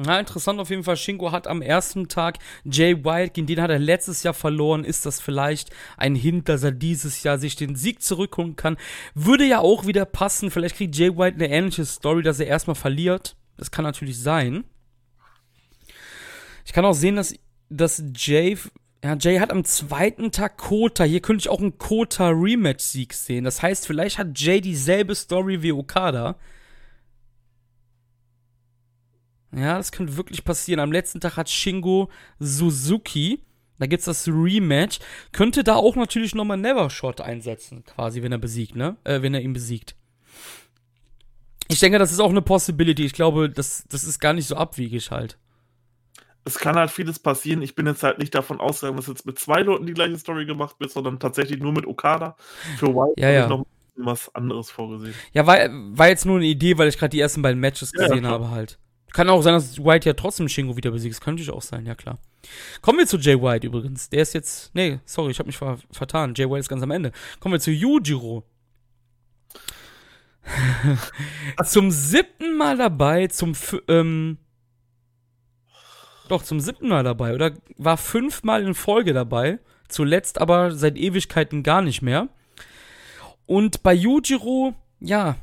[0.00, 0.96] Na, interessant auf jeden Fall.
[0.96, 4.84] Shingo hat am ersten Tag Jay White, gegen den hat er letztes Jahr verloren.
[4.84, 8.76] Ist das vielleicht ein Hint, dass er dieses Jahr sich den Sieg zurückholen kann?
[9.14, 10.52] Würde ja auch wieder passen.
[10.52, 13.36] Vielleicht kriegt Jay White eine ähnliche Story, dass er erstmal verliert.
[13.56, 14.62] Das kann natürlich sein.
[16.68, 17.34] Ich kann auch sehen, dass,
[17.70, 18.56] dass Jay,
[19.02, 21.04] ja, Jay hat am zweiten Tag Kota.
[21.04, 23.44] Hier könnte ich auch einen Kota Rematch-Sieg sehen.
[23.44, 26.36] Das heißt, vielleicht hat Jay dieselbe Story wie Okada
[29.56, 30.80] ja, das könnte wirklich passieren.
[30.80, 33.42] Am letzten Tag hat Shingo Suzuki.
[33.78, 34.98] Da gibt's das Rematch.
[35.32, 38.96] Könnte da auch natürlich nochmal Nevershot einsetzen, quasi, wenn er besiegt, ne?
[39.04, 39.94] Äh, wenn er ihn besiegt.
[41.68, 43.04] Ich denke, das ist auch eine Possibility.
[43.04, 45.38] Ich glaube, das, das ist gar nicht so abwegig halt.
[46.44, 47.62] Es kann halt vieles passieren.
[47.62, 50.46] Ich bin jetzt halt nicht davon ausgegangen, dass jetzt mit zwei Leuten die gleiche Story
[50.46, 52.36] gemacht wird, sondern tatsächlich nur mit Okada.
[52.78, 53.42] Für White ja, ja.
[53.44, 53.66] ich noch
[53.96, 55.14] was anderes vorgesehen.
[55.32, 58.24] Ja, war, war jetzt nur eine Idee, weil ich gerade die ersten beiden Matches gesehen
[58.24, 58.78] ja, habe halt.
[59.12, 61.14] Kann auch sein, dass White ja trotzdem Shingo wieder besiegt.
[61.14, 62.18] Das könnte auch sein, ja klar.
[62.82, 64.08] Kommen wir zu Jay White übrigens.
[64.10, 64.74] Der ist jetzt.
[64.74, 66.34] Nee, sorry, ich habe mich ver vertan.
[66.36, 67.12] Jay White ist ganz am Ende.
[67.40, 68.44] Kommen wir zu Yujiro.
[71.64, 73.54] zum siebten Mal dabei, zum.
[73.88, 74.38] Ähm,
[76.28, 77.34] doch, zum siebten Mal dabei.
[77.34, 79.58] Oder war fünfmal in Folge dabei.
[79.88, 82.28] Zuletzt aber seit Ewigkeiten gar nicht mehr.
[83.46, 85.36] Und bei Yujiro, ja.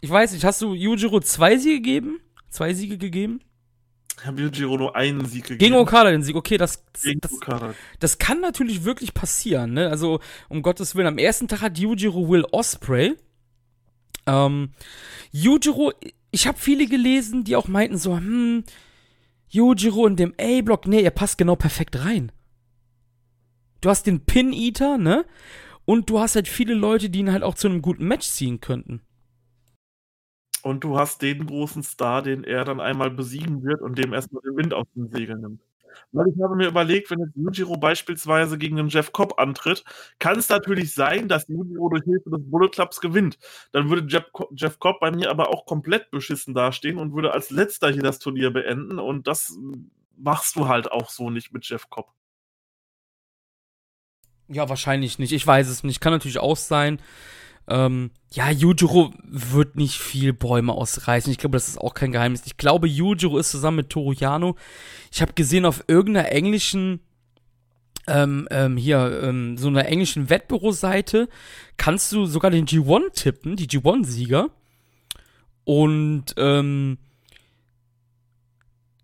[0.00, 2.20] Ich weiß nicht, hast du Yujiro zwei Siege gegeben?
[2.56, 3.40] zwei Siege gegeben?
[4.18, 5.58] Ich habe Yujiro nur einen Sieg gegeben.
[5.58, 6.84] Gegen Okada den Sieg, okay, das,
[7.20, 7.38] das,
[8.00, 9.90] das, kann natürlich wirklich passieren, ne?
[9.90, 13.14] Also, um Gottes Willen, am ersten Tag hat Yujiro Will Osprey.
[14.26, 14.70] Ähm,
[15.32, 15.92] Yujiro,
[16.30, 18.64] ich habe viele gelesen, die auch meinten so, hm,
[19.48, 22.32] Yujiro in dem A-Block, nee, er passt genau perfekt rein.
[23.80, 25.24] Du hast den Pin-Eater, ne?
[25.84, 28.60] Und du hast halt viele Leute, die ihn halt auch zu einem guten Match ziehen
[28.60, 29.02] könnten.
[30.62, 34.42] Und du hast den großen Star, den er dann einmal besiegen wird und dem erstmal
[34.42, 35.60] den Wind aus den Segeln nimmt.
[36.12, 39.84] Weil ich habe mir überlegt, wenn jetzt Yujiro beispielsweise gegen den Jeff Cobb antritt,
[40.18, 43.38] kann es natürlich sein, dass Yujiro durch Hilfe des Bullet Clubs gewinnt.
[43.72, 44.24] Dann würde Jeff,
[44.54, 48.18] Jeff Cobb bei mir aber auch komplett beschissen dastehen und würde als letzter hier das
[48.18, 48.98] Turnier beenden.
[48.98, 49.56] Und das
[50.16, 52.12] machst du halt auch so nicht mit Jeff Cobb.
[54.48, 55.32] Ja, wahrscheinlich nicht.
[55.32, 56.00] Ich weiß es nicht.
[56.00, 57.00] Kann natürlich auch sein.
[57.68, 61.32] Ähm, ja, Yujiro wird nicht viel Bäume ausreißen.
[61.32, 62.42] Ich glaube, das ist auch kein Geheimnis.
[62.46, 64.56] Ich glaube, Yujiro ist zusammen mit Toru Yano.
[65.10, 67.00] Ich habe gesehen auf irgendeiner englischen
[68.08, 71.28] ähm, ähm, hier, ähm, so einer englischen Wettbüroseite
[71.76, 74.50] kannst du sogar den G1 tippen, die G1-Sieger.
[75.64, 76.98] Und ähm,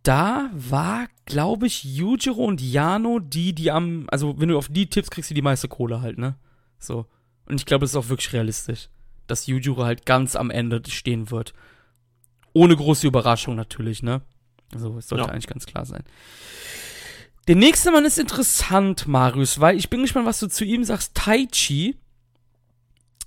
[0.05, 4.87] da war, glaube ich, Yujiro und Yano die, die am, also wenn du auf die
[4.87, 6.37] tippst, kriegst du die meiste Kohle halt, ne?
[6.79, 7.07] So.
[7.47, 8.89] Und ich glaube, das ist auch wirklich realistisch,
[9.27, 11.55] dass Yujiro halt ganz am Ende stehen wird.
[12.53, 14.23] Ohne große Überraschung natürlich, ne?
[14.75, 15.31] Also, es sollte ja.
[15.31, 16.05] eigentlich ganz klar sein.
[17.49, 21.15] Der nächste Mann ist interessant, Marius, weil ich bin gespannt, was du zu ihm sagst.
[21.15, 21.97] Taichi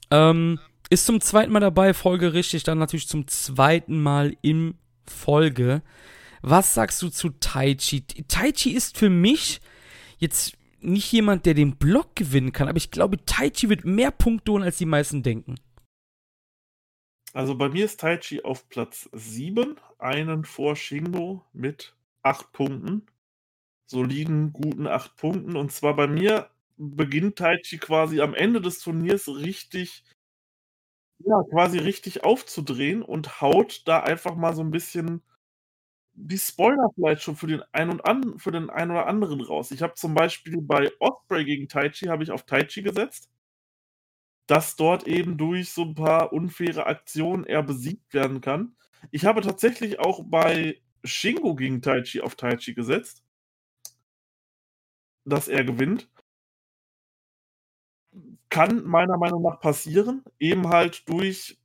[0.09, 0.59] ähm,
[0.89, 4.75] ist zum zweiten Mal dabei, folgerichtig, dann natürlich zum zweiten Mal in
[5.05, 5.81] Folge.
[6.41, 8.05] Was sagst du zu Taichi?
[8.27, 9.59] Taichi ist für mich
[10.17, 10.53] jetzt
[10.85, 14.63] nicht jemand, der den Block gewinnen kann, aber ich glaube, Taichi wird mehr Punkte holen,
[14.63, 15.55] als die meisten denken.
[17.33, 21.93] Also bei mir ist Taichi auf Platz 7, einen vor Shingo mit
[22.23, 23.05] 8 Punkten.
[23.87, 25.57] Soliden, guten 8 Punkten.
[25.57, 30.03] Und zwar bei mir beginnt Taichi quasi am Ende des Turniers richtig,
[31.19, 35.21] ja, quasi richtig aufzudrehen und haut da einfach mal so ein bisschen
[36.15, 39.71] die Spoiler vielleicht schon für den einen und an, für den einen oder anderen raus.
[39.71, 43.29] Ich habe zum Beispiel bei Osprey gegen Taichi habe ich auf Taichi gesetzt.
[44.47, 48.75] dass dort eben durch so ein paar unfaire Aktionen er besiegt werden kann.
[49.11, 53.23] Ich habe tatsächlich auch bei Shingo gegen Taichi auf Taichi gesetzt,
[55.25, 56.09] dass er gewinnt.
[58.49, 61.57] Kann meiner Meinung nach passieren, eben halt durch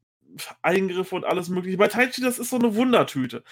[0.63, 1.77] Eingriffe und alles Mögliche.
[1.79, 3.45] Bei Taichi, das ist so eine Wundertüte.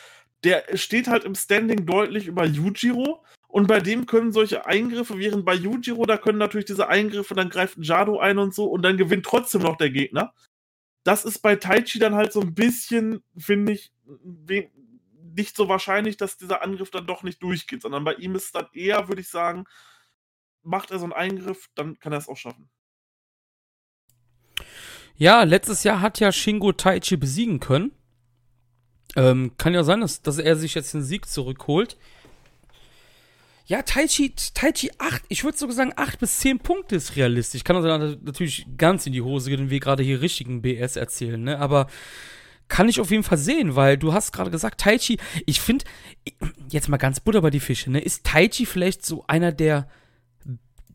[0.44, 5.44] Der steht halt im Standing deutlich über Yujiro und bei dem können solche Eingriffe, während
[5.44, 8.96] bei Yujiro, da können natürlich diese Eingriffe, dann greift Jado ein und so und dann
[8.96, 10.34] gewinnt trotzdem noch der Gegner.
[11.02, 13.90] Das ist bei Taichi dann halt so ein bisschen, finde ich,
[15.34, 18.52] nicht so wahrscheinlich, dass dieser Angriff dann doch nicht durchgeht, sondern bei ihm ist es
[18.52, 19.64] dann eher, würde ich sagen,
[20.62, 22.68] macht er so einen Eingriff, dann kann er es auch schaffen.
[25.16, 27.92] Ja, letztes Jahr hat ja Shingo Taichi besiegen können.
[29.18, 31.96] Ähm, kann ja sein, dass, dass er sich jetzt den Sieg zurückholt.
[33.66, 37.64] Ja, Taichi, Taichi 8, ich würde sogar sagen 8 bis 10 Punkte ist realistisch.
[37.64, 41.58] Kann also natürlich ganz in die Hose gehen, wir gerade hier richtigen BS erzählen, ne?
[41.58, 41.88] Aber
[42.68, 45.84] kann ich auf jeden Fall sehen, weil du hast gerade gesagt, Taichi, ich finde,
[46.70, 48.00] jetzt mal ganz Butter bei die Fische, ne?
[48.00, 49.88] Ist Taichi vielleicht so einer der,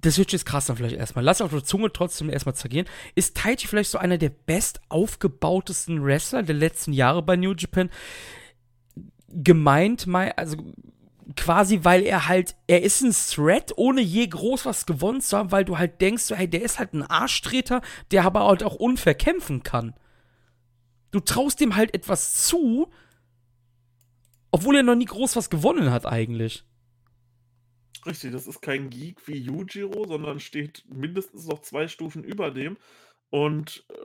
[0.03, 3.38] das wird jetzt krass dann vielleicht erstmal, lass auf der Zunge trotzdem erstmal zergehen, ist
[3.38, 7.89] Taichi vielleicht so einer der best aufgebautesten Wrestler der letzten Jahre bei New Japan?
[9.30, 10.57] Gemeint, also
[11.38, 15.51] quasi, weil er halt, er ist ein Threat, ohne je groß was gewonnen zu haben,
[15.51, 17.81] weil du halt denkst, so, hey, der ist halt ein Arschtreter,
[18.11, 19.95] der aber halt auch unfair kämpfen kann.
[21.11, 22.91] Du traust dem halt etwas zu,
[24.51, 26.65] obwohl er noch nie groß was gewonnen hat eigentlich.
[28.05, 32.77] Richtig, das ist kein Geek wie Yujiro, sondern steht mindestens noch zwei Stufen über dem.
[33.30, 33.95] Und äh,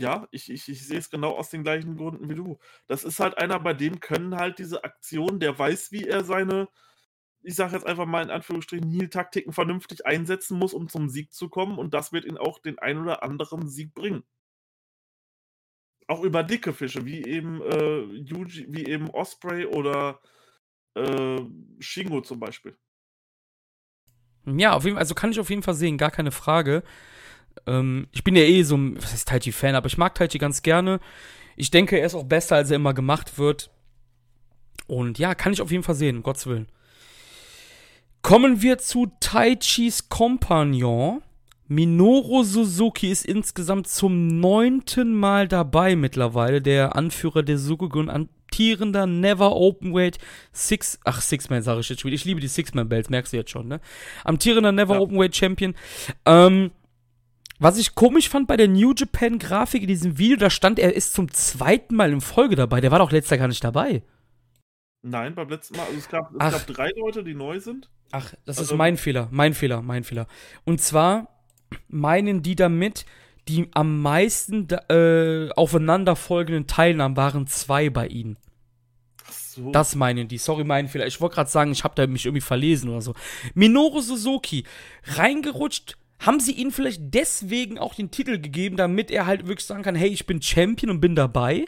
[0.00, 2.58] ja, ich, ich, ich sehe es genau aus den gleichen Gründen wie du.
[2.88, 6.68] Das ist halt einer, bei dem können halt diese Aktionen, der weiß, wie er seine,
[7.42, 11.48] ich sage jetzt einfach mal in Anführungsstrichen, Heal-Taktiken vernünftig einsetzen muss, um zum Sieg zu
[11.50, 11.78] kommen.
[11.78, 14.24] Und das wird ihn auch den ein oder anderen Sieg bringen.
[16.08, 20.20] Auch über dicke Fische, wie eben äh, Yuji, wie eben Osprey oder
[20.94, 21.40] äh,
[21.80, 22.76] Shingo zum Beispiel.
[24.46, 26.82] Ja, auf jeden Fall, also kann ich auf jeden Fall sehen, gar keine Frage.
[27.66, 30.62] Ähm, ich bin ja eh so ein, was heißt Taichi-Fan, aber ich mag Taichi ganz
[30.62, 31.00] gerne.
[31.56, 33.70] Ich denke, er ist auch besser, als er immer gemacht wird.
[34.86, 36.68] Und ja, kann ich auf jeden Fall sehen, um Gottes Willen.
[38.22, 41.22] Kommen wir zu Taichis Kompagnon.
[41.68, 49.54] Minoru Suzuki ist insgesamt zum neunten Mal dabei mittlerweile, der Anführer der Sukugun, amtierender Never
[49.54, 50.18] Openweight
[50.52, 53.68] Six, ach Six-Man sage ich jetzt schon Ich liebe die Six-Man-Belts, merkst du jetzt schon,
[53.68, 53.80] ne?
[54.24, 55.00] Amtierender Never ja.
[55.00, 55.74] Openweight Champion.
[56.24, 56.70] Ähm,
[57.58, 60.94] was ich komisch fand bei der New Japan Grafik in diesem Video, da stand, er
[60.94, 62.80] ist zum zweiten Mal in Folge dabei.
[62.80, 64.02] Der war doch letztes Jahr gar nicht dabei.
[65.02, 67.90] Nein, beim letzten Mal, also es gab, es gab drei Leute, die neu sind.
[68.10, 70.26] Ach, das also, ist mein Fehler, mein Fehler, mein Fehler.
[70.64, 71.28] Und zwar
[71.88, 73.04] meinen die damit,
[73.48, 78.36] die am meisten äh, aufeinanderfolgenden Teilnahmen waren zwei bei ihnen.
[79.56, 79.72] So.
[79.72, 80.36] Das meinen die.
[80.36, 81.06] Sorry, mein Fehler.
[81.06, 83.14] Ich wollte gerade sagen, ich habe da mich irgendwie verlesen oder so.
[83.54, 84.64] Minoru Suzuki,
[85.04, 85.96] reingerutscht.
[86.18, 89.94] Haben sie ihm vielleicht deswegen auch den Titel gegeben, damit er halt wirklich sagen kann,
[89.94, 91.64] hey, ich bin Champion und bin dabei?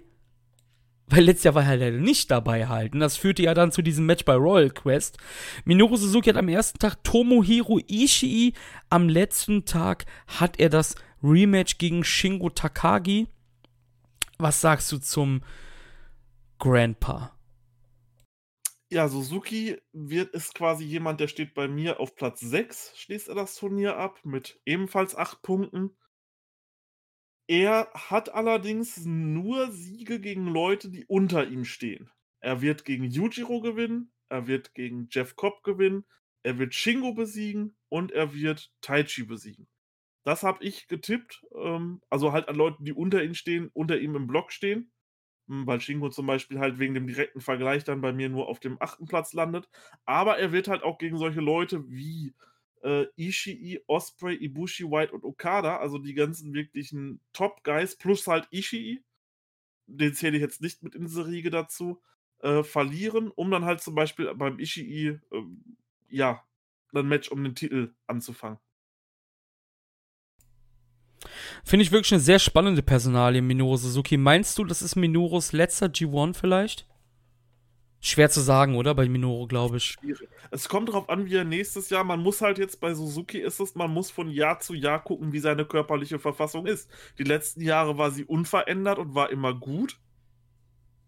[1.06, 2.92] Weil letztes Jahr war er halt nicht dabei halt.
[2.92, 5.16] Und das führte ja dann zu diesem Match bei Royal Quest.
[5.64, 8.52] Minoru Suzuki hat am ersten Tag Tomohiro Ishii.
[8.90, 13.28] Am letzten Tag hat er das Rematch gegen Shingo Takagi.
[14.36, 15.40] Was sagst du zum
[16.58, 17.37] Grandpa?
[18.90, 23.34] Ja, Suzuki wird, ist quasi jemand, der steht bei mir auf Platz 6, schließt er
[23.34, 25.96] das Turnier ab, mit ebenfalls 8 Punkten.
[27.46, 32.10] Er hat allerdings nur Siege gegen Leute, die unter ihm stehen.
[32.40, 36.04] Er wird gegen Yujiro gewinnen, er wird gegen Jeff Cobb gewinnen,
[36.42, 39.66] er wird Shingo besiegen und er wird Taichi besiegen.
[40.24, 44.16] Das habe ich getippt, ähm, also halt an Leuten, die unter ihm stehen, unter ihm
[44.16, 44.92] im Block stehen,
[45.48, 48.80] weil Shingo zum Beispiel halt wegen dem direkten Vergleich dann bei mir nur auf dem
[48.80, 49.68] achten Platz landet.
[50.04, 52.34] Aber er wird halt auch gegen solche Leute wie
[52.82, 59.02] äh, Ishii, Osprey, Ibushi, White und Okada, also die ganzen wirklichen Top-Guys, plus halt Ishii,
[59.86, 62.00] den zähle ich jetzt nicht mit in diese Riege dazu,
[62.40, 65.42] äh, verlieren, um dann halt zum Beispiel beim Ishii, äh,
[66.08, 66.44] ja,
[66.94, 68.58] ein Match um den Titel anzufangen.
[71.64, 74.16] Finde ich wirklich eine sehr spannende Personalie, Minoru Suzuki.
[74.16, 76.86] Meinst du, das ist Minoros letzter G1 vielleicht?
[78.00, 78.94] Schwer zu sagen, oder?
[78.94, 79.84] Bei Minoru, glaube ich.
[79.84, 80.28] Schwierig.
[80.50, 83.58] Es kommt darauf an, wie er nächstes Jahr, man muss halt jetzt bei Suzuki ist
[83.60, 86.88] es, man muss von Jahr zu Jahr gucken, wie seine körperliche Verfassung ist.
[87.18, 89.98] Die letzten Jahre war sie unverändert und war immer gut.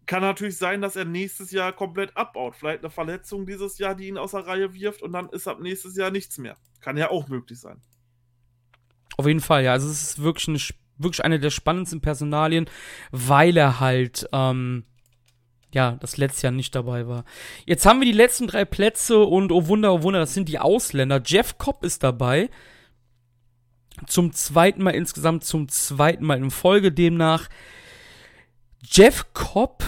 [0.05, 2.55] Kann natürlich sein, dass er nächstes Jahr komplett abbaut.
[2.55, 5.61] Vielleicht eine Verletzung dieses Jahr, die ihn aus der Reihe wirft und dann ist ab
[5.61, 6.57] nächstes Jahr nichts mehr.
[6.81, 7.81] Kann ja auch möglich sein.
[9.17, 9.71] Auf jeden Fall, ja.
[9.71, 10.59] Also es ist wirklich, eine,
[10.97, 12.69] wirklich eine der spannendsten Personalien,
[13.11, 14.85] weil er halt, ähm,
[15.73, 17.23] ja, das letzte Jahr nicht dabei war.
[17.65, 20.59] Jetzt haben wir die letzten drei Plätze und oh Wunder, oh Wunder, das sind die
[20.59, 21.21] Ausländer.
[21.25, 22.49] Jeff Cobb ist dabei.
[24.07, 27.49] Zum zweiten Mal insgesamt, zum zweiten Mal in Folge demnach.
[28.83, 29.83] Jeff Cobb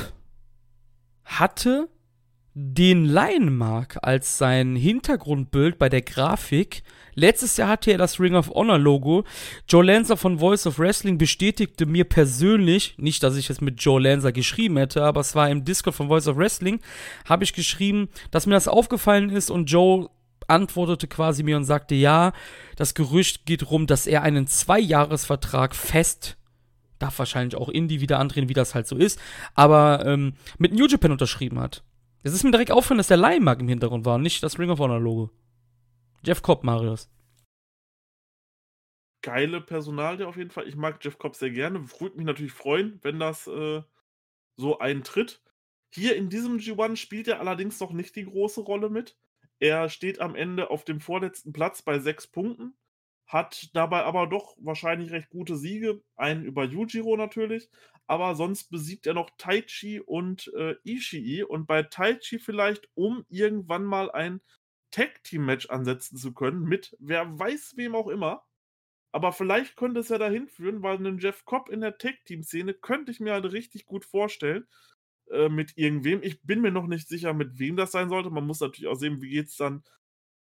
[1.25, 1.89] hatte
[2.53, 6.83] den Lionmark als sein Hintergrundbild bei der Grafik.
[7.15, 9.23] Letztes Jahr hatte er das Ring of Honor Logo.
[9.67, 14.01] Joe Lanza von Voice of Wrestling bestätigte mir persönlich, nicht, dass ich es mit Joe
[14.01, 16.79] Lanza geschrieben hätte, aber es war im Discord von Voice of Wrestling,
[17.25, 20.09] habe ich geschrieben, dass mir das aufgefallen ist und Joe
[20.47, 22.33] antwortete quasi mir und sagte, ja,
[22.75, 26.37] das Gerücht geht rum, dass er einen Zweijahresvertrag fest
[27.03, 29.19] darf wahrscheinlich auch Indie wieder andrehen, wie das halt so ist,
[29.55, 31.83] aber ähm, mit New Japan unterschrieben hat.
[32.23, 34.69] Es ist mir direkt aufgefallen, dass der Leihmark im Hintergrund war und nicht das Ring
[34.69, 35.29] of Honor Logo.
[36.25, 37.09] Jeff Cobb, Marius.
[39.21, 40.67] Geile Personalie auf jeden Fall.
[40.67, 41.79] Ich mag Jeff Cobb sehr gerne.
[41.99, 43.81] Würde mich natürlich freuen, wenn das äh,
[44.57, 45.41] so eintritt.
[45.93, 49.17] Hier in diesem G1 spielt er allerdings noch nicht die große Rolle mit.
[49.59, 52.75] Er steht am Ende auf dem vorletzten Platz bei sechs Punkten
[53.33, 56.01] hat dabei aber doch wahrscheinlich recht gute Siege.
[56.15, 57.69] Einen über Yujiro natürlich,
[58.07, 61.43] aber sonst besiegt er noch Taichi und äh, Ishii.
[61.43, 64.41] Und bei Taichi vielleicht, um irgendwann mal ein
[64.93, 68.45] Tag-Team-Match ansetzen zu können, mit wer weiß wem auch immer.
[69.11, 73.11] Aber vielleicht könnte es ja dahin führen, weil einen Jeff Cobb in der Tag-Team-Szene könnte
[73.11, 74.65] ich mir halt richtig gut vorstellen.
[75.29, 76.21] Äh, mit irgendwem.
[76.23, 78.29] Ich bin mir noch nicht sicher, mit wem das sein sollte.
[78.29, 79.83] Man muss natürlich auch sehen, wie geht es dann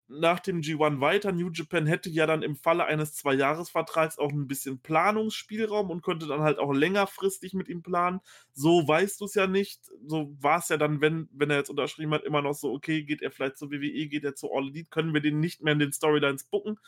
[0.08, 1.32] nach dem G1 weiter.
[1.32, 6.26] New Japan hätte ja dann im Falle eines Zwei-Jahres-Vertrags auch ein bisschen Planungsspielraum und könnte
[6.26, 8.20] dann halt auch längerfristig mit ihm planen.
[8.52, 9.80] So weißt du es ja nicht.
[10.06, 13.02] So war es ja dann, wenn, wenn er jetzt unterschrieben hat, immer noch so, okay,
[13.04, 15.72] geht er vielleicht zur WWE, geht er zu All Elite, können wir den nicht mehr
[15.72, 16.78] in den Storylines bucken.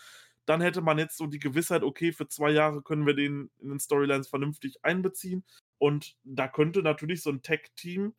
[0.46, 3.70] Dann hätte man jetzt so die Gewissheit, okay, für zwei Jahre können wir den in
[3.70, 5.44] den Storylines vernünftig einbeziehen.
[5.78, 8.14] Und da könnte natürlich so ein Tech-Team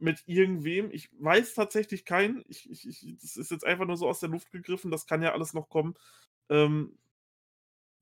[0.00, 0.90] mit irgendwem.
[0.92, 2.44] Ich weiß tatsächlich keinen.
[2.48, 4.90] Ich, ich, ich, das ist jetzt einfach nur so aus der Luft gegriffen.
[4.90, 5.94] Das kann ja alles noch kommen.
[6.48, 6.98] Ähm,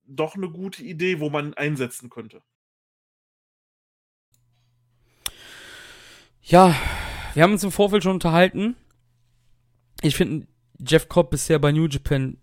[0.03, 2.41] doch eine gute Idee, wo man einsetzen könnte.
[6.41, 6.75] Ja,
[7.33, 8.75] wir haben uns im Vorfeld schon unterhalten.
[10.01, 10.47] Ich finde
[10.79, 12.37] Jeff Cobb bisher bei New Japan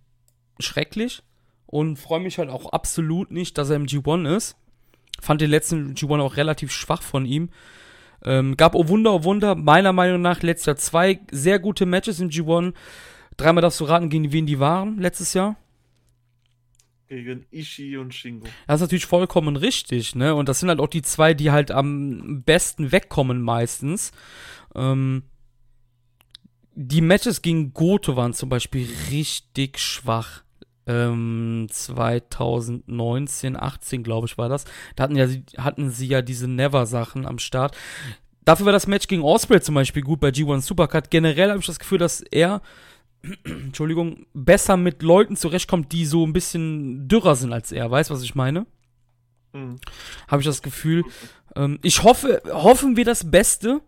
[0.60, 1.22] schrecklich
[1.66, 4.56] und freue mich halt auch absolut nicht, dass er im G1 ist.
[5.20, 7.50] Fand den letzten G1 auch relativ schwach von ihm.
[8.26, 12.20] Ähm, gab, oh Wunder, oh Wunder, meiner Meinung nach letztes Jahr zwei sehr gute Matches
[12.20, 12.74] im G1.
[13.36, 15.56] Dreimal darfst du raten, gegen wen die waren letztes Jahr.
[17.08, 18.48] Gegen Ishii und Shingo.
[18.66, 20.34] Das ist natürlich vollkommen richtig, ne?
[20.34, 24.10] Und das sind halt auch die zwei, die halt am besten wegkommen meistens.
[24.74, 25.22] Ähm,
[26.74, 30.42] die Matches gegen Goto waren zum Beispiel richtig schwach.
[30.86, 34.64] Ähm, 2019, 18, glaube ich, war das.
[34.94, 35.26] Da hatten, ja,
[35.58, 37.76] hatten sie ja diese Never-Sachen am Start.
[38.44, 41.10] Dafür war das Match gegen Osprey zum Beispiel gut bei G1 Supercard.
[41.10, 42.62] Generell habe ich das Gefühl, dass er,
[43.44, 47.90] Entschuldigung, besser mit Leuten zurechtkommt, die so ein bisschen dürrer sind als er.
[47.90, 48.66] Weißt du, was ich meine?
[49.52, 49.80] Mhm.
[50.28, 51.02] Habe ich das Gefühl.
[51.56, 53.80] Ähm, ich hoffe, hoffen wir das Beste.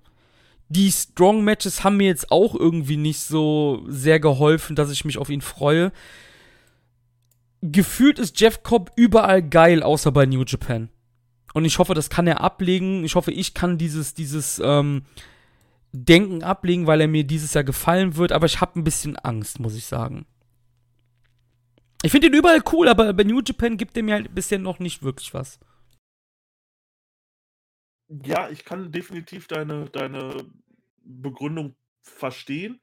[0.69, 5.17] Die Strong Matches haben mir jetzt auch irgendwie nicht so sehr geholfen, dass ich mich
[5.19, 5.93] auf ihn freue
[7.63, 10.89] gefühlt ist Jeff Cobb überall geil, außer bei New Japan.
[11.55, 13.05] Und ich hoffe, das kann er ablegen.
[13.05, 15.05] Ich hoffe, ich kann dieses, dieses ähm,
[15.93, 18.33] Denken ablegen, weil er mir dieses Jahr gefallen wird.
[18.33, 20.27] Aber ich habe ein bisschen Angst, muss ich sagen.
[22.03, 24.79] Ich finde ihn überall cool, aber bei New Japan gibt er mir halt bisher noch
[24.79, 25.59] nicht wirklich was.
[28.09, 30.45] Ja, ich kann definitiv deine, deine
[31.03, 32.81] Begründung verstehen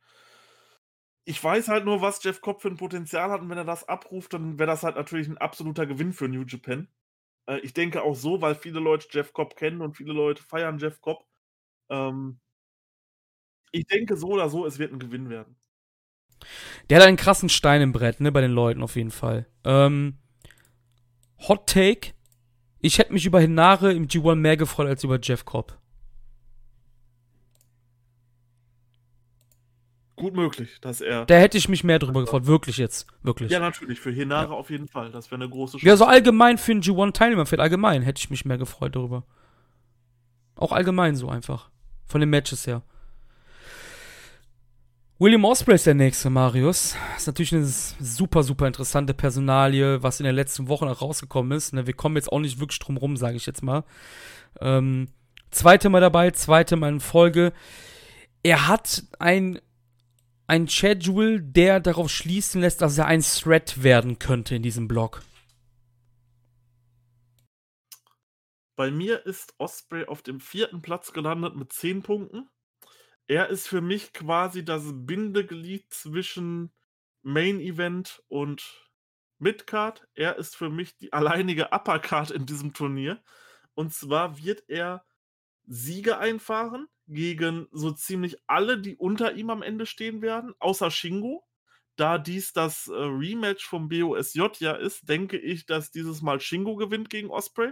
[1.25, 3.87] ich weiß halt nur, was Jeff Cobb für ein Potenzial hat und wenn er das
[3.87, 6.87] abruft, dann wäre das halt natürlich ein absoluter Gewinn für New Japan.
[7.47, 10.77] Äh, ich denke auch so, weil viele Leute Jeff Cobb kennen und viele Leute feiern
[10.77, 11.25] Jeff Cobb.
[11.89, 12.39] Ähm,
[13.71, 15.57] ich denke so oder so, es wird ein Gewinn werden.
[16.89, 19.47] Der hat einen krassen Stein im Brett, ne, bei den Leuten auf jeden Fall.
[19.63, 20.19] Ähm,
[21.47, 22.13] Hot Take.
[22.79, 25.79] Ich hätte mich über Hinare im G1 mehr gefreut als über Jeff Cobb.
[30.25, 31.23] Gut möglich, dass er.
[31.27, 33.05] Da hätte ich mich mehr drüber gefreut, wirklich jetzt.
[33.21, 33.51] Wirklich.
[33.51, 34.57] Ja, natürlich, für Hinare ja.
[34.57, 35.11] auf jeden Fall.
[35.11, 35.85] Das wäre eine große Chance.
[35.85, 39.21] Ja, so allgemein für ein G1-Teilnehmerfeld, allgemein hätte ich mich mehr gefreut darüber.
[40.55, 41.69] Auch allgemein so einfach.
[42.07, 42.81] Von den Matches her.
[45.19, 46.95] William Osprey ist der nächste, Marius.
[47.15, 51.71] Ist natürlich eine super, super interessante Personalie, was in den letzten Wochen auch rausgekommen ist.
[51.71, 53.83] Ne, wir kommen jetzt auch nicht wirklich drum rum, sage ich jetzt mal.
[54.59, 55.07] Ähm,
[55.51, 57.53] zweite Mal dabei, zweite Mal in Folge.
[58.41, 59.59] Er hat ein
[60.47, 65.23] ein Schedule, der darauf schließen lässt, dass er ein Thread werden könnte in diesem Blog.
[68.75, 72.49] Bei mir ist Osprey auf dem vierten Platz gelandet mit 10 Punkten.
[73.27, 76.71] Er ist für mich quasi das Bindeglied zwischen
[77.23, 78.91] Main Event und
[79.39, 80.07] Midcard.
[80.13, 83.23] Er ist für mich die alleinige Uppercard in diesem Turnier.
[83.73, 85.05] Und zwar wird er
[85.65, 91.43] Siege einfahren gegen so ziemlich alle, die unter ihm am Ende stehen werden, außer Shingo.
[91.95, 96.75] Da dies das äh, Rematch vom BOSJ ja ist, denke ich, dass dieses Mal Shingo
[96.75, 97.71] gewinnt gegen Osprey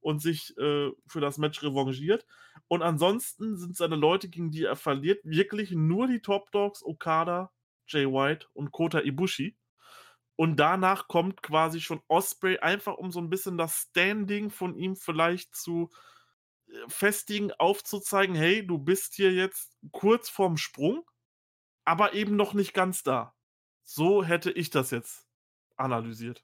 [0.00, 2.24] und sich äh, für das Match revanchiert.
[2.68, 7.50] Und ansonsten sind seine Leute, gegen die er verliert, wirklich nur die Top Dogs, Okada,
[7.88, 9.56] Jay White und Kota Ibushi.
[10.36, 14.94] Und danach kommt quasi schon Osprey, einfach um so ein bisschen das Standing von ihm
[14.94, 16.13] vielleicht zu äh,
[16.88, 21.02] festigen, aufzuzeigen, hey, du bist hier jetzt kurz vorm Sprung,
[21.84, 23.34] aber eben noch nicht ganz da.
[23.82, 25.26] So hätte ich das jetzt
[25.76, 26.42] analysiert.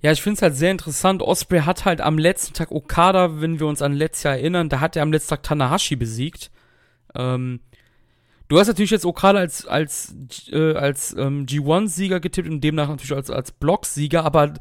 [0.00, 1.22] Ja, ich finde es halt sehr interessant.
[1.22, 4.80] Osprey hat halt am letzten Tag Okada, wenn wir uns an letztes Jahr erinnern, da
[4.80, 6.50] hat er am letzten Tag Tanahashi besiegt.
[7.14, 7.60] Ähm,
[8.48, 10.14] du hast natürlich jetzt Okada als, als,
[10.50, 14.54] äh, als ähm, G1-Sieger getippt und demnach natürlich als, als Block-Sieger, aber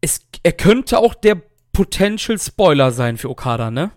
[0.00, 1.42] es, er könnte auch der
[1.76, 3.90] Potential Spoiler sein für Okada, ne?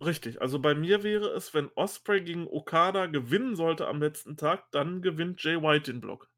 [0.00, 4.70] Richtig, also bei mir wäre es, wenn Osprey gegen Okada gewinnen sollte am letzten Tag,
[4.70, 6.30] dann gewinnt Jay White den Block.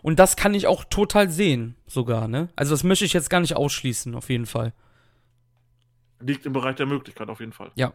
[0.00, 2.48] Und das kann ich auch total sehen, sogar, ne?
[2.56, 4.72] Also das möchte ich jetzt gar nicht ausschließen, auf jeden Fall.
[6.20, 7.70] Liegt im Bereich der Möglichkeit, auf jeden Fall.
[7.74, 7.92] Ja.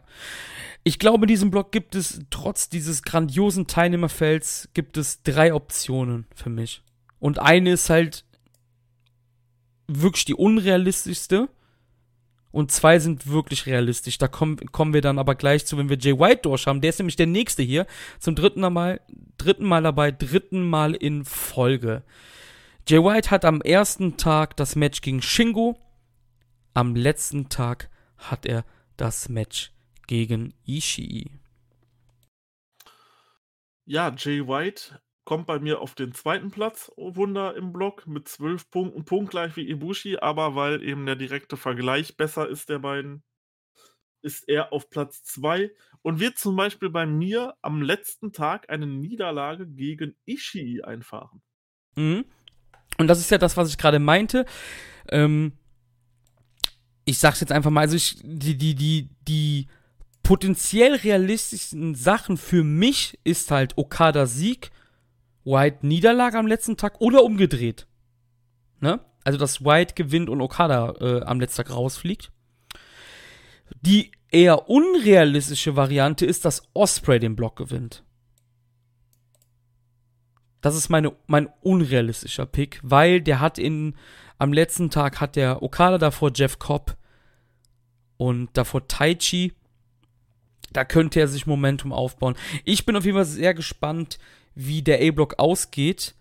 [0.84, 6.28] Ich glaube, in diesem Block gibt es, trotz dieses grandiosen Teilnehmerfelds, gibt es drei Optionen
[6.32, 6.84] für mich.
[7.18, 8.23] Und eine ist halt
[9.86, 11.48] wirklich die unrealistischste
[12.54, 14.16] und zwei sind wirklich realistisch.
[14.16, 16.80] Da kommen, kommen wir dann aber gleich zu, wenn wir Jay White durch haben.
[16.80, 17.84] Der ist nämlich der nächste hier.
[18.20, 19.00] Zum dritten Mal,
[19.38, 22.04] dritten Mal dabei, dritten Mal in Folge.
[22.86, 25.76] Jay White hat am ersten Tag das Match gegen Shingo.
[26.74, 28.64] Am letzten Tag hat er
[28.96, 29.72] das Match
[30.06, 31.32] gegen Ishii.
[33.84, 38.28] Ja, Jay White kommt bei mir auf den zweiten Platz, oh Wunder, im Block mit
[38.28, 43.22] 12 Punkten, punktgleich wie Ibushi, aber weil eben der direkte Vergleich besser ist der beiden,
[44.22, 45.70] ist er auf Platz 2
[46.02, 51.42] und wird zum Beispiel bei mir am letzten Tag eine Niederlage gegen Ishii einfahren.
[51.96, 52.24] Mhm.
[52.98, 54.46] Und das ist ja das, was ich gerade meinte.
[55.08, 55.52] Ähm,
[57.04, 59.66] ich sag's jetzt einfach mal, also ich, die, die, die, die
[60.22, 64.70] potenziell realistischsten Sachen für mich ist halt Okada Sieg
[65.44, 67.86] White Niederlage am letzten Tag oder umgedreht.
[68.80, 69.00] Ne?
[69.24, 72.30] Also, dass White gewinnt und Okada äh, am letzten Tag rausfliegt.
[73.80, 78.04] Die eher unrealistische Variante ist, dass Osprey den Block gewinnt.
[80.60, 83.96] Das ist meine, mein unrealistischer Pick, weil der hat in,
[84.38, 86.96] am letzten Tag hat der Okada davor Jeff Cobb
[88.16, 89.52] und davor Taichi.
[90.72, 92.34] Da könnte er sich Momentum aufbauen.
[92.64, 94.18] Ich bin auf jeden Fall sehr gespannt,
[94.54, 96.14] wie der A-Block ausgeht.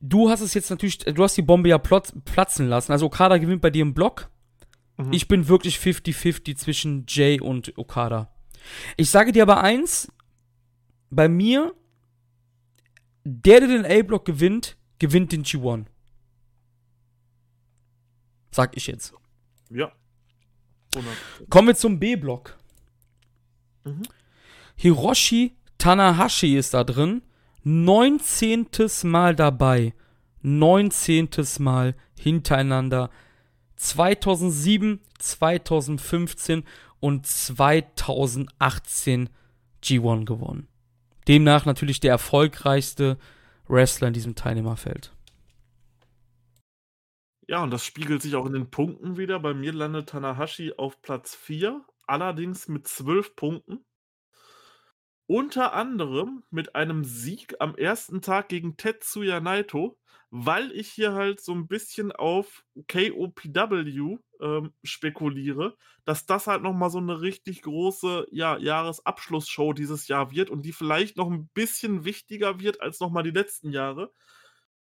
[0.00, 2.92] Du hast es jetzt natürlich, du hast die Bombe ja platzen lassen.
[2.92, 4.30] Also Okada gewinnt bei dir im Block.
[4.96, 5.12] Mhm.
[5.12, 8.32] Ich bin wirklich 50-50 zwischen Jay und Okada.
[8.96, 10.12] Ich sage dir aber eins,
[11.10, 11.74] bei mir,
[13.24, 15.86] der, der den A-Block gewinnt, gewinnt den G1.
[18.50, 19.14] Sag ich jetzt.
[19.70, 19.92] Ja.
[20.94, 21.02] 100%.
[21.48, 22.58] Kommen wir zum B-Block.
[23.84, 24.02] Mhm.
[24.76, 27.22] Hiroshi Tanahashi ist da drin.
[27.64, 28.68] 19.
[29.02, 29.94] Mal dabei.
[30.42, 31.28] 19.
[31.58, 33.10] Mal hintereinander.
[33.74, 36.62] 2007, 2015
[37.00, 39.28] und 2018
[39.82, 40.68] G1 gewonnen.
[41.26, 43.18] Demnach natürlich der erfolgreichste
[43.66, 45.12] Wrestler in diesem Teilnehmerfeld.
[47.48, 49.40] Ja, und das spiegelt sich auch in den Punkten wieder.
[49.40, 53.84] Bei mir landet Tanahashi auf Platz 4, allerdings mit 12 Punkten.
[55.26, 59.98] Unter anderem mit einem Sieg am ersten Tag gegen Tetsuya Naito,
[60.30, 66.72] weil ich hier halt so ein bisschen auf KOPW, ähm, spekuliere, dass das halt noch
[66.72, 71.48] mal so eine richtig große, ja, Jahresabschlussshow dieses Jahr wird und die vielleicht noch ein
[71.48, 74.12] bisschen wichtiger wird als noch mal die letzten Jahre.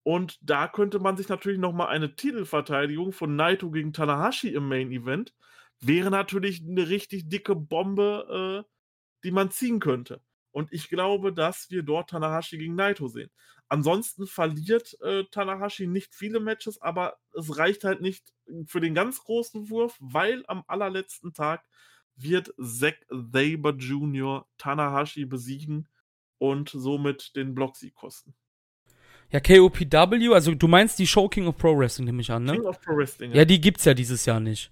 [0.03, 4.69] Und da könnte man sich natürlich noch mal eine Titelverteidigung von Naito gegen Tanahashi im
[4.69, 5.35] Main Event
[5.81, 8.76] wäre natürlich eine richtig dicke Bombe, äh,
[9.25, 10.21] die man ziehen könnte.
[10.51, 13.31] Und ich glaube, dass wir dort Tanahashi gegen Naito sehen.
[13.69, 18.33] Ansonsten verliert äh, Tanahashi nicht viele Matches, aber es reicht halt nicht
[18.67, 21.65] für den ganz großen Wurf, weil am allerletzten Tag
[22.15, 24.47] wird Zack Saber Jr.
[24.57, 25.89] Tanahashi besiegen
[26.39, 28.35] und somit den Blocksieg kosten.
[29.31, 32.53] Ja, KOPW, also du meinst die Show King of Pro Wrestling, nehme ich an, ne?
[32.53, 33.39] King of Pro Wrestling, ja.
[33.39, 33.45] ja.
[33.45, 34.71] die gibt's ja dieses Jahr nicht.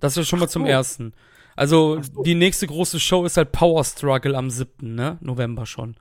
[0.00, 0.68] Das ist ja schon Ach mal zum so.
[0.68, 1.12] ersten.
[1.60, 2.22] Also, so.
[2.22, 4.94] die nächste große Show ist halt Power Struggle am 7.
[4.94, 5.18] Ne?
[5.20, 5.94] November schon.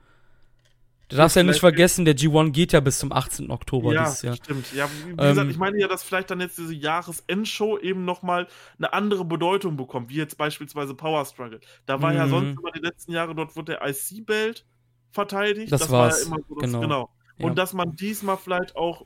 [1.09, 3.51] Du darfst ja nicht vergessen, der G1 geht ja bis zum 18.
[3.51, 4.37] Oktober ja, dieses Jahr.
[4.37, 4.73] Stimmt.
[4.73, 8.05] Ja, wie, wie ähm, gesagt, ich meine ja, dass vielleicht dann jetzt diese Jahresendshow eben
[8.05, 11.59] nochmal eine andere Bedeutung bekommt, wie jetzt beispielsweise Power Struggle.
[11.85, 12.29] Da war ja mhm.
[12.29, 14.65] sonst immer die letzten Jahre, dort wurde der IC-Belt
[15.11, 15.73] verteidigt.
[15.73, 16.79] Das, das war ja immer so, dass, genau.
[16.79, 17.09] genau.
[17.39, 17.55] Und ja.
[17.55, 19.05] dass man diesmal vielleicht auch,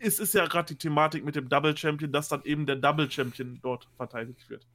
[0.00, 3.08] es ist ja gerade die Thematik mit dem Double Champion, dass dann eben der Double
[3.08, 4.66] Champion dort verteidigt wird.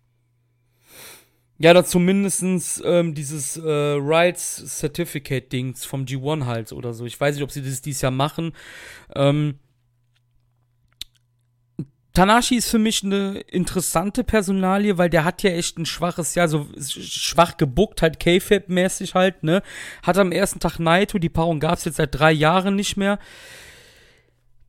[1.59, 2.43] Ja, da zumindest
[2.83, 7.05] ähm, dieses äh, Rights Certificate Dings vom G1 halt oder so.
[7.05, 8.53] Ich weiß nicht, ob sie das dieses Jahr machen.
[9.15, 9.59] Ähm,
[12.13, 16.47] Tanashi ist für mich eine interessante Personalie, weil der hat ja echt ein schwaches Jahr,
[16.47, 19.63] so schwach gebuckt, halt K-Fab-mäßig halt, ne?
[20.03, 23.17] Hat am ersten Tag Naito, die Paarung gab's jetzt seit drei Jahren nicht mehr.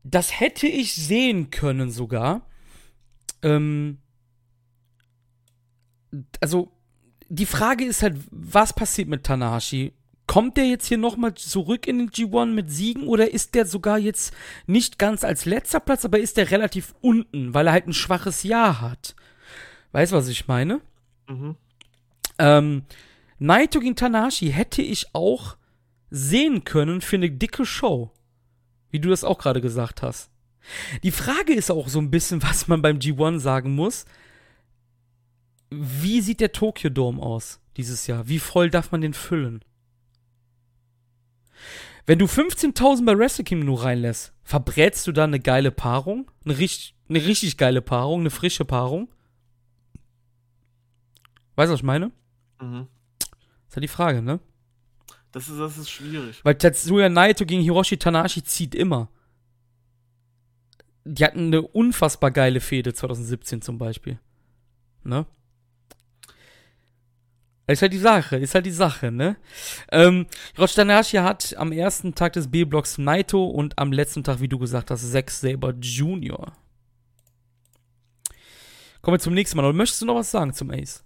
[0.04, 2.46] Das hätte ich sehen können sogar.
[3.42, 3.98] Ähm,
[6.40, 6.73] also
[7.34, 9.92] die Frage ist halt, was passiert mit Tanahashi?
[10.26, 13.98] Kommt der jetzt hier nochmal zurück in den G1 mit Siegen oder ist der sogar
[13.98, 14.32] jetzt
[14.66, 18.42] nicht ganz als letzter Platz, aber ist der relativ unten, weil er halt ein schwaches
[18.42, 19.14] Jahr hat?
[19.92, 20.80] Weißt du, was ich meine?
[21.28, 21.56] Mhm.
[22.38, 22.82] Ähm,
[23.38, 25.56] Naito gegen Tanahashi hätte ich auch
[26.10, 28.10] sehen können für eine dicke Show.
[28.90, 30.30] Wie du das auch gerade gesagt hast.
[31.02, 34.06] Die Frage ist auch so ein bisschen, was man beim G1 sagen muss.
[35.80, 38.28] Wie sieht der Tokyo Dome aus dieses Jahr?
[38.28, 39.64] Wie voll darf man den füllen?
[42.06, 46.30] Wenn du 15.000 bei Wrestle Kingdom nur reinlässt, verbrätst du da eine geile Paarung?
[46.44, 49.08] Eine richtig, eine richtig geile Paarung, eine frische Paarung?
[51.56, 52.10] Weißt du, was ich meine?
[52.60, 52.88] Mhm.
[53.18, 54.40] Das ist ja die Frage, ne?
[55.32, 56.44] Das ist, das ist schwierig.
[56.44, 59.08] Weil Tetsuya Naito gegen Hiroshi Tanashi zieht immer.
[61.04, 64.18] Die hatten eine unfassbar geile Fehde 2017 zum Beispiel.
[65.02, 65.26] Ne?
[67.66, 69.36] Ist halt die Sache, ist halt die Sache, ne?
[69.90, 70.26] Ähm,
[70.58, 74.90] Rostanashi hat am ersten Tag des B-Blocks Naito und am letzten Tag, wie du gesagt
[74.90, 76.52] hast, Zack Saber Jr.
[79.00, 79.64] Kommen wir zum nächsten Mal.
[79.64, 81.04] Oder möchtest du noch was sagen zum Ace?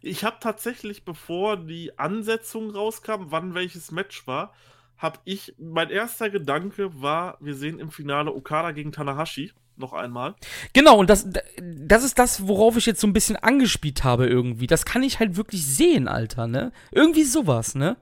[0.00, 4.54] Ich habe tatsächlich, bevor die Ansetzung rauskam, wann welches Match war,
[4.96, 10.36] habe ich, mein erster Gedanke war, wir sehen im Finale Okada gegen Tanahashi noch einmal.
[10.72, 11.26] Genau, und das,
[11.58, 14.68] das ist das, worauf ich jetzt so ein bisschen angespielt habe irgendwie.
[14.68, 16.72] Das kann ich halt wirklich sehen, Alter, ne?
[16.92, 17.96] Irgendwie sowas, ne?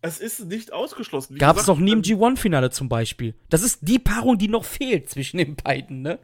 [0.00, 1.36] Es ist nicht ausgeschlossen.
[1.38, 3.34] Gab es noch nie im G1-Finale zum Beispiel.
[3.50, 6.18] Das ist die Paarung, die noch fehlt zwischen den beiden, ne?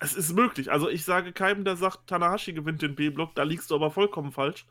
[0.00, 0.70] Es ist möglich.
[0.70, 4.32] Also ich sage keinem, der sagt, Tanahashi gewinnt den B-Block, da liegst du aber vollkommen
[4.32, 4.66] falsch.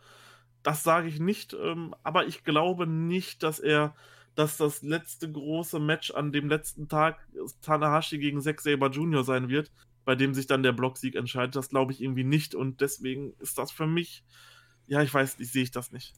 [0.63, 3.93] Das sage ich nicht, ähm, aber ich glaube nicht, dass er
[4.37, 7.27] dass das letzte große Match an dem letzten Tag
[7.63, 9.23] Tanahashi gegen Zack Saber Jr.
[9.23, 9.71] sein wird,
[10.05, 11.55] bei dem sich dann der Blocksieg entscheidet.
[11.55, 14.23] Das glaube ich irgendwie nicht und deswegen ist das für mich,
[14.85, 16.13] ja, ich weiß nicht, sehe ich das nicht.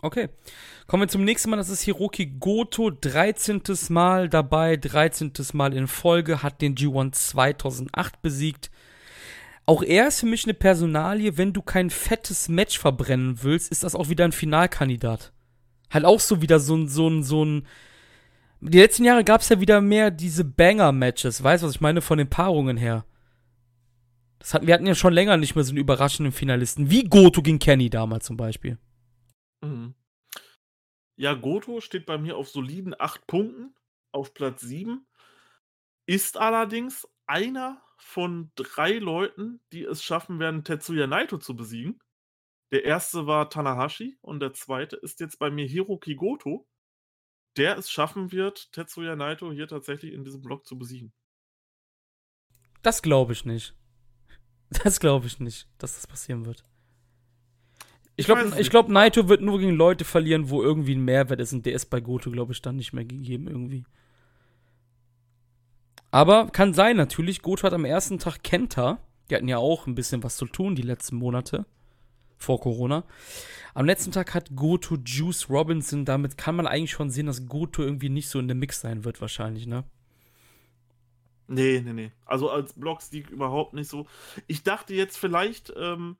[0.00, 0.30] Okay.
[0.88, 1.58] Kommen wir zum nächsten Mal.
[1.58, 2.90] Das ist Hiroki Goto.
[2.90, 3.62] 13.
[3.90, 5.32] Mal dabei, 13.
[5.52, 8.72] Mal in Folge, hat den G1 2008 besiegt.
[9.64, 11.38] Auch er ist für mich eine Personalie.
[11.38, 15.32] Wenn du kein fettes Match verbrennen willst, ist das auch wieder ein Finalkandidat
[15.92, 17.66] halt auch so wieder so ein, so ein, so ein.
[18.60, 22.00] Die letzten Jahre gab es ja wieder mehr diese Banger-Matches, weißt du, was ich meine,
[22.00, 23.04] von den Paarungen her.
[24.38, 27.42] Das hatten, wir hatten ja schon länger nicht mehr so einen überraschenden Finalisten, wie Goto
[27.42, 28.78] gegen Kenny damals zum Beispiel.
[29.62, 29.94] Mhm.
[31.16, 33.74] Ja, Goto steht bei mir auf soliden 8 Punkten,
[34.10, 35.06] auf Platz 7.
[36.06, 42.01] Ist allerdings einer von drei Leuten, die es schaffen werden, Tetsuya Naito zu besiegen.
[42.72, 46.66] Der erste war Tanahashi und der zweite ist jetzt bei mir Hiroki Goto,
[47.58, 51.12] der es schaffen wird, Tetsuya Naito hier tatsächlich in diesem Block zu besiegen.
[52.82, 53.74] Das glaube ich nicht.
[54.84, 56.64] Das glaube ich nicht, dass das passieren wird.
[58.16, 61.52] Ich glaube, ich glaub, Naito wird nur gegen Leute verlieren, wo irgendwie ein Mehrwert ist.
[61.52, 63.84] Und der ist bei Goto, glaube ich, dann nicht mehr gegeben irgendwie.
[66.10, 67.42] Aber kann sein natürlich.
[67.42, 68.98] Goto hat am ersten Tag Kenta.
[69.28, 71.66] Die hatten ja auch ein bisschen was zu tun die letzten Monate
[72.42, 73.04] vor Corona.
[73.74, 76.04] Am letzten Tag hat Goto Juice Robinson.
[76.04, 79.04] Damit kann man eigentlich schon sehen, dass Goto irgendwie nicht so in der Mix sein
[79.04, 79.84] wird, wahrscheinlich, ne?
[81.48, 82.12] Nee, nee, nee.
[82.24, 84.06] Also als Blockstieg überhaupt nicht so.
[84.46, 86.16] Ich dachte jetzt vielleicht, ähm,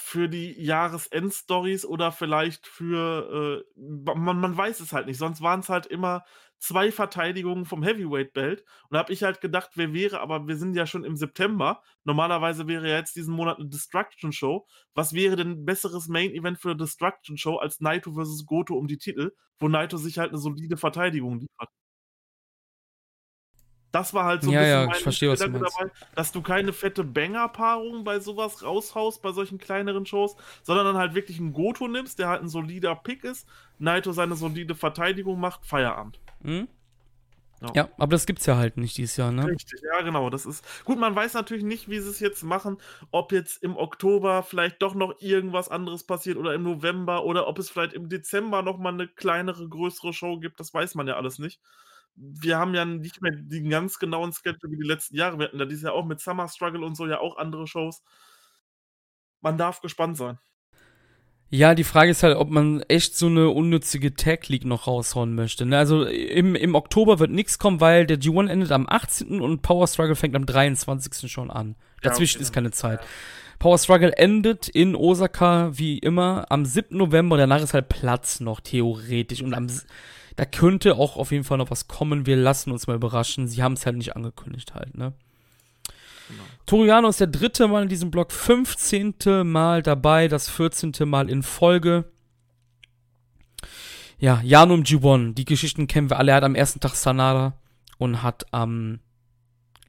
[0.00, 3.80] für die Jahresend-Stories oder vielleicht für, äh,
[4.14, 5.18] man, man weiß es halt nicht.
[5.18, 6.24] Sonst waren es halt immer
[6.58, 8.60] zwei Verteidigungen vom Heavyweight-Belt.
[8.60, 11.82] Und da habe ich halt gedacht, wer wäre, aber wir sind ja schon im September.
[12.04, 14.66] Normalerweise wäre ja jetzt diesen Monat eine Destruction-Show.
[14.94, 18.46] Was wäre denn ein besseres Main-Event für eine Destruction-Show als Naito vs.
[18.46, 21.68] Goto um die Titel, wo Naito sich halt eine solide Verteidigung liefert?
[23.90, 26.42] Das war halt so ein ja, bisschen ja, ich verstehe, was du dabei, dass du
[26.42, 31.54] keine fette Banger-Paarung bei sowas raushaust, bei solchen kleineren Shows, sondern dann halt wirklich einen
[31.54, 33.48] Goto nimmst, der halt ein solider Pick ist,
[33.78, 36.20] Naito seine solide Verteidigung macht, Feierabend.
[36.42, 36.68] Mhm.
[37.60, 37.72] Ja.
[37.74, 37.88] ja.
[37.96, 39.46] aber das gibt's ja halt nicht dieses Jahr, ne?
[39.46, 40.30] Richtig, ja, genau.
[40.30, 40.64] Das ist.
[40.84, 42.76] Gut, man weiß natürlich nicht, wie sie es jetzt machen,
[43.10, 47.58] ob jetzt im Oktober vielleicht doch noch irgendwas anderes passiert oder im November oder ob
[47.58, 50.60] es vielleicht im Dezember nochmal eine kleinere, größere Show gibt.
[50.60, 51.58] Das weiß man ja alles nicht
[52.20, 55.38] wir haben ja nicht mehr den ganz genauen Schedule wie die letzten Jahre.
[55.38, 58.02] Wir hatten da dieses Jahr auch mit Summer Struggle und so ja auch andere Shows.
[59.40, 60.38] Man darf gespannt sein.
[61.50, 65.34] Ja, die Frage ist halt, ob man echt so eine unnützige Tag League noch raushauen
[65.34, 65.64] möchte.
[65.64, 65.78] Ne?
[65.78, 69.40] Also im, im Oktober wird nichts kommen, weil der G1 endet am 18.
[69.40, 71.30] und Power Struggle fängt am 23.
[71.30, 71.76] schon an.
[72.02, 72.42] Dazwischen ja, okay.
[72.42, 73.00] ist keine Zeit.
[73.00, 73.06] Ja.
[73.58, 76.96] Power Struggle endet in Osaka wie immer am 7.
[76.96, 77.38] November.
[77.38, 79.40] Danach ist halt Platz noch theoretisch.
[79.40, 79.68] Und am
[80.38, 82.24] da könnte auch auf jeden Fall noch was kommen.
[82.24, 83.48] Wir lassen uns mal überraschen.
[83.48, 85.12] Sie haben es halt nicht angekündigt halt, ne?
[86.28, 86.42] Genau.
[86.64, 89.16] Toriano ist der dritte Mal in diesem Block, 15.
[89.42, 90.92] Mal dabei, das 14.
[91.06, 92.04] Mal in Folge.
[94.20, 96.30] Ja, im G1, die Geschichten kennen wir alle.
[96.30, 97.58] Er hat am ersten Tag Sanada
[97.98, 99.00] und hat am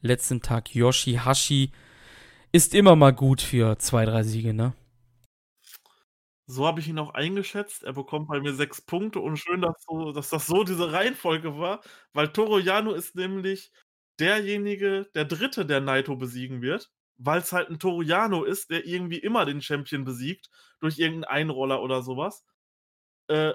[0.02, 1.70] letzten Tag Yoshihashi.
[2.52, 4.74] Ist immer mal gut für zwei, drei Siege, ne?
[6.52, 7.84] So habe ich ihn auch eingeschätzt.
[7.84, 11.60] Er bekommt bei mir sechs Punkte und schön, dass, so, dass das so diese Reihenfolge
[11.60, 11.82] war,
[12.14, 13.72] weil Toro Yano ist nämlich
[14.20, 18.86] derjenige, der Dritte, der Naito besiegen wird, weil es halt ein Toro Yano ist, der
[18.88, 20.50] irgendwie immer den Champion besiegt,
[20.80, 22.44] durch irgendeinen Einroller oder sowas.
[23.28, 23.54] Äh,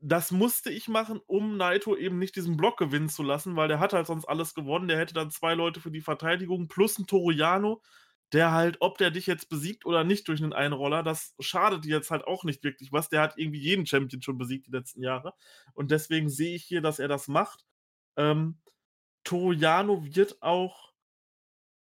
[0.00, 3.80] das musste ich machen, um Naito eben nicht diesen Block gewinnen zu lassen, weil der
[3.80, 4.88] hat halt sonst alles gewonnen.
[4.88, 7.82] Der hätte dann zwei Leute für die Verteidigung plus ein Toro Yano
[8.32, 11.96] der halt, ob der dich jetzt besiegt oder nicht durch einen Einroller, das schadet dir
[11.96, 13.08] jetzt halt auch nicht wirklich was.
[13.08, 15.34] Der hat irgendwie jeden Champion schon besiegt die letzten Jahre.
[15.74, 17.64] Und deswegen sehe ich hier, dass er das macht.
[18.16, 18.58] Ähm,
[19.24, 20.92] Toriano wird auch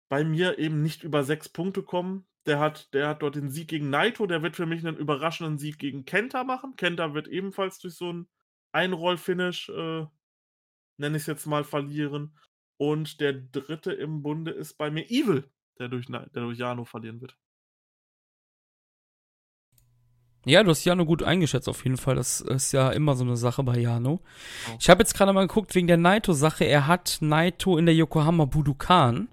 [0.08, 2.26] bei mir eben nicht über sechs Punkte kommen.
[2.46, 4.26] Der hat, der hat dort den Sieg gegen Naito.
[4.26, 6.76] Der wird für mich einen überraschenden Sieg gegen Kenta machen.
[6.76, 8.28] Kenta wird ebenfalls durch so ein
[8.72, 10.06] Einroll-Finish, äh,
[10.96, 12.38] nenne ich es jetzt mal, verlieren.
[12.78, 15.44] Und der dritte im Bunde ist bei mir Evil
[15.82, 17.36] der durch, der durch Jano verlieren wird.
[20.44, 22.16] Ja, du hast Jano gut eingeschätzt auf jeden Fall.
[22.16, 24.20] Das ist ja immer so eine Sache bei Jano.
[24.68, 24.76] Oh.
[24.80, 26.64] Ich habe jetzt gerade mal geguckt wegen der Naito-Sache.
[26.64, 29.28] Er hat Naito in der Yokohama Budokan.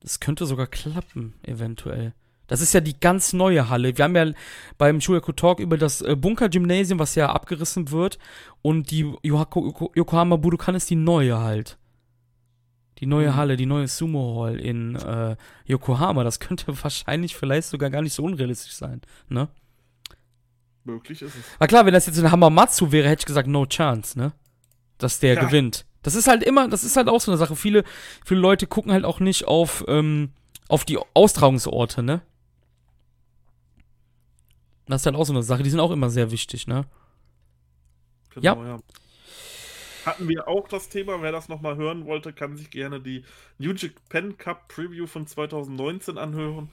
[0.00, 2.14] Das könnte sogar klappen, eventuell.
[2.46, 3.96] Das ist ja die ganz neue Halle.
[3.96, 4.32] Wir haben ja
[4.78, 8.18] beim Shuyaku Talk über das äh, Bunker-Gymnasium, was ja abgerissen wird.
[8.62, 11.79] Und die Yokohama Budokan ist die neue halt
[13.00, 13.36] die neue mhm.
[13.36, 16.22] Halle, die neue Sumo Hall in äh, Yokohama.
[16.22, 19.48] Das könnte wahrscheinlich vielleicht sogar gar nicht so unrealistisch sein, ne?
[20.84, 21.44] Möglich ist es.
[21.58, 24.32] Na klar, wenn das jetzt ein Hamamatsu wäre, hätte ich gesagt, no chance, ne?
[24.98, 25.44] Dass der ja.
[25.44, 25.86] gewinnt.
[26.02, 27.56] Das ist halt immer, das ist halt auch so eine Sache.
[27.56, 27.84] Viele,
[28.24, 30.30] viele Leute gucken halt auch nicht auf, ähm,
[30.68, 32.22] auf die Austragungsorte, ne?
[34.86, 35.62] Das ist halt auch so eine Sache.
[35.62, 36.84] Die sind auch immer sehr wichtig, ne?
[38.30, 38.76] Genau, ja.
[38.76, 38.78] ja
[40.06, 41.22] hatten wir auch das Thema.
[41.22, 43.24] Wer das nochmal hören wollte, kann sich gerne die
[43.58, 46.70] New Japan Cup Preview von 2019 anhören.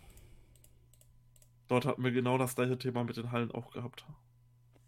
[1.68, 4.06] Dort hatten wir genau das gleiche Thema mit den Hallen auch gehabt.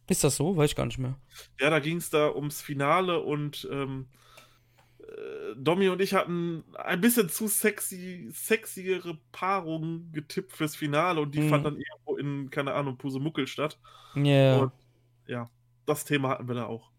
[0.07, 0.57] Ist das so?
[0.57, 1.15] Weiß ich gar nicht mehr.
[1.59, 4.07] Ja, da ging es da ums Finale und ähm,
[4.99, 11.35] äh, Domi und ich hatten ein bisschen zu sexy, sexyere Paarungen getippt fürs Finale und
[11.35, 11.49] die mhm.
[11.49, 13.77] fand dann irgendwo in, keine Ahnung, Pusemuckel statt.
[14.15, 14.59] Yeah.
[14.59, 14.71] Und
[15.27, 15.49] ja,
[15.85, 16.89] das Thema hatten wir da auch.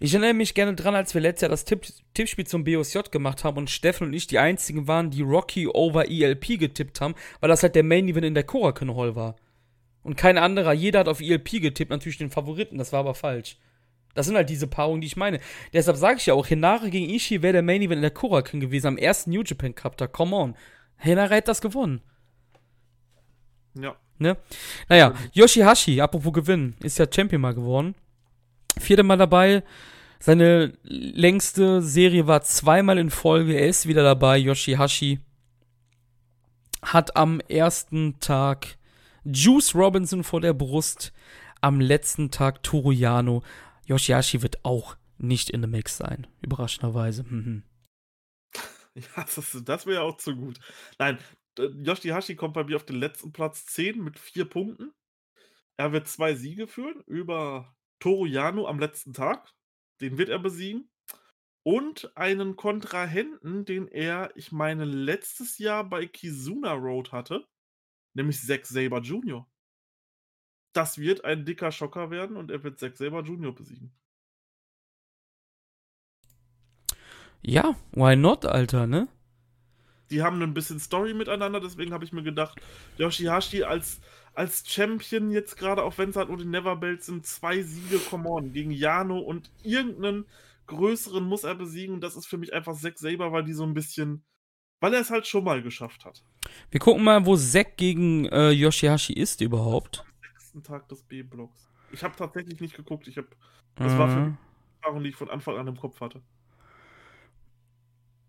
[0.00, 3.44] Ich erinnere mich gerne dran, als wir letztes Jahr das Tipp Tippspiel zum BOSJ gemacht
[3.44, 7.48] haben und Steffen und ich die einzigen waren, die Rocky over ELP getippt haben, weil
[7.48, 9.36] das halt der Main Event in der Korakuen Hall war.
[10.02, 13.58] Und kein anderer, jeder hat auf ELP getippt, natürlich den Favoriten, das war aber falsch.
[14.14, 15.40] Das sind halt diese Paarungen, die ich meine.
[15.72, 18.60] Deshalb sage ich ja auch, Hinare gegen Ishii wäre der Main Event in der Korakuen
[18.60, 20.54] gewesen, am ersten New Japan Cup, da, come on.
[20.96, 22.00] Hinare hat das gewonnen.
[23.74, 23.94] Ja.
[24.18, 24.38] Ne?
[24.88, 27.94] Naja, Yoshihashi, apropos gewinnen, ist ja Champion mal geworden.
[28.78, 29.62] Vierte Mal dabei.
[30.18, 33.54] Seine längste Serie war zweimal in Folge.
[33.54, 34.38] Er ist wieder dabei.
[34.38, 35.20] Yoshihashi
[36.82, 38.78] hat am ersten Tag
[39.24, 41.12] Juice Robinson vor der Brust.
[41.60, 43.42] Am letzten Tag Toruyano.
[43.86, 46.26] Yoshihashi wird auch nicht in the Mix sein.
[46.42, 47.24] Überraschenderweise.
[47.30, 47.62] Mhm.
[48.94, 50.58] Ja, das, das wäre auch zu gut.
[50.98, 51.18] Nein,
[51.58, 54.92] Yoshihashi kommt bei mir auf den letzten Platz 10 mit 4 Punkten.
[55.76, 59.52] Er wird zwei Siege führen über Toru Yano am letzten Tag.
[60.00, 60.90] Den wird er besiegen.
[61.62, 67.46] Und einen Kontrahenten, den er, ich meine, letztes Jahr bei Kizuna Road hatte,
[68.14, 69.48] nämlich Zack Saber Jr.
[70.72, 73.52] Das wird ein dicker Schocker werden und er wird Zack Saber Jr.
[73.52, 73.92] besiegen.
[77.42, 79.08] Ja, why not, Alter, ne?
[80.10, 82.60] Die haben ein bisschen Story miteinander, deswegen habe ich mir gedacht,
[82.98, 84.00] Yoshihashi als,
[84.36, 88.28] als Champion jetzt gerade, auch wenn es halt nur die Neverbelt sind, zwei Siege, come
[88.28, 90.26] on, gegen Jano und irgendeinen
[90.66, 92.00] größeren muss er besiegen.
[92.00, 94.24] Das ist für mich einfach Zack Saber, weil die so ein bisschen,
[94.80, 96.22] weil er es halt schon mal geschafft hat.
[96.70, 100.00] Wir gucken mal, wo Zack gegen äh, Yoshihashi ist überhaupt.
[100.00, 101.70] Am sechsten Tag des B-Blocks.
[101.92, 103.08] Ich habe tatsächlich nicht geguckt.
[103.08, 103.28] Ich habe,
[103.76, 103.98] das mhm.
[103.98, 104.38] war für mich eine
[104.82, 106.20] Erfahrung, die ich von Anfang an im Kopf hatte.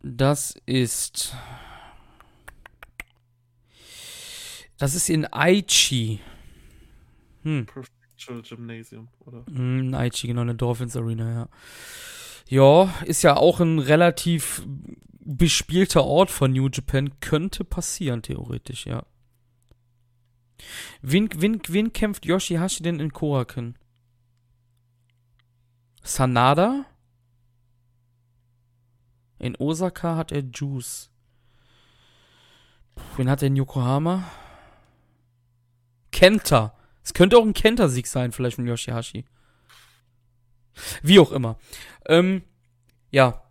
[0.01, 1.35] Das ist.
[4.77, 6.19] Das ist in Aichi.
[7.43, 7.65] Hm.
[7.65, 9.43] Perfectual Gymnasium, oder?
[9.47, 11.49] Hm, Aichi, genau, eine Dolphins Arena, ja.
[12.49, 14.65] Ja, ist ja auch ein relativ
[15.19, 17.19] bespielter Ort von New Japan.
[17.19, 19.05] Könnte passieren, theoretisch, ja.
[21.01, 23.77] Wen, wen, wen kämpft Yoshihashi denn in Koraken?
[26.03, 26.85] Sanada?
[29.39, 31.11] In Osaka hat er Juice.
[33.17, 34.23] Wen hat er in Yokohama?
[36.17, 36.73] Kenta.
[37.03, 39.23] Es könnte auch ein Kenta-Sieg sein, vielleicht von Yoshihashi.
[41.03, 41.59] Wie auch immer.
[42.07, 42.41] Ähm,
[43.11, 43.43] ja.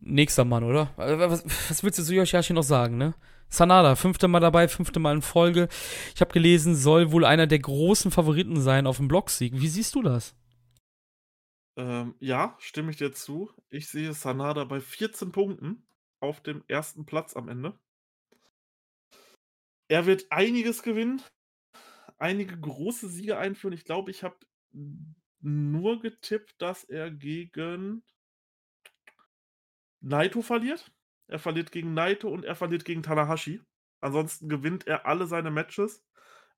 [0.00, 0.92] Nächster Mann, oder?
[0.96, 3.14] Was, was willst du zu Yoshihashi noch sagen, ne?
[3.48, 5.68] Sanada, fünfte Mal dabei, fünfte Mal in Folge.
[6.14, 9.54] Ich habe gelesen, soll wohl einer der großen Favoriten sein auf dem Blocksieg.
[9.54, 10.36] Wie siehst du das?
[11.78, 13.50] Ähm, ja, stimme ich dir zu.
[13.70, 15.86] Ich sehe Sanada bei 14 Punkten
[16.20, 17.78] auf dem ersten Platz am Ende.
[19.88, 21.22] Er wird einiges gewinnen,
[22.18, 23.74] einige große Siege einführen.
[23.74, 24.36] Ich glaube, ich habe
[25.40, 28.02] nur getippt, dass er gegen
[30.00, 30.92] Naito verliert.
[31.28, 33.60] Er verliert gegen Naito und er verliert gegen Tanahashi.
[34.00, 36.04] Ansonsten gewinnt er alle seine Matches.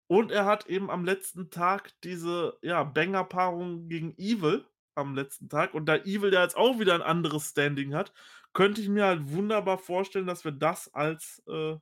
[0.06, 5.74] Und er hat eben am letzten Tag diese ja, Banger-Paarung gegen Evil am letzten Tag.
[5.74, 8.12] Und da Evil ja jetzt auch wieder ein anderes Standing hat,
[8.52, 11.76] könnte ich mir halt wunderbar vorstellen, dass wir das als äh,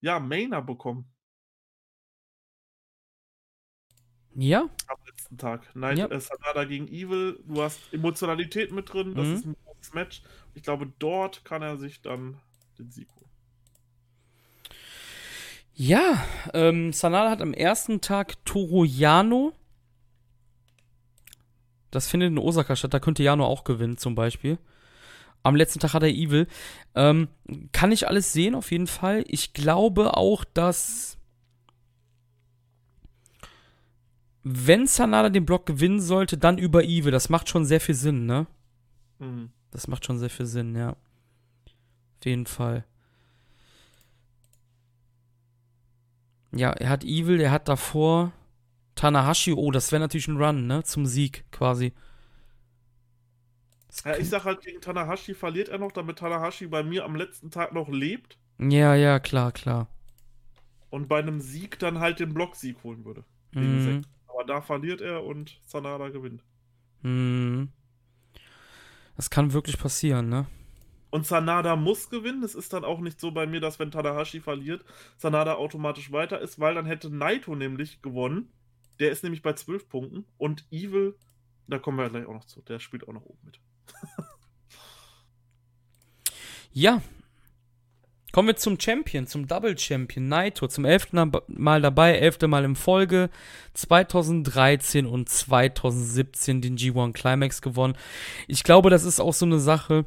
[0.00, 1.12] ja, Mainer bekommen.
[4.34, 4.68] Ja.
[4.86, 5.62] Am letzten Tag.
[5.74, 6.06] Nein, ja.
[6.06, 7.38] äh, Sanada gegen Evil.
[7.46, 9.14] Du hast Emotionalität mit drin.
[9.14, 9.34] Das mhm.
[9.34, 10.22] ist ein großes Match.
[10.54, 12.38] Ich glaube, dort kann er sich dann
[12.78, 13.30] den Sieg holen.
[15.74, 19.54] Ja, ähm, Sanada hat am ersten Tag Toroyano
[21.90, 22.94] das findet in Osaka statt.
[22.94, 24.58] Da könnte Jano auch gewinnen, zum Beispiel.
[25.42, 26.46] Am letzten Tag hat er Evil.
[26.94, 27.28] Ähm,
[27.72, 29.24] kann ich alles sehen, auf jeden Fall.
[29.26, 31.16] Ich glaube auch, dass.
[34.42, 37.10] Wenn Sanada den Block gewinnen sollte, dann über Evil.
[37.10, 38.46] Das macht schon sehr viel Sinn, ne?
[39.18, 39.50] Mhm.
[39.70, 40.90] Das macht schon sehr viel Sinn, ja.
[40.90, 42.84] Auf jeden Fall.
[46.52, 48.32] Ja, er hat Evil, er hat davor
[48.94, 50.82] Tanahashi, oh, das wäre natürlich ein Run, ne?
[50.84, 51.92] Zum Sieg quasi.
[54.04, 57.50] Ja, ich sag halt, gegen Tanahashi verliert er noch, damit Tanahashi bei mir am letzten
[57.50, 58.38] Tag noch lebt.
[58.58, 59.88] Ja, ja, klar, klar.
[60.90, 63.24] Und bei einem Sieg dann halt den Blocksieg holen würde.
[63.52, 64.02] Mhm.
[64.32, 66.42] Aber da verliert er und Sanada gewinnt.
[67.02, 67.70] Mhm.
[69.16, 70.46] Das kann wirklich passieren, ne?
[71.10, 72.42] Und Sanada muss gewinnen.
[72.42, 74.84] Es ist dann auch nicht so bei mir, dass wenn Tanahashi verliert,
[75.18, 78.52] Sanada automatisch weiter ist, weil dann hätte Naito nämlich gewonnen.
[79.00, 81.16] Der ist nämlich bei 12 Punkten und Evil,
[81.66, 83.60] da kommen wir gleich auch noch zu, der spielt auch noch oben mit.
[86.72, 87.02] ja.
[88.32, 92.76] Kommen wir zum Champion, zum Double Champion, Naito, zum elften Mal dabei, elfte Mal in
[92.76, 93.30] Folge,
[93.74, 97.96] 2013 und 2017 den G1 Climax gewonnen.
[98.46, 100.06] Ich glaube, das ist auch so eine Sache,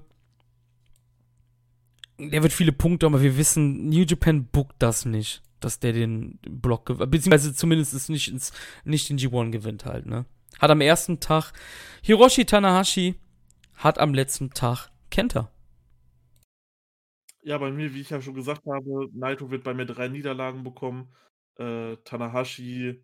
[2.18, 6.40] der wird viele Punkte, aber wir wissen, New Japan bookt das nicht dass der den
[6.42, 8.52] Block beziehungsweise zumindest nicht, ins,
[8.84, 10.26] nicht den G1 gewinnt halt, ne?
[10.60, 11.52] Hat am ersten Tag
[12.02, 13.16] Hiroshi Tanahashi,
[13.76, 15.53] hat am letzten Tag Kenta.
[17.44, 20.64] Ja, bei mir, wie ich ja schon gesagt habe, Naito wird bei mir drei Niederlagen
[20.64, 21.14] bekommen.
[21.58, 23.04] Äh, Tanahashi,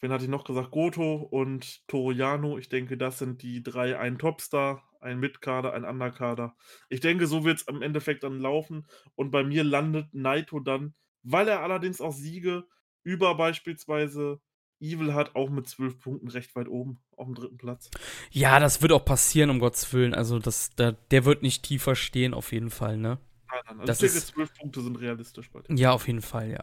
[0.00, 0.70] wen hatte ich noch gesagt?
[0.70, 2.58] Goto und Toriano.
[2.58, 6.56] Ich denke, das sind die drei, ein Topstar, ein Mitkader, ein Underkader.
[6.88, 8.86] Ich denke, so wird es am Endeffekt dann laufen.
[9.14, 12.64] Und bei mir landet Naito dann weil er allerdings auch Siege
[13.02, 14.40] über beispielsweise
[14.80, 17.90] Evil hat, auch mit zwölf Punkten recht weit oben auf dem dritten Platz.
[18.30, 20.14] Ja, das wird auch passieren, um Gottes Willen.
[20.14, 23.18] Also, das, der, der wird nicht tiefer stehen, auf jeden Fall, ne?
[23.50, 25.74] Nein, nein, also Das ich denke, ist- 12 Punkte sind realistisch bei dir.
[25.74, 26.62] Ja, auf jeden Fall, ja.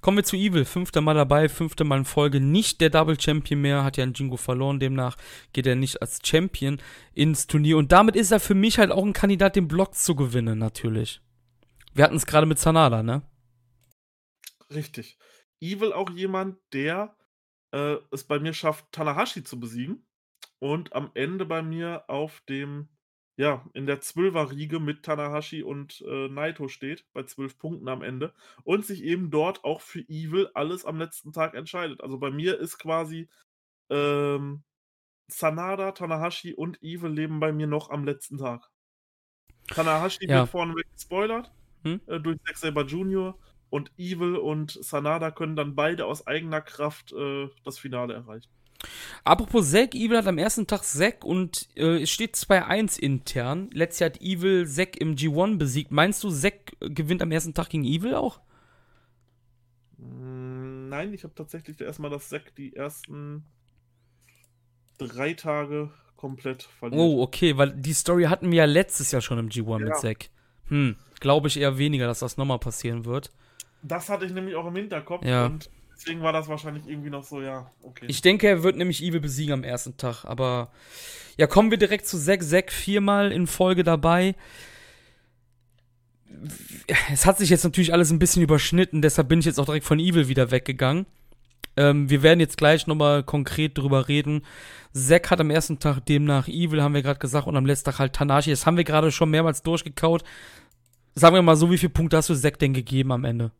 [0.00, 0.64] Kommen wir zu Evil.
[0.64, 2.40] Fünfter Mal dabei, fünfte Mal in Folge.
[2.40, 4.80] Nicht der Double Champion mehr, hat ja ein Jingo verloren.
[4.80, 5.16] Demnach
[5.52, 6.80] geht er nicht als Champion
[7.12, 7.76] ins Turnier.
[7.76, 11.20] Und damit ist er für mich halt auch ein Kandidat, den Block zu gewinnen, natürlich.
[11.92, 13.22] Wir hatten es gerade mit Sanada, ne?
[14.72, 15.18] Richtig.
[15.60, 17.14] Evil auch jemand, der
[17.72, 20.06] äh, es bei mir schafft, Tanahashi zu besiegen
[20.60, 22.88] und am Ende bei mir auf dem,
[23.40, 28.34] ja, in der Zwölfer-Riege mit Tanahashi und äh, Naito steht, bei zwölf Punkten am Ende
[28.64, 32.02] und sich eben dort auch für Evil alles am letzten Tag entscheidet.
[32.02, 33.28] Also bei mir ist quasi
[33.90, 34.64] ähm,
[35.28, 38.70] Sanada, Tanahashi und Evil leben bei mir noch am letzten Tag.
[39.72, 40.32] Tanahashi Ja.
[40.32, 41.52] wird vorneweg gespoilert
[41.84, 42.00] Hm?
[42.06, 43.38] äh, durch Zack Saber Jr.
[43.70, 48.50] und Evil und Sanada können dann beide aus eigener Kraft äh, das Finale erreichen.
[49.24, 53.68] Apropos Zack, Evil hat am ersten Tag Zack und äh, es steht 2-1 intern.
[53.72, 55.90] Letztes Jahr hat Evil Zack im G1 besiegt.
[55.90, 58.40] Meinst du, Zack gewinnt am ersten Tag gegen Evil auch?
[59.98, 63.44] Mm, Nein, ich habe tatsächlich erstmal das Zack die ersten
[64.98, 67.00] drei Tage komplett verliert.
[67.00, 69.94] Oh, okay, weil die Story hatten wir ja letztes Jahr schon im G1 mit Ja.
[69.94, 70.30] Zack.
[70.68, 73.30] Hm, glaube ich eher weniger, dass das nochmal passieren wird.
[73.82, 75.46] Das hatte ich nämlich auch im Hinterkopf Ja.
[75.46, 75.70] und
[76.00, 78.06] deswegen war das wahrscheinlich irgendwie noch so, ja, okay.
[78.08, 80.24] Ich denke, er wird nämlich Evil besiegen am ersten Tag.
[80.24, 80.70] Aber
[81.36, 82.42] ja, kommen wir direkt zu Zack.
[82.42, 84.34] Zack viermal in Folge dabei.
[87.12, 89.84] Es hat sich jetzt natürlich alles ein bisschen überschnitten, deshalb bin ich jetzt auch direkt
[89.84, 91.04] von Evil wieder weggegangen.
[91.76, 94.42] Ähm, wir werden jetzt gleich nochmal konkret drüber reden.
[94.92, 97.98] Zack hat am ersten Tag demnach Evil, haben wir gerade gesagt, und am letzten Tag
[97.98, 98.50] halt Tanashi.
[98.50, 100.24] Das haben wir gerade schon mehrmals durchgekaut.
[101.14, 103.52] Sagen wir mal so, wie viele Punkte hast du Zack denn gegeben am Ende?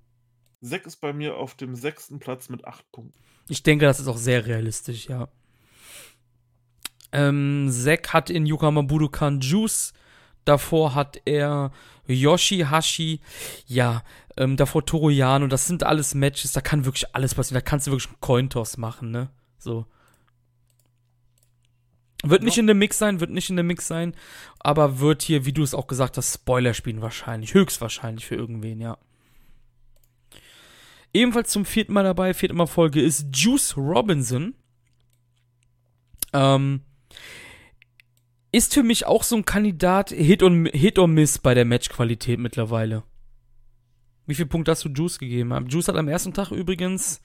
[0.62, 3.18] Zack ist bei mir auf dem sechsten Platz mit acht Punkten.
[3.48, 5.28] Ich denke, das ist auch sehr realistisch, ja.
[7.12, 9.92] Ähm, Zack hat in Yokohama Budokan Juice.
[10.44, 11.72] Davor hat er
[12.06, 13.20] Yoshihashi.
[13.66, 14.02] Ja,
[14.36, 15.46] ähm, davor Toroyano.
[15.46, 16.52] Das sind alles Matches.
[16.52, 17.62] Da kann wirklich alles passieren.
[17.62, 19.30] Da kannst du wirklich einen Cointoss machen, ne?
[19.58, 19.86] So.
[22.22, 24.14] Wird nicht in dem Mix sein, wird nicht in dem Mix sein.
[24.58, 27.54] Aber wird hier, wie du es auch gesagt hast, Spoiler spielen wahrscheinlich.
[27.54, 28.98] Höchstwahrscheinlich für irgendwen, ja.
[31.12, 34.54] Ebenfalls zum vierten Mal dabei, vierte Mal Folge ist Juice Robinson.
[36.32, 36.82] Ähm,
[38.52, 42.38] ist für mich auch so ein Kandidat Hit, und, Hit or Miss bei der Matchqualität
[42.38, 43.02] mittlerweile.
[44.26, 45.66] Wie viel Punkte hast du Juice gegeben?
[45.68, 47.20] Juice hat am ersten Tag übrigens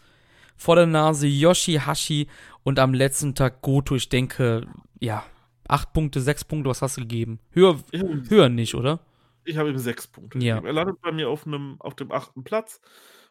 [0.56, 2.28] vor der Nase Yoshihashi
[2.64, 3.96] und am letzten Tag Goto.
[3.96, 4.66] Ich denke,
[5.00, 5.24] ja,
[5.68, 7.40] acht Punkte, sechs Punkte, was hast du gegeben?
[7.52, 9.02] Höher, habe höher nicht, oder?
[9.46, 10.40] ich hab ihm sechs Punkte.
[10.40, 10.56] Ja.
[10.56, 10.68] gegeben.
[10.68, 12.82] Er landet bei mir auf, einem, auf dem achten Platz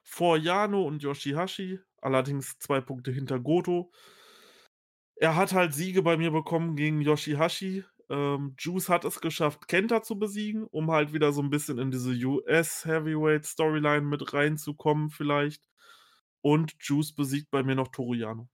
[0.05, 3.91] vor Yano und Yoshihashi, allerdings zwei Punkte hinter Goto.
[5.17, 7.85] Er hat halt Siege bei mir bekommen gegen Yoshihashi.
[8.11, 11.91] Ähm, Juice hat es geschafft, Kenta zu besiegen, um halt wieder so ein bisschen in
[11.91, 15.65] diese US-Heavyweight-Storyline mit reinzukommen, vielleicht.
[16.43, 18.49] Und Juice besiegt bei mir noch Toruyano.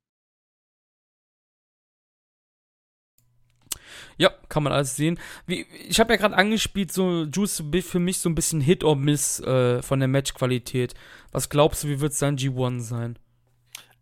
[4.21, 5.19] Ja, kann man alles sehen.
[5.47, 8.95] Wie, ich habe ja gerade angespielt, so Juice für mich so ein bisschen Hit or
[8.95, 10.93] Miss äh, von der Matchqualität.
[11.33, 13.19] Was glaubst du, wie wird sein G1 sein?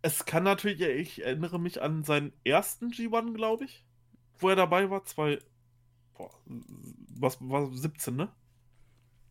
[0.01, 3.85] Es kann natürlich, ja, ich erinnere mich an seinen ersten G1, glaube ich,
[4.39, 5.05] wo er dabei war.
[5.05, 5.39] Zwei,
[6.17, 6.31] boah,
[7.17, 8.27] was war 17, ne?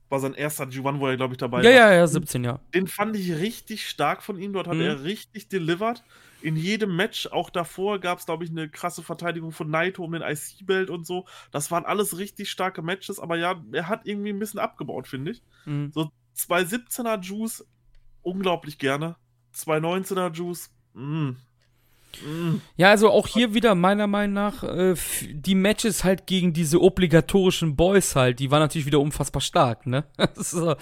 [0.09, 1.77] War sein erster G1, wo er, glaube ich, dabei Ja, war.
[1.77, 2.61] ja, ja, 17, ja.
[2.75, 4.55] Den fand ich richtig stark von ihm.
[4.55, 4.81] Dort hat Mhm.
[4.83, 6.03] er richtig delivered.
[6.41, 10.13] In jedem Match, auch davor, gab es, glaube ich, eine krasse Verteidigung von Naito um
[10.13, 11.27] den IC-Belt und so.
[11.51, 15.33] Das waren alles richtig starke Matches, aber ja, er hat irgendwie ein bisschen abgebaut, finde
[15.33, 15.43] ich.
[15.67, 15.91] Mhm.
[15.93, 17.67] So 217er Juice,
[18.23, 19.17] unglaublich gerne.
[19.55, 21.31] 219er Juice, mm.
[22.23, 22.61] Mm.
[22.77, 24.95] Ja, also auch hier wieder meiner Meinung nach äh,
[25.31, 30.05] die Matches halt gegen diese obligatorischen Boys halt, die waren natürlich wieder unfassbar stark, ne?
[30.35, 30.75] so.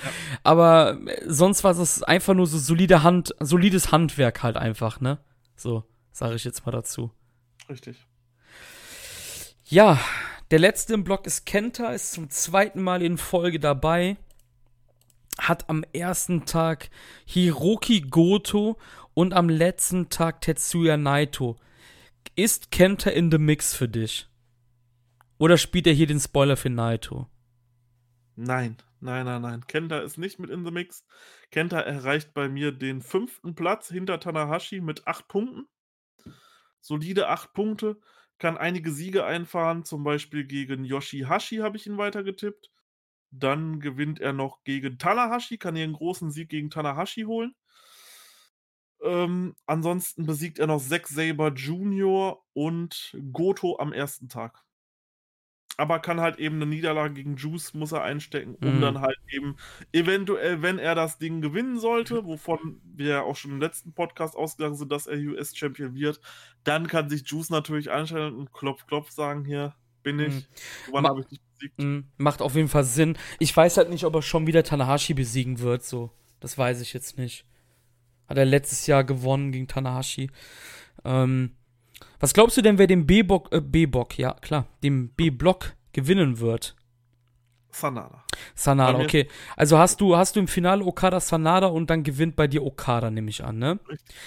[0.42, 5.18] Aber äh, sonst war das einfach nur so solide Hand, solides Handwerk halt einfach, ne?
[5.56, 7.10] So, sage ich jetzt mal dazu.
[7.68, 7.96] Richtig.
[9.64, 9.98] Ja,
[10.50, 14.16] der letzte im Block ist Kenta, ist zum zweiten Mal in Folge dabei.
[15.38, 16.88] Hat am ersten Tag
[17.24, 18.78] Hiroki Goto
[19.12, 21.56] und am letzten Tag Tetsuya Naito.
[22.36, 24.28] Ist Kenta in the Mix für dich?
[25.38, 27.26] Oder spielt er hier den Spoiler für Naito?
[28.36, 28.76] Nein,
[29.06, 29.66] nein, nein, nein.
[29.66, 31.06] Kenta ist nicht mit in the Mix.
[31.50, 35.66] Kenta erreicht bei mir den fünften Platz hinter Tanahashi mit acht Punkten.
[36.80, 37.98] Solide acht Punkte.
[38.38, 42.70] Kann einige Siege einfahren, zum Beispiel gegen Yoshihashi habe ich ihn weitergetippt.
[43.30, 47.54] Dann gewinnt er noch gegen Tanahashi, kann hier einen großen Sieg gegen Tanahashi holen.
[49.02, 52.42] Ähm, ansonsten besiegt er noch Zack Saber Jr.
[52.52, 54.65] und Goto am ersten Tag.
[55.78, 58.80] Aber kann halt eben eine Niederlage gegen Juice muss er einstecken, um Mhm.
[58.80, 59.56] dann halt eben
[59.92, 64.36] eventuell, wenn er das Ding gewinnen sollte, wovon wir ja auch schon im letzten Podcast
[64.36, 66.20] ausgegangen sind, dass er US-Champion wird,
[66.64, 70.44] dann kann sich Juice natürlich einstellen und klopf, klopf sagen, hier bin ich, Mhm.
[70.92, 71.78] wann habe ich dich besiegt?
[71.78, 73.18] Mm, Macht auf jeden Fall Sinn.
[73.38, 76.10] Ich weiß halt nicht, ob er schon wieder Tanahashi besiegen wird, so.
[76.40, 77.44] Das weiß ich jetzt nicht.
[78.28, 80.30] Hat er letztes Jahr gewonnen gegen Tanahashi.
[81.04, 81.56] Ähm,
[82.20, 86.76] was glaubst du denn, wer den B-Bock, äh, B-Bock, ja, klar, den B-Block gewinnen wird?
[87.70, 88.24] Sanada.
[88.54, 89.28] Sanada, okay.
[89.56, 93.10] Also hast du, hast du im Finale Okada Sanada und dann gewinnt bei dir Okada,
[93.10, 93.78] nehme ich an, ne?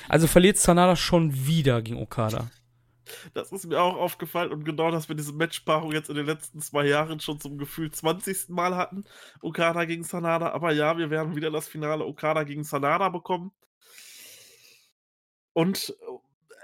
[0.08, 2.50] Also verliert Sanada schon wieder gegen Okada.
[3.34, 6.62] Das ist mir auch aufgefallen und genau, dass wir diese Matchpaarung jetzt in den letzten
[6.62, 8.50] zwei Jahren schon zum Gefühl 20.
[8.50, 9.04] Mal hatten.
[9.42, 10.52] Okada gegen Sanada.
[10.52, 13.52] Aber ja, wir werden wieder das Finale Okada gegen Sanada bekommen.
[15.54, 15.96] Und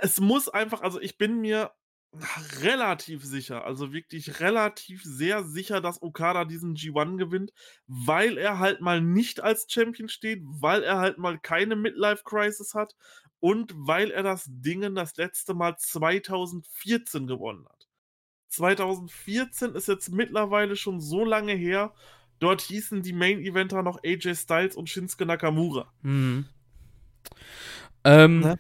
[0.02, 1.72] es muss einfach, also ich bin mir
[2.62, 7.52] relativ sicher, also wirklich relativ sehr sicher, dass Okada diesen G1 gewinnt,
[7.88, 12.96] weil er halt mal nicht als Champion steht, weil er halt mal keine Midlife-Crisis hat
[13.40, 17.88] und weil er das Dingen das letzte Mal 2014 gewonnen hat.
[18.50, 21.94] 2014 ist jetzt mittlerweile schon so lange her.
[22.40, 25.92] Dort hießen die Main-Eventer noch AJ Styles und Shinsuke Nakamura.
[26.02, 26.46] Mhm.
[28.06, 28.60] Ähm, Ne?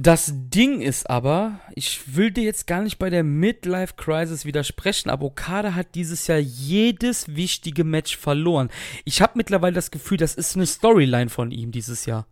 [0.00, 5.10] Das Ding ist aber, ich will dir jetzt gar nicht bei der Midlife Crisis widersprechen,
[5.10, 8.70] aber Okada hat dieses Jahr jedes wichtige Match verloren.
[9.04, 12.28] Ich habe mittlerweile das Gefühl, das ist eine Storyline von ihm dieses Jahr.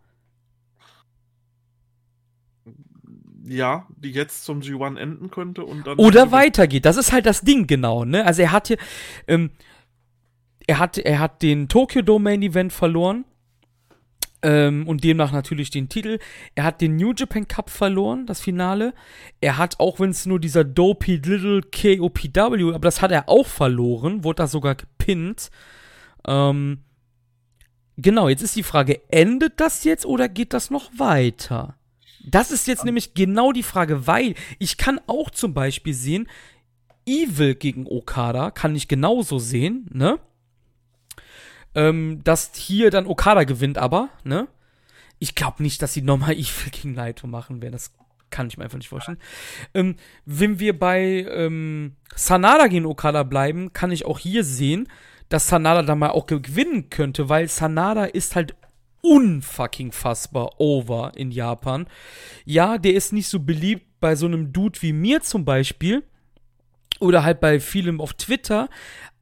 [3.43, 5.97] Ja, die jetzt zum G1 enden könnte und dann.
[5.97, 6.85] Oder weitergeht.
[6.85, 8.25] Das ist halt das Ding genau, ne?
[8.25, 8.77] Also er hat hier,
[9.27, 9.51] ähm,
[10.67, 13.25] er hat, er hat den Tokyo Dome Main Event verloren.
[14.43, 16.19] Ähm, und demnach natürlich den Titel.
[16.53, 18.93] Er hat den New Japan Cup verloren, das Finale.
[19.41, 23.47] Er hat, auch wenn es nur dieser Dopey Little KOPW, aber das hat er auch
[23.47, 25.49] verloren, wurde da sogar gepinnt.
[26.27, 26.83] Ähm,
[27.97, 31.75] genau, jetzt ist die Frage, endet das jetzt oder geht das noch weiter?
[32.29, 36.27] Das ist jetzt nämlich genau die Frage, weil ich kann auch zum Beispiel sehen,
[37.05, 40.19] Evil gegen Okada kann ich genauso sehen, ne?
[41.77, 44.47] Ähm, dass hier dann Okada gewinnt, aber, ne?
[45.19, 47.73] Ich glaube nicht, dass sie nochmal Evil gegen Naito machen werden.
[47.73, 47.93] Das
[48.31, 49.19] kann ich mir einfach nicht vorstellen.
[49.75, 49.95] Ähm,
[50.25, 54.87] wenn wir bei ähm, Sanada gegen Okada bleiben, kann ich auch hier sehen,
[55.29, 58.55] dass Sanada da mal auch gewinnen könnte, weil Sanada ist halt
[59.01, 61.87] unfucking fassbar over in Japan.
[62.43, 66.03] Ja, der ist nicht so beliebt bei so einem Dude wie mir zum Beispiel.
[66.99, 68.69] Oder halt bei vielem auf Twitter.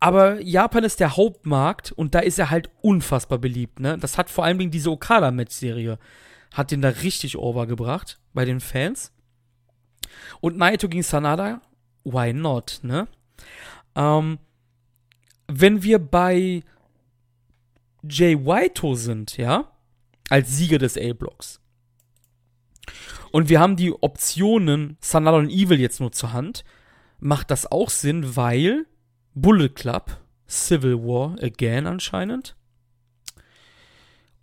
[0.05, 3.97] Aber Japan ist der Hauptmarkt und da ist er halt unfassbar beliebt, ne?
[3.97, 5.97] Das hat vor allen Dingen diese Okada-Match-Serie.
[6.53, 9.11] Hat den da richtig overgebracht bei den Fans.
[10.41, 11.59] Und Naito gegen Sanada,
[12.03, 13.07] why not, ne?
[13.95, 14.37] Ähm,
[15.47, 16.61] wenn wir bei
[18.07, 19.71] Jay Whito sind, ja,
[20.29, 21.59] als Sieger des A-Blocks.
[23.31, 26.63] Und wir haben die Optionen Sanada und Evil jetzt nur zur Hand,
[27.19, 28.85] macht das auch Sinn, weil
[29.35, 30.17] Bullet Club,
[30.47, 32.55] Civil War again anscheinend.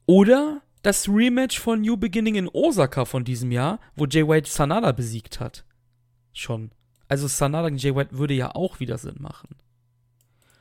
[0.07, 4.93] Oder das Rematch von New Beginning in Osaka von diesem Jahr, wo Jay White Sanada
[4.93, 5.65] besiegt hat.
[6.35, 6.73] Schon.
[7.09, 9.57] Also Sanada gegen Jay White würde ja auch wieder Sinn machen.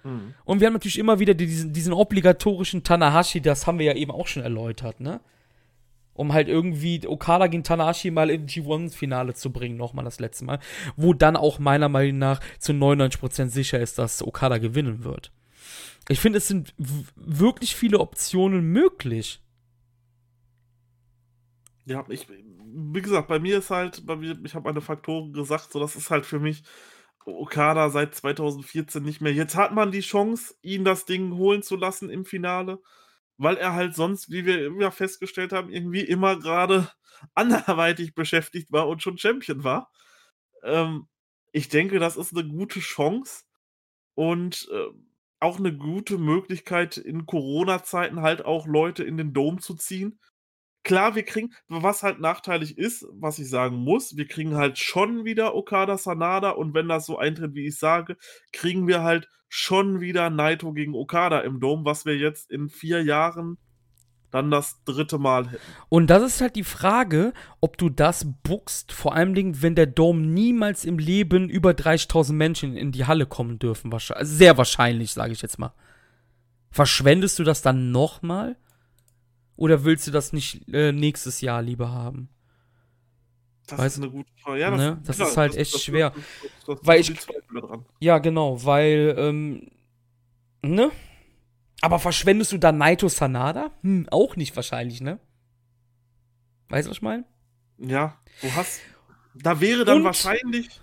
[0.03, 0.33] Hm.
[0.45, 4.11] Und wir haben natürlich immer wieder diesen, diesen obligatorischen Tanahashi, das haben wir ja eben
[4.11, 5.19] auch schon erläutert, ne?
[6.21, 10.59] Um halt irgendwie Okada gegen Tanahashi mal im G1-Finale zu bringen, nochmal das letzte Mal.
[10.95, 15.31] Wo dann auch meiner Meinung nach zu 99% sicher ist, dass Okada gewinnen wird.
[16.09, 19.41] Ich finde, es sind wirklich viele Optionen möglich.
[21.85, 25.71] Ja, ich, wie gesagt, bei mir ist halt, bei mir, ich habe meine Faktoren gesagt,
[25.71, 26.61] so das ist halt für mich
[27.25, 29.33] Okada seit 2014 nicht mehr.
[29.33, 32.79] Jetzt hat man die Chance, ihn das Ding holen zu lassen im Finale,
[33.41, 36.89] weil er halt sonst, wie wir immer festgestellt haben, irgendwie immer gerade
[37.33, 39.91] anderweitig beschäftigt war und schon Champion war.
[40.63, 41.07] Ähm,
[41.51, 43.43] ich denke, das ist eine gute Chance
[44.15, 44.87] und äh,
[45.39, 50.19] auch eine gute Möglichkeit, in Corona-Zeiten halt auch Leute in den Dom zu ziehen.
[50.83, 55.25] Klar, wir kriegen, was halt nachteilig ist, was ich sagen muss, wir kriegen halt schon
[55.25, 58.17] wieder Okada Sanada und wenn das so eintritt, wie ich sage,
[58.51, 63.03] kriegen wir halt schon wieder Naito gegen Okada im Dom, was wir jetzt in vier
[63.03, 63.57] Jahren
[64.31, 65.61] dann das dritte Mal hätten.
[65.89, 69.87] Und das ist halt die Frage, ob du das buchst, vor allem Dingen, wenn der
[69.87, 73.91] Dome niemals im Leben über 30.000 Menschen in die Halle kommen dürfen.
[74.21, 75.73] Sehr wahrscheinlich, sage ich jetzt mal.
[76.71, 78.55] Verschwendest du das dann nochmal?
[79.61, 82.29] Oder willst du das nicht äh, nächstes Jahr lieber haben?
[83.67, 84.59] Das weißt, ist eine gute Frage.
[84.59, 85.01] Ja, das, ne?
[85.05, 86.13] das klar, ist halt das, echt das, schwer.
[86.65, 87.13] Weil ich,
[87.99, 89.69] ja, genau, weil, ähm,
[90.63, 90.89] ne?
[91.79, 93.69] Aber verschwendest du da Naito Sanada?
[93.83, 95.19] Hm, auch nicht wahrscheinlich, ne?
[96.69, 97.25] Weißt du, was ich meine?
[97.77, 98.81] Ja, du hast.
[99.35, 100.81] Da wäre dann und, wahrscheinlich.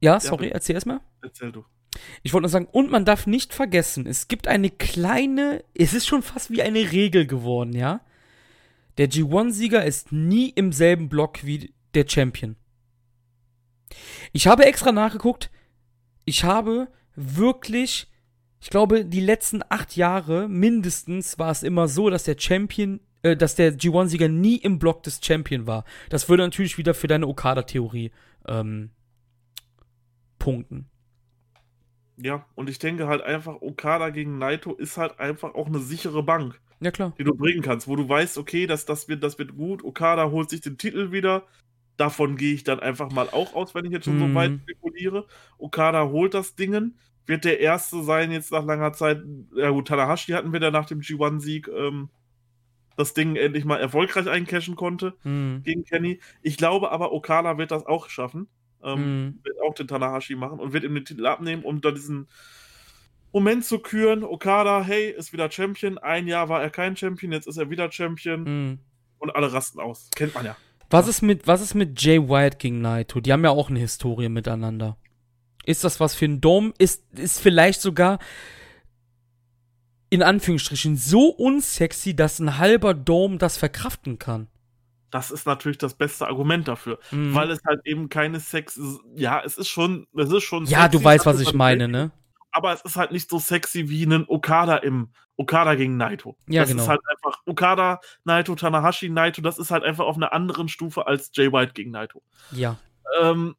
[0.00, 0.98] Ja, sorry, ja, erzähl erstmal.
[1.22, 1.64] Erzähl du.
[2.24, 6.08] Ich wollte nur sagen, und man darf nicht vergessen, es gibt eine kleine, es ist
[6.08, 8.00] schon fast wie eine Regel geworden, ja?
[8.98, 12.56] Der G1-Sieger ist nie im selben Block wie der Champion.
[14.32, 15.50] Ich habe extra nachgeguckt,
[16.24, 18.10] ich habe wirklich,
[18.60, 23.36] ich glaube, die letzten acht Jahre mindestens war es immer so, dass der Champion, äh,
[23.36, 25.84] dass der G1-Sieger nie im Block des Champion war.
[26.10, 28.10] Das würde natürlich wieder für deine Okada-Theorie
[28.46, 28.90] ähm,
[30.38, 30.90] punkten.
[32.18, 36.22] Ja, und ich denke halt einfach, Okada gegen Naito ist halt einfach auch eine sichere
[36.22, 36.60] Bank.
[36.80, 37.14] Ja, klar.
[37.18, 39.82] Die du bringen kannst, wo du weißt, okay, das, das, wird, das wird gut.
[39.84, 41.44] Okada holt sich den Titel wieder.
[41.96, 44.28] Davon gehe ich dann einfach mal auch aus, wenn ich jetzt schon mhm.
[44.28, 45.26] so weit spekuliere.
[45.58, 46.98] Okada holt das Dingen.
[47.24, 49.22] Wird der Erste sein, jetzt nach langer Zeit.
[49.54, 52.10] Ja, gut, Tanahashi hatten wir da nach dem G1-Sieg ähm,
[52.96, 55.62] das Ding endlich mal erfolgreich eincashen konnte mhm.
[55.64, 56.20] gegen Kenny.
[56.42, 58.48] Ich glaube aber, Okada wird das auch schaffen.
[58.82, 59.38] Ähm, mhm.
[59.42, 62.28] Wird auch den Tanahashi machen und wird ihm den Titel abnehmen, um da diesen
[63.36, 64.24] Moment zu küren.
[64.24, 65.98] Okada, hey, ist wieder Champion.
[65.98, 68.44] Ein Jahr war er kein Champion, jetzt ist er wieder Champion.
[68.44, 68.78] Mhm.
[69.18, 70.08] Und alle rasten aus.
[70.16, 70.56] Kennt man ja.
[70.88, 73.20] Was ist mit, was ist mit Jay White gegen Naito?
[73.20, 74.96] Die haben ja auch eine Historie miteinander.
[75.66, 76.72] Ist das was für ein Dom?
[76.78, 78.20] Ist, ist vielleicht sogar
[80.08, 84.48] in Anführungsstrichen so unsexy, dass ein halber Dom das verkraften kann
[85.10, 87.34] das ist natürlich das beste Argument dafür, mhm.
[87.34, 89.00] weil es halt eben keine Sex ist.
[89.14, 90.66] Ja, es ist schon, es ist schon.
[90.66, 92.10] Ja, sexy, du weißt, was ich meine, ne?
[92.56, 96.38] Aber es ist halt nicht so sexy wie ein Okada im Okada gegen Naito.
[96.48, 96.84] Ja, das genau.
[96.84, 101.06] ist halt einfach Okada, Naito, Tanahashi, Naito, das ist halt einfach auf einer anderen Stufe
[101.06, 102.22] als Jay White gegen Naito.
[102.52, 102.78] Ja.
[103.20, 103.56] Ähm,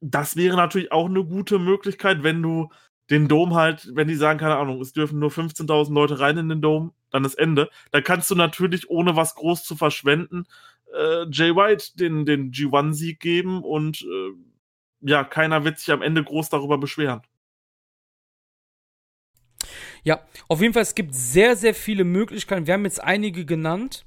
[0.00, 2.70] das wäre natürlich auch eine gute Möglichkeit, wenn du
[3.08, 6.48] den Dom halt, wenn die sagen, keine Ahnung, es dürfen nur 15.000 Leute rein in
[6.48, 7.70] den Dom, dann ist Ende.
[7.92, 10.46] Da kannst du natürlich, ohne was groß zu verschwenden,
[10.92, 14.32] äh, Jay White den, den G1-Sieg geben und äh,
[15.02, 17.22] ja, keiner wird sich am Ende groß darüber beschweren.
[20.06, 22.68] Ja, auf jeden Fall, es gibt sehr, sehr viele Möglichkeiten.
[22.68, 24.04] Wir haben jetzt einige genannt.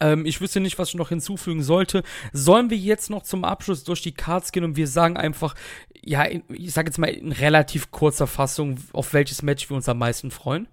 [0.00, 2.02] Ähm, ich wüsste nicht, was ich noch hinzufügen sollte.
[2.32, 5.54] Sollen wir jetzt noch zum Abschluss durch die Cards gehen und wir sagen einfach,
[6.02, 9.98] ja, ich sag jetzt mal in relativ kurzer Fassung, auf welches Match wir uns am
[9.98, 10.68] meisten freuen?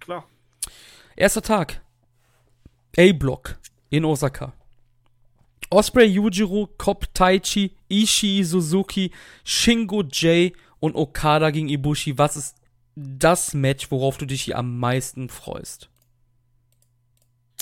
[0.00, 0.26] Klar.
[1.14, 1.80] Erster Tag.
[2.98, 3.60] A-Block
[3.90, 4.54] in Osaka.
[5.70, 9.12] Osprey Yujiro, Kop Taichi, Ishii Suzuki,
[9.44, 12.18] Shingo J und Okada gegen Ibushi.
[12.18, 12.55] Was ist
[12.96, 15.90] das Match, worauf du dich hier am meisten freust?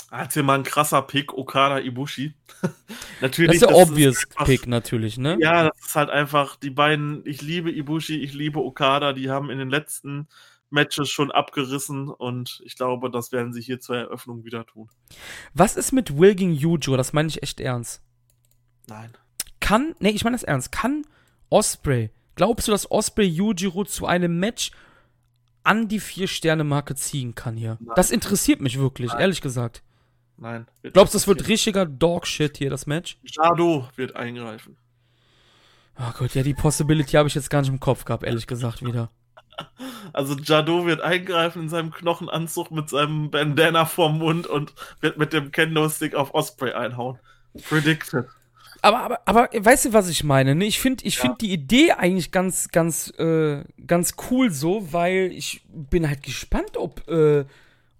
[0.09, 2.33] Hat hier mal ein krasser Pick, Okada Ibushi.
[3.21, 3.59] natürlich.
[3.59, 5.37] Das ist der obvious ist einfach, Pick, natürlich, ne?
[5.41, 9.49] Ja, das ist halt einfach, die beiden, ich liebe Ibushi, ich liebe Okada, die haben
[9.49, 10.27] in den letzten
[10.69, 14.89] Matches schon abgerissen und ich glaube, das werden sie hier zur Eröffnung wieder tun.
[15.53, 16.95] Was ist mit Will gegen Yujo?
[16.95, 18.01] Das meine ich echt ernst.
[18.87, 19.13] Nein.
[19.59, 20.71] Kann, nee, ich meine das ernst.
[20.71, 21.05] Kann
[21.49, 24.71] Osprey, glaubst du, dass Osprey Yujiro zu einem Match
[25.65, 27.77] an die Vier-Sterne-Marke ziehen kann hier?
[27.79, 27.93] Nein.
[27.95, 29.21] Das interessiert mich wirklich, Nein.
[29.21, 29.83] ehrlich gesagt.
[30.37, 30.67] Nein.
[30.83, 33.17] Glaubst du, das wird richtiger Dogshit hier, das Match?
[33.23, 34.77] Jado wird eingreifen.
[35.97, 38.83] Oh Gott, ja, die Possibility habe ich jetzt gar nicht im Kopf gehabt, ehrlich gesagt,
[38.83, 39.09] wieder.
[40.11, 45.33] Also Jado wird eingreifen in seinem Knochenanzug mit seinem Bandana vorm Mund und wird mit
[45.33, 47.19] dem Kendo-Stick auf Osprey einhauen.
[47.69, 48.25] Predicted.
[48.85, 50.53] Aber, aber, aber weißt du, was ich meine?
[50.53, 50.65] Ne?
[50.65, 51.21] Ich finde ich ja.
[51.21, 56.77] find die Idee eigentlich ganz, ganz, äh, ganz cool so, weil ich bin halt gespannt,
[56.77, 57.45] ob äh,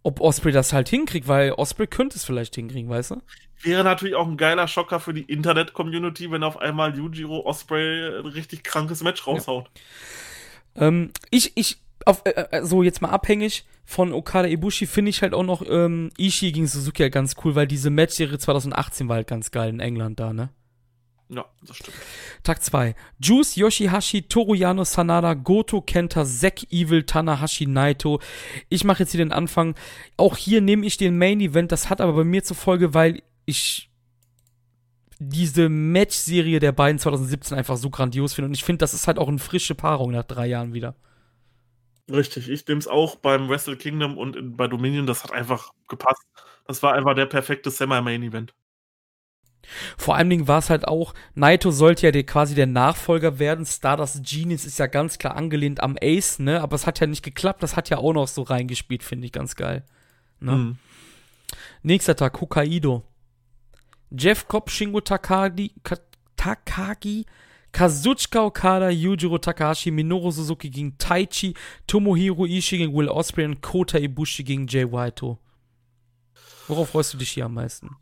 [0.03, 3.21] ob Osprey das halt hinkriegt, weil Osprey könnte es vielleicht hinkriegen, weißt du?
[3.63, 8.27] Wäre natürlich auch ein geiler Schocker für die Internet-Community, wenn auf einmal Yujiro Osprey ein
[8.27, 9.71] richtig krankes Match raushaut.
[10.75, 10.83] Ja.
[10.89, 15.23] Ähm, ich, ich, auf, äh, äh, so jetzt mal abhängig von Okada Ibushi finde ich
[15.23, 19.15] halt auch noch ähm, Ishii gegen Suzuki halt ganz cool, weil diese Matchserie 2018 war
[19.15, 20.49] halt ganz geil in England da, ne?
[21.29, 21.97] Ja, das stimmt.
[22.43, 22.95] Tag 2.
[23.19, 28.19] Juice, Yoshihashi, Toruyano Sanada, Goto Kenta, Zack Evil, Tanahashi Naito.
[28.69, 29.75] Ich mache jetzt hier den Anfang.
[30.17, 31.71] Auch hier nehme ich den Main Event.
[31.71, 33.89] Das hat aber bei mir zur Folge, weil ich
[35.17, 38.49] diese Match-Serie der beiden 2017 einfach so grandios finde.
[38.49, 40.95] Und ich finde, das ist halt auch eine frische Paarung nach drei Jahren wieder.
[42.11, 45.07] Richtig, ich nehme es auch beim Wrestle Kingdom und in, bei Dominion.
[45.07, 46.21] Das hat einfach gepasst.
[46.67, 48.53] Das war einfach der perfekte Semi-Main-Event.
[49.97, 53.65] Vor allen Dingen war es halt auch, Naito sollte ja der, quasi der Nachfolger werden.
[53.65, 56.61] Stardust Genius ist ja ganz klar angelehnt am Ace, ne?
[56.61, 57.63] Aber es hat ja nicht geklappt.
[57.63, 59.83] Das hat ja auch noch so reingespielt, finde ich ganz geil.
[60.39, 60.51] Ne?
[60.51, 60.77] Mhm.
[61.83, 63.03] Nächster Tag, Hokkaido.
[64.11, 65.73] Jeff Cobb, Shingo Takagi,
[66.35, 67.25] Takagi,
[67.71, 71.55] Kazuchika Okada, Yujiro Takahashi, Minoru Suzuki gegen Taichi,
[71.87, 75.37] Tomohiro Ishii gegen Will Ospreay und Kota Ibushi gegen Jay White.
[76.67, 77.97] Worauf freust du dich hier am meisten?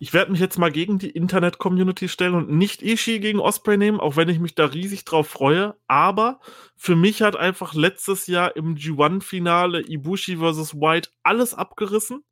[0.00, 3.98] Ich werde mich jetzt mal gegen die Internet-Community stellen und nicht Ishii gegen Osprey nehmen,
[3.98, 5.74] auch wenn ich mich da riesig drauf freue.
[5.88, 6.38] Aber
[6.76, 10.76] für mich hat einfach letztes Jahr im G1-Finale Ibushi vs.
[10.76, 12.22] White alles abgerissen.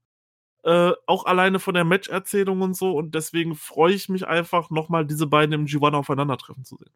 [0.62, 2.92] Äh, auch alleine von der Match-Erzählung und so.
[2.92, 6.92] Und deswegen freue ich mich einfach, nochmal diese beiden im G1 aufeinandertreffen zu sehen.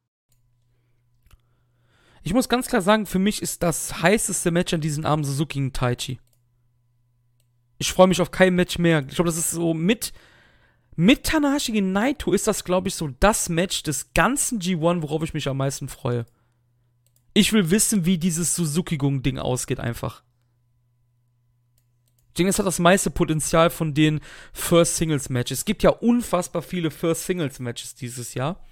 [2.23, 5.59] Ich muss ganz klar sagen, für mich ist das heißeste Match an diesem Abend Suzuki
[5.59, 6.21] gegen Taichi.
[7.79, 9.05] Ich freue mich auf kein Match mehr.
[9.09, 10.13] Ich glaube, das ist so mit
[11.01, 15.23] mit Tanahashi gegen Naito ist das, glaube ich, so das Match des ganzen G1, worauf
[15.23, 16.27] ich mich am meisten freue.
[17.33, 20.23] Ich will wissen, wie dieses Suzuki-Gung-Ding ausgeht, einfach.
[22.29, 24.21] Ich denke, es hat das meiste Potenzial von den
[24.53, 25.61] First Singles Matches.
[25.61, 28.63] Es gibt ja unfassbar viele First Singles Matches dieses Jahr.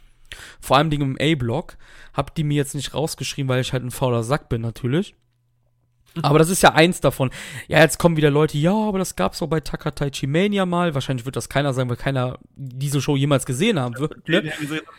[0.60, 1.78] Vor allem im A-Block.
[2.12, 5.14] Hab die mir jetzt nicht rausgeschrieben, weil ich halt ein fauler Sack bin, natürlich.
[6.22, 7.30] Aber das ist ja eins davon.
[7.68, 10.94] Ja, jetzt kommen wieder Leute, ja, aber das gab's auch bei Takataichi Mania mal.
[10.94, 14.28] Wahrscheinlich wird das keiner sagen, weil keiner diese Show jemals gesehen haben wird.
[14.28, 14.52] Ne?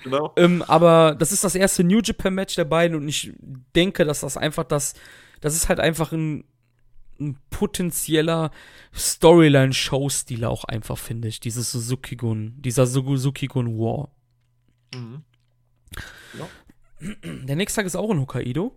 [0.03, 0.33] Genau.
[0.37, 3.33] Ähm, aber das ist das erste New Japan Match der beiden und ich
[3.75, 4.93] denke, dass das einfach das,
[5.41, 6.45] das ist halt einfach ein,
[7.19, 8.51] ein potenzieller
[8.95, 11.39] Storyline-Show-Stil auch einfach, finde ich.
[11.39, 14.09] Dieses Suzuki-Gun, dieser Suzuki-Gun War.
[14.93, 15.23] Mhm.
[16.37, 16.47] Ja.
[17.23, 18.75] Der nächste Tag ist auch in Hokkaido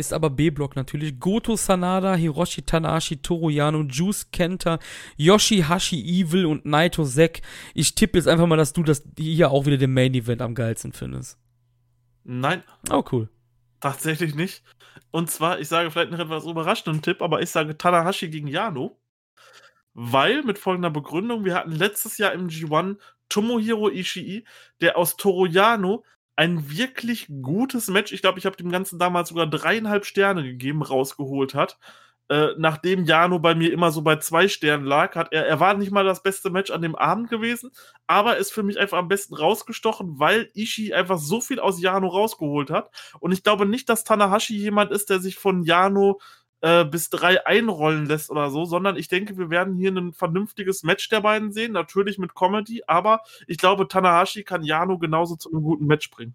[0.00, 1.20] ist aber B-Block natürlich.
[1.20, 4.78] Goto Sanada, Hiroshi Tanahashi, Toru Yano, Juice Kenta,
[5.16, 7.42] Yoshihashi Evil und Naito Sek.
[7.74, 10.54] Ich tippe jetzt einfach mal, dass du das hier auch wieder den Main Event am
[10.54, 11.38] geilsten findest.
[12.24, 12.64] Nein.
[12.90, 13.28] Oh, cool.
[13.80, 14.62] Tatsächlich nicht.
[15.10, 18.98] Und zwar, ich sage vielleicht noch etwas überraschenden Tipp, aber ich sage Tanahashi gegen Yano.
[19.92, 22.96] Weil, mit folgender Begründung, wir hatten letztes Jahr im G1
[23.28, 24.44] Tomohiro Ishii,
[24.80, 26.04] der aus Toroyano
[26.40, 30.82] ein wirklich gutes Match, ich glaube, ich habe dem Ganzen damals sogar dreieinhalb Sterne gegeben,
[30.82, 31.78] rausgeholt hat.
[32.30, 35.74] Äh, nachdem Jano bei mir immer so bei zwei Sternen lag, hat er, er war
[35.74, 37.72] nicht mal das beste Match an dem Abend gewesen,
[38.06, 42.08] aber ist für mich einfach am besten rausgestochen, weil Ishii einfach so viel aus Jano
[42.08, 42.90] rausgeholt hat.
[43.20, 46.20] Und ich glaube nicht, dass Tanahashi jemand ist, der sich von Jano
[46.60, 50.82] äh, bis drei einrollen lässt oder so, sondern ich denke, wir werden hier ein vernünftiges
[50.82, 55.50] Match der beiden sehen, natürlich mit Comedy, aber ich glaube, Tanahashi kann Jano genauso zu
[55.50, 56.34] einem guten Match bringen.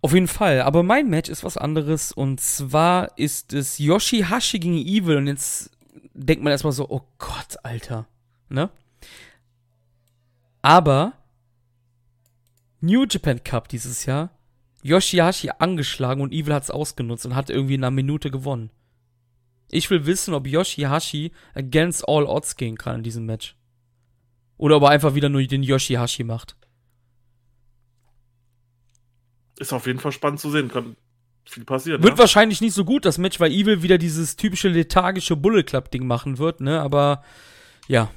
[0.00, 4.76] Auf jeden Fall, aber mein Match ist was anderes und zwar ist es Yoshihashi gegen
[4.76, 5.70] Evil und jetzt
[6.12, 8.06] denkt man erstmal so, oh Gott, Alter,
[8.50, 8.68] ne?
[10.60, 11.14] Aber
[12.80, 14.30] New Japan Cup dieses Jahr
[14.84, 18.70] Yoshihashi angeschlagen und Evil hat's ausgenutzt und hat irgendwie in einer Minute gewonnen.
[19.70, 23.56] Ich will wissen, ob Yoshihashi against all odds gehen kann in diesem Match.
[24.58, 26.56] Oder ob er einfach wieder nur den Yoshihashi macht.
[29.58, 30.68] Ist auf jeden Fall spannend zu sehen.
[30.68, 30.96] Kann
[31.46, 32.02] viel passieren.
[32.02, 32.18] Wird ja?
[32.18, 36.06] wahrscheinlich nicht so gut, das Match, weil Evil wieder dieses typische lethargische Bullet Club Ding
[36.06, 36.80] machen wird, ne?
[36.80, 37.24] Aber
[37.88, 38.10] ja,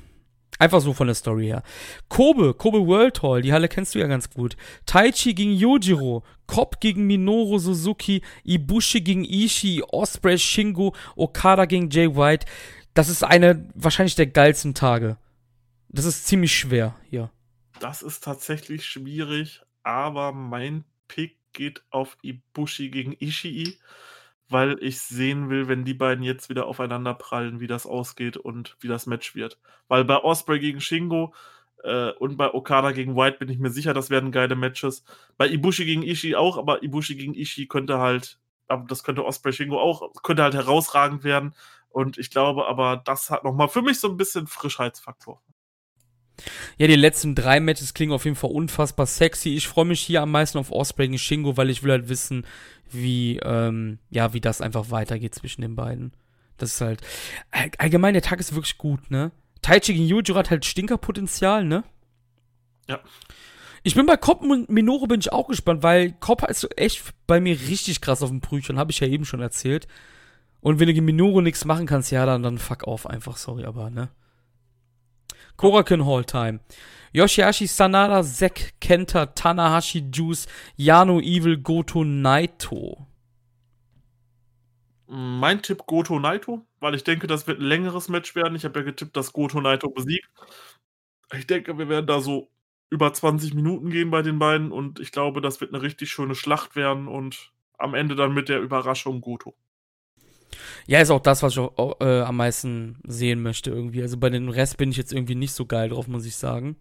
[0.60, 1.64] Einfach so von der Story her.
[2.10, 4.58] Kobe, Kobe World Hall, die Halle kennst du ja ganz gut.
[4.86, 12.08] Taichi gegen Yojiro, Cobb gegen Minoru Suzuki, Ibushi gegen Ishii, Osprey Shingo, Okada gegen Jay
[12.16, 12.46] White.
[12.94, 15.18] Das ist eine wahrscheinlich der geilsten Tage.
[15.90, 17.32] Das ist ziemlich schwer hier.
[17.80, 23.78] Das ist tatsächlich schwierig, aber mein Pick geht auf Ibushi gegen Ishii
[24.50, 28.78] weil ich sehen will, wenn die beiden jetzt wieder aufeinander prallen, wie das ausgeht und
[28.80, 29.60] wie das Match wird.
[29.88, 31.34] Weil bei Osprey gegen Shingo
[31.84, 35.04] äh, und bei Okada gegen White bin ich mir sicher, das werden geile Matches.
[35.38, 38.40] Bei Ibushi gegen Ishii auch, aber Ibushi gegen Ishii könnte halt,
[38.88, 41.54] das könnte Osprey Shingo auch, könnte halt herausragend werden.
[41.90, 45.42] Und ich glaube aber, das hat nochmal für mich so ein bisschen Frischheitsfaktor.
[46.78, 49.56] Ja, die letzten drei Matches klingen auf jeden Fall unfassbar sexy.
[49.56, 52.46] Ich freue mich hier am meisten auf Osprey gegen Shingo, weil ich will halt wissen,
[52.92, 56.14] wie, ähm, ja, wie das einfach weitergeht zwischen den beiden.
[56.58, 57.02] Das ist halt,
[57.78, 59.32] allgemein, der Tag ist wirklich gut, ne?
[59.62, 61.84] Taichi gegen Yujiro hat halt Stinkerpotenzial, ne?
[62.88, 63.00] Ja.
[63.84, 67.40] Ich bin bei Kopp und Minoru bin ich auch gespannt, weil Kopp ist echt bei
[67.40, 69.88] mir richtig krass auf dem Prüfchen, habe ich ja eben schon erzählt.
[70.62, 73.66] Und wenn du gegen Minoru nichts machen kannst, ja, dann, dann fuck auf einfach, sorry,
[73.66, 74.10] aber, ne?
[75.58, 76.60] Korakin Hall Time.
[77.14, 80.48] Yoshihashi Sanada, Zack Kenta, Tanahashi Juice,
[80.78, 83.08] Yano Evil, Goto Naito.
[85.08, 88.56] Mein Tipp Goto Naito, weil ich denke, das wird ein längeres Match werden.
[88.56, 90.30] Ich habe ja getippt, dass Goto Naito besiegt.
[91.34, 92.50] Ich denke, wir werden da so
[92.90, 96.36] über 20 Minuten gehen bei den beiden und ich glaube, das wird eine richtig schöne
[96.36, 99.56] Schlacht werden und am Ende dann mit der Überraschung Goto.
[100.88, 104.02] Ja, ist auch das, was ich auch, äh, am meisten sehen möchte irgendwie.
[104.02, 106.78] Also bei den Rest bin ich jetzt irgendwie nicht so geil drauf, muss ich sagen.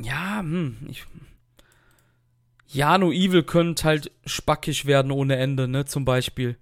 [0.00, 1.04] Ja, hm, ich.
[2.68, 6.56] Jano Evil könnte halt spackig werden ohne Ende, ne, zum Beispiel.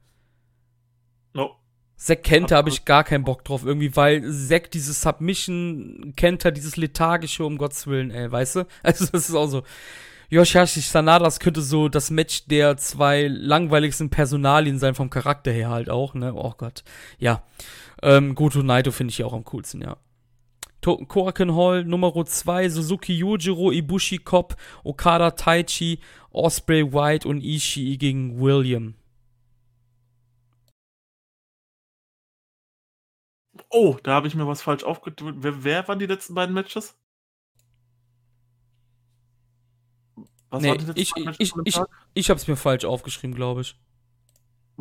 [1.32, 1.54] No.
[1.96, 6.76] Zack Kenter habe ich gar keinen Bock drauf, irgendwie, weil Zack dieses Submission, Kenter dieses
[6.76, 8.66] lethargische, um Gottes Willen, ey, weißt du?
[8.82, 9.62] Also, das ist auch so.
[10.30, 15.70] Yoshihashi Sanada, das könnte so das Match der zwei langweiligsten Personalien sein, vom Charakter her
[15.70, 16.32] halt auch, ne?
[16.34, 16.84] Oh Gott.
[17.18, 17.42] Ja.
[18.02, 19.96] Ähm, Goto Naito finde ich ja auch am coolsten, ja.
[20.82, 25.98] Korakuen Hall Nummer 2, Suzuki Yujiro, Ibushi Cop, Okada Taichi,
[26.30, 28.94] Osprey White und Ishii gegen William.
[33.70, 35.38] Oh, da habe ich mir was falsch aufgedrückt.
[35.42, 36.99] Wer, wer waren die letzten beiden Matches?
[40.50, 41.80] Was nee, ich, ich, ich,
[42.14, 43.76] ich, es mir falsch aufgeschrieben, glaube ich.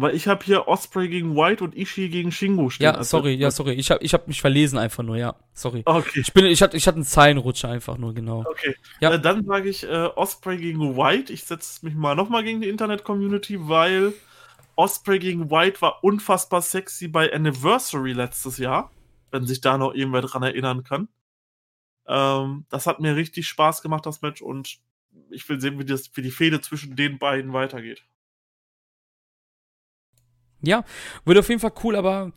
[0.01, 2.85] Weil ich habe hier Osprey gegen White und Ishii gegen Shingo stehen.
[2.85, 3.73] Ja, also sorry, ja, sorry.
[3.73, 5.35] Ich habe ich hab mich verlesen einfach nur, ja.
[5.51, 5.81] Sorry.
[5.83, 6.21] Okay.
[6.21, 8.45] Ich, bin, ich, hatte, ich hatte einen Zeilenrutscher einfach nur, genau.
[8.49, 8.75] Okay.
[9.01, 9.11] Ja.
[9.11, 11.33] Äh, dann sage ich äh, Osprey gegen White.
[11.33, 14.13] Ich setze mich mal nochmal gegen die Internet-Community, weil
[14.77, 18.91] Osprey gegen White war unfassbar sexy bei Anniversary letztes Jahr.
[19.31, 21.09] Wenn sich da noch irgendwer dran erinnern kann.
[22.07, 24.41] Ähm, das hat mir richtig Spaß gemacht, das Match.
[24.41, 24.79] Und
[25.31, 28.03] ich will sehen, wie, das, wie die Fehde zwischen den beiden weitergeht.
[30.61, 30.84] Ja,
[31.26, 32.34] wird auf jeden Fall cool, aber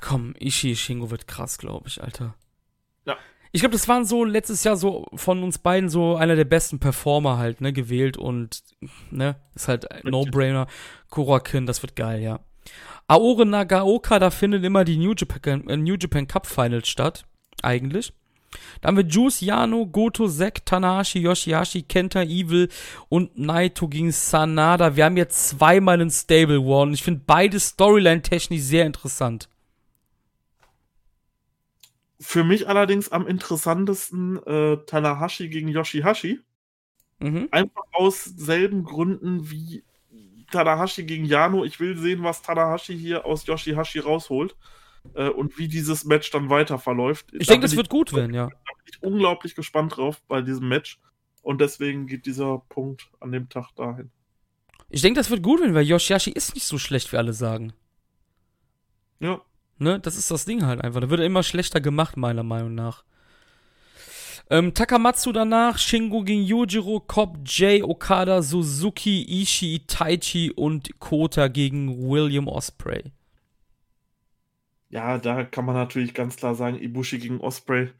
[0.00, 2.34] komm, Ishii Shingo wird krass, glaube ich, Alter.
[3.04, 3.16] Ja.
[3.50, 6.78] Ich glaube, das waren so letztes Jahr so von uns beiden so einer der besten
[6.78, 8.62] Performer halt, ne, gewählt und,
[9.10, 10.66] ne, ist halt No-Brainer.
[11.10, 12.40] Korakin, das wird geil, ja.
[13.06, 17.24] Aore Nagaoka, da findet immer die New Japan, äh, New Japan Cup Finals statt,
[17.62, 18.12] eigentlich.
[18.80, 22.68] Da haben wir Juice, Yano, Goto, Zack, Tanahashi, Yoshihashi, Kenta, Evil
[23.08, 24.96] und Naito gegen Sanada.
[24.96, 29.48] Wir haben jetzt zweimal einen Stable War und ich finde beide Storyline-technisch sehr interessant.
[32.20, 36.40] Für mich allerdings am interessantesten äh, Tanahashi gegen Yoshihashi.
[37.20, 37.48] Mhm.
[37.50, 39.84] Einfach aus selben Gründen wie
[40.50, 41.64] Tanahashi gegen Yano.
[41.64, 44.56] Ich will sehen, was Tanahashi hier aus Yoshihashi rausholt
[45.14, 47.26] äh, und wie dieses Match dann weiter verläuft.
[47.32, 48.46] Ich denke, das wird gut werden, ja.
[48.46, 51.00] Da bin ich unglaublich gespannt drauf bei diesem Match.
[51.42, 54.10] Und deswegen geht dieser Punkt an dem Tag dahin.
[54.90, 57.72] Ich denke, das wird gut werden, weil Yoshihashi ist nicht so schlecht, wie alle sagen.
[59.20, 59.40] Ja.
[59.78, 61.00] Ne, das ist das Ding halt einfach.
[61.00, 63.04] Da wird er immer schlechter gemacht, meiner Meinung nach.
[64.50, 72.08] Ähm, Takamatsu danach, Shingo gegen Yujiro, Cobb, Jay, Okada, Suzuki, Ishii, Taichi und Kota gegen
[72.08, 73.04] William Osprey.
[74.90, 77.90] Ja, da kann man natürlich ganz klar sagen, Ibushi gegen Osprey.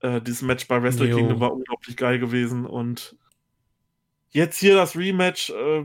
[0.00, 1.16] Äh, dieses Match bei Wrestle jo.
[1.16, 3.16] Kingdom war unglaublich geil gewesen und
[4.30, 5.84] jetzt hier das Rematch, äh,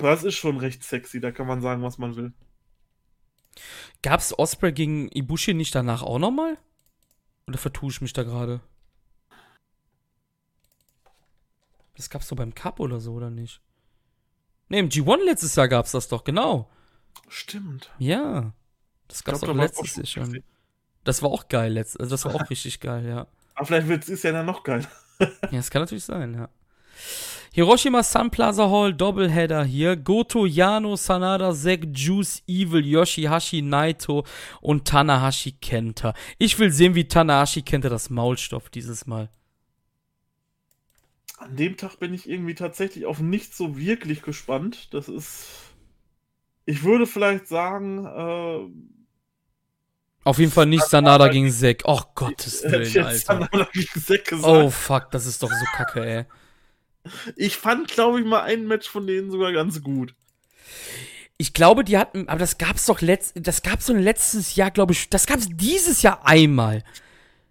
[0.00, 2.32] das ist schon recht sexy, da kann man sagen, was man will.
[4.02, 6.56] Gab's Osprey gegen Ibushi nicht danach auch nochmal?
[7.46, 8.60] Oder vertue ich mich da gerade?
[11.96, 13.60] Das gab's doch beim Cup oder so, oder nicht?
[14.68, 16.70] Ne, im G1 letztes Jahr gab's das doch, genau.
[17.28, 17.90] Stimmt.
[17.98, 18.52] Ja.
[19.08, 20.42] Das gab's glaub, doch letztes Jahr schon.
[21.04, 23.26] Das war auch geil, letzt, also das war auch richtig geil, ja.
[23.54, 24.86] Aber vielleicht wird es ja dann noch geil.
[25.20, 26.48] ja, das kann natürlich sein, ja.
[27.54, 29.94] Hiroshima Sun Plaza Hall, Doubleheader hier.
[29.94, 34.24] Goto, Yano, Sanada, Zack, Juice, Evil, Yoshihashi, Naito
[34.60, 36.14] und Tanahashi Kenta.
[36.38, 39.30] Ich will sehen, wie Tanahashi Kenta das Maulstoff dieses Mal.
[41.38, 44.92] An dem Tag bin ich irgendwie tatsächlich auf nichts so wirklich gespannt.
[44.92, 45.46] Das ist.
[46.66, 48.66] Ich würde vielleicht sagen, äh,
[50.24, 51.82] auf jeden Fall nicht Sanada gegen Zack.
[51.84, 53.18] Oh Gottes Willen, Alter.
[53.18, 54.46] Sanada gegen Zack gesagt.
[54.46, 56.24] Oh fuck, das ist doch so kacke, ey.
[57.36, 60.14] Ich fand, glaube ich, mal ein Match von denen sogar ganz gut.
[61.36, 64.92] Ich glaube, die hatten, aber das gab's doch letzt, das gab's so letztes Jahr, glaube
[64.92, 66.82] ich, das gab's dieses Jahr einmal.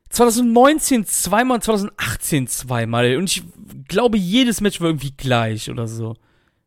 [0.10, 3.16] 2019 zweimal und 2018 zweimal.
[3.18, 3.44] Und ich
[3.88, 6.16] glaube, jedes Match war irgendwie gleich oder so.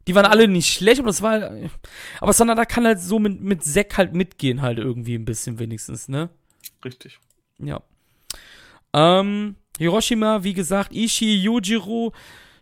[0.06, 1.50] Die waren alle nicht schlecht, aber das war.
[2.20, 6.08] Aber Sanada kann halt so mit, mit Zack halt mitgehen, halt irgendwie ein bisschen wenigstens,
[6.08, 6.30] ne?
[6.84, 7.18] Richtig.
[7.58, 7.82] Ja.
[8.92, 12.12] Ähm, Hiroshima, wie gesagt, Ishii, Yujiro.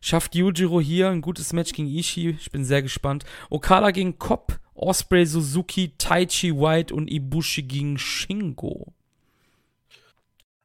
[0.00, 2.36] Schafft Yujiro hier ein gutes Match gegen Ishii.
[2.40, 3.24] Ich bin sehr gespannt.
[3.50, 8.92] Okada gegen Kopp, Osprey, Suzuki, Taichi, White und Ibushi gegen Shingo.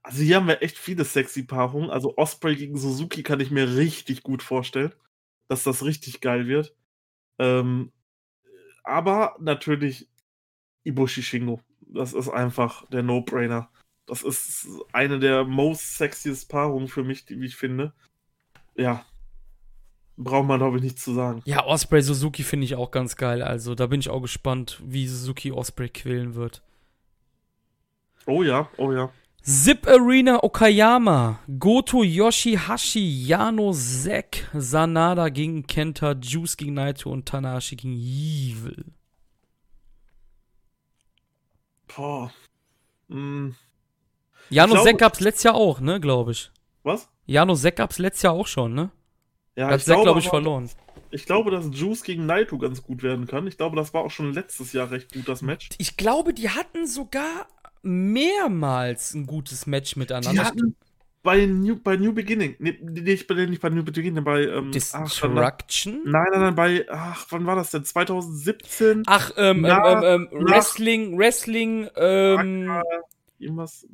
[0.02, 1.90] Also hier haben wir echt viele sexy Paarungen.
[1.90, 4.94] Also Osprey gegen Suzuki kann ich mir richtig gut vorstellen
[5.50, 6.74] dass das richtig geil wird.
[7.40, 7.92] Ähm,
[8.84, 10.08] aber natürlich
[10.84, 11.60] Ibushi Shingo.
[11.82, 13.70] Das ist einfach der No-Brainer.
[14.06, 17.94] Das ist eine der most sexiest Paarungen für mich, die ich finde.
[18.76, 19.06] Ja.
[20.18, 21.42] braucht man, glaube ich, nichts zu sagen.
[21.46, 23.42] Ja, Osprey Suzuki finde ich auch ganz geil.
[23.42, 26.62] Also da bin ich auch gespannt, wie Suzuki Osprey quälen wird.
[28.26, 29.12] Oh ja, oh ja.
[29.44, 37.76] Zip Arena Okayama, Goto Yoshihashi, Yano Zack, Sanada gegen Kenta, Juice gegen Naito und Tanahashi
[37.76, 38.86] gegen Evil.
[41.88, 42.32] Boah.
[43.08, 43.52] Mm.
[44.50, 46.52] Jano Zack gab's letztes Jahr auch, ne, glaube ich.
[46.84, 47.08] Was?
[47.26, 48.92] Jano Zack gab's letztes Jahr auch schon, ne?
[49.56, 50.70] Ja, Hat Zack, glaube ich, aber- verloren.
[51.12, 53.48] Ich glaube, dass Juice gegen Naito ganz gut werden kann.
[53.48, 55.70] Ich glaube, das war auch schon letztes Jahr recht gut, das Match.
[55.80, 57.48] Ich glaube, die hatten sogar
[57.82, 60.32] mehrmals ein gutes Match miteinander.
[60.32, 60.76] Die hatten
[61.22, 64.72] bei New, bei New Beginning, nee, nicht, bei, nicht bei New Beginning, bei, ähm, ach,
[64.72, 66.02] Destruction?
[66.06, 67.84] nein, nein, nein, bei, ach, wann war das denn?
[67.84, 69.04] 2017?
[69.06, 72.82] Ach, ähm, Na- ähm, ähm, nach- Wrestling, Wrestling, ähm,
[73.38, 73.88] Irgendwas.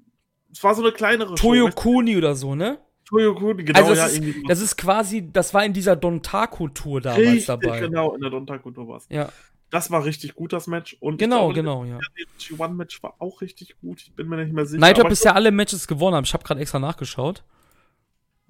[0.51, 1.75] Es war so eine kleinere Toyo Show.
[1.75, 2.79] Kuni oder so, ne?
[3.05, 4.43] Toyo Kuni, genau, Also das, ja, ist, irgendwie.
[4.47, 7.79] das ist quasi, das war in dieser Dontaku-Tour damals richtig, dabei.
[7.81, 9.29] genau, in der Dontaku-Tour war Ja,
[9.75, 10.95] Das war richtig gut, das Match.
[11.01, 11.97] Und genau, glaube, genau, ja.
[11.97, 14.03] Das G1-Match war auch richtig gut.
[14.03, 14.79] Ich bin mir nicht mehr sicher.
[14.79, 17.43] Naito hat aber bisher alle Matches gewonnen, ich habe gerade extra nachgeschaut.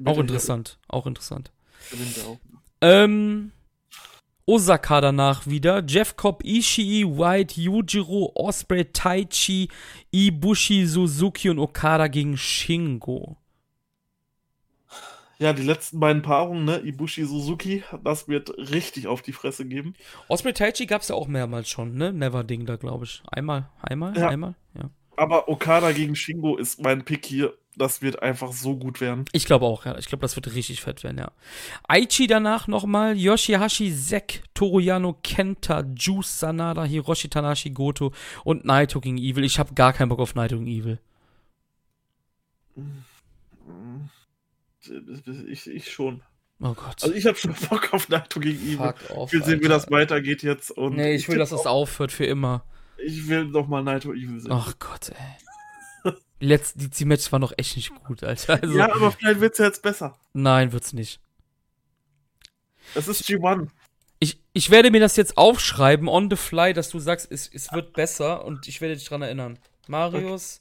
[0.04, 1.52] Auch interessant, auch interessant.
[1.92, 2.38] er auch.
[2.82, 3.52] Ähm,
[4.46, 5.84] Osaka danach wieder.
[5.88, 9.70] Jeff Cobb, Ishii, White, Yujiro, Osprey, Taichi,
[10.12, 13.36] Ibushi, Suzuki und Okada gegen Shingo.
[15.38, 19.94] Ja, die letzten beiden Paarungen, ne, Ibushi Suzuki, das wird richtig auf die Fresse geben.
[20.30, 22.14] Osprey Taichi gab es ja auch mehrmals schon, ne?
[22.14, 23.22] Never Ding da, glaube ich.
[23.30, 24.30] Einmal, einmal, Ja.
[24.30, 24.90] einmal, ja.
[25.18, 27.54] Aber Okada gegen Shingo ist mein Pick hier.
[27.78, 29.26] Das wird einfach so gut werden.
[29.34, 29.98] Ich glaube auch, ja.
[29.98, 31.32] Ich glaube, das wird richtig fett werden, ja.
[31.86, 38.14] Aichi danach nochmal, Yoshihashi, Zack, Toruyano, Kenta, Juice, Sanada, Hiroshi Tanashi, Goto
[38.46, 39.44] und Naito gegen Evil.
[39.44, 41.00] Ich habe gar keinen Bock auf Naito gegen Evil.
[45.48, 46.22] Ich, ich schon.
[46.62, 47.04] Oh Gott.
[47.04, 48.96] Also ich habe schon Bock auf Naito gegen off,
[49.28, 49.76] Ich will sehen, wie Alter.
[49.76, 50.72] das weitergeht jetzt.
[50.72, 52.64] Und Nee, ich will, dass das aufhört für immer.
[52.98, 54.52] Ich will noch mal Naito Evil sehen.
[54.52, 56.14] Ach Gott, ey.
[56.42, 58.60] Die letzten, die, die Matches waren doch echt nicht gut, Alter.
[58.62, 60.18] Also, ja, aber vielleicht wird's ja jetzt besser.
[60.34, 61.20] nein, wird's nicht.
[62.94, 63.70] Es ist G1.
[64.20, 67.72] Ich, ich werde mir das jetzt aufschreiben, on the fly, dass du sagst, es, es
[67.74, 69.60] wird besser und ich werde dich dran erinnern.
[69.88, 70.60] Marius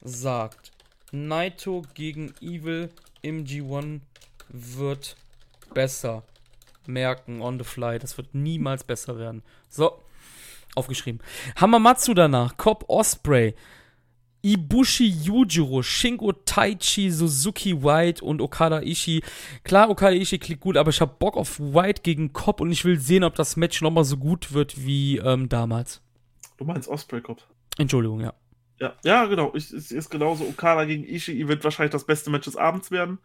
[0.00, 0.72] sagt,
[1.12, 2.90] Naito gegen Evil
[3.22, 4.00] im G1
[4.48, 5.16] wird
[5.72, 6.22] besser.
[6.86, 7.98] Merken, on the fly.
[7.98, 9.42] Das wird niemals besser werden.
[9.68, 10.02] So,
[10.74, 11.20] aufgeschrieben.
[11.60, 13.54] Hamamatsu danach, Cobb Osprey,
[14.42, 19.22] Ibushi Yujiro, Shingo Taichi, Suzuki White und Okada Ishii.
[19.62, 22.84] Klar, Okada Ishii klingt gut, aber ich habe Bock auf White gegen Cobb und ich
[22.84, 26.00] will sehen, ob das Match nochmal so gut wird wie ähm, damals.
[26.56, 27.46] Du meinst Osprey Cop.
[27.78, 28.34] Entschuldigung, ja.
[28.82, 29.52] Ja, ja, genau.
[29.54, 30.44] Ich, es ist genauso.
[30.44, 33.18] Okada gegen Ishii wird wahrscheinlich das beste Match des Abends werden.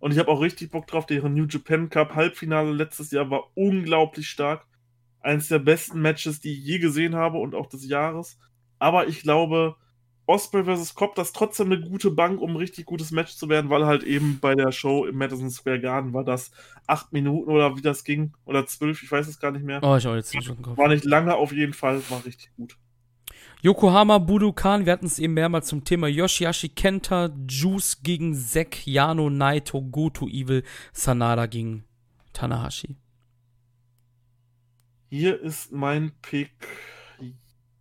[0.00, 1.06] Und ich habe auch richtig Bock drauf.
[1.06, 4.66] Deren New Japan Cup Halbfinale letztes Jahr war unglaublich stark.
[5.20, 8.38] Eines der besten Matches, die ich je gesehen habe und auch des Jahres.
[8.80, 9.76] Aber ich glaube,
[10.26, 10.96] Osprey vs.
[10.96, 13.86] Cobb, das ist trotzdem eine gute Bank, um ein richtig gutes Match zu werden, weil
[13.86, 16.50] halt eben bei der Show im Madison Square Garden war das
[16.88, 18.32] acht Minuten oder wie das ging.
[18.46, 19.80] Oder zwölf, ich weiß es gar nicht mehr.
[19.84, 20.50] Oh, ich habe jetzt nicht.
[20.76, 22.76] War nicht lange auf jeden Fall, war richtig gut.
[23.62, 29.30] Yokohama Budokan, wir hatten es eben mehrmals zum Thema Yoshihashi Kenta, Juice gegen Zack, Yano,
[29.30, 31.84] Naito, Goto, Evil, Sanada gegen
[32.32, 32.96] Tanahashi.
[35.08, 36.50] Hier ist mein Pick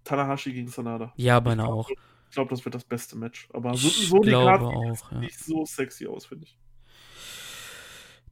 [0.03, 1.13] Tanahashi gegen Sanada.
[1.17, 1.89] Ja, beinahe auch.
[1.89, 3.47] Ich glaube, das wird das beste Match.
[3.53, 5.19] Aber so, Ich so die Karte auch, ja.
[5.19, 6.57] nicht so sexy aus, finde ich.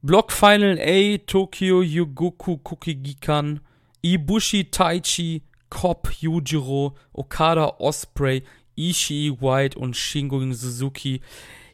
[0.02, 3.60] Block Final A, Tokyo, Yogoku, Kokigikan,
[4.02, 8.42] Ibushi, Taichi, Cobb, Yujiro, Okada, Osprey,
[8.76, 11.22] Ishii, White und Shingo gegen Suzuki.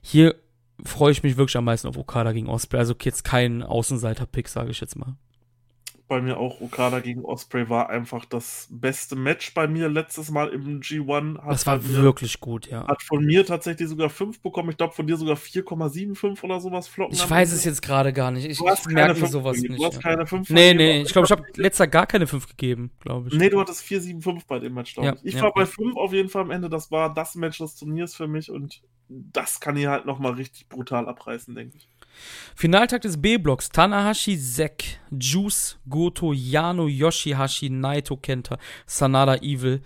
[0.01, 0.36] Hier
[0.85, 2.78] freue ich mich wirklich am meisten auf Okada gegen Osprey.
[2.78, 5.17] Also jetzt kein Außenseiter-Pick, sage ich jetzt mal.
[6.09, 10.49] Bei mir auch Okada gegen Osprey war einfach das beste Match bei mir letztes Mal
[10.49, 11.37] im G1.
[11.39, 12.87] Hat Das war bei mir- wirklich gut, ja.
[12.87, 14.70] Hat von mir tatsächlich sogar 5 bekommen.
[14.70, 17.15] Ich glaube, von dir sogar 4,75 oder sowas flocken.
[17.15, 18.47] Ich weiß es jetzt gerade gar nicht.
[18.47, 19.75] Ich, ich merke mir 5 sowas gegeben.
[19.75, 19.83] nicht.
[19.83, 20.01] Du hast ja.
[20.01, 23.35] keine 5 Nee, nee, ich glaube, ich habe letzter gar keine 5 gegeben, glaube ich.
[23.35, 25.25] Nee, du hattest 4,75 bei dem Match, glaube Ja, ich.
[25.27, 25.43] Ich ja.
[25.43, 26.70] war bei 5 auf jeden Fall am Ende.
[26.70, 28.81] Das war das Match des Turniers für mich und
[29.11, 31.89] das kann hier halt nochmal richtig brutal abreißen, denke ich.
[32.55, 39.83] Finaltag des B-Blocks: Tanahashi, Zack, Juice, Goto, Yano, Yoshihashi, Naito, Kenta, Sanada, Evil.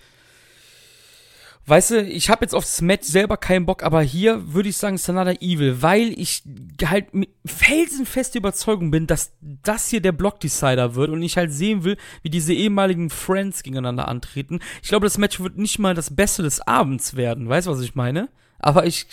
[1.64, 4.98] Weißt du, ich habe jetzt aufs Match selber keinen Bock, aber hier würde ich sagen
[4.98, 6.42] Sanada Evil, weil ich
[6.84, 11.84] halt mit felsenfeste Überzeugung bin, dass das hier der Block-Decider wird und ich halt sehen
[11.84, 14.58] will, wie diese ehemaligen Friends gegeneinander antreten.
[14.82, 17.80] Ich glaube, das Match wird nicht mal das Beste des Abends werden, weißt du, was
[17.80, 18.28] ich meine?
[18.58, 19.06] Aber ich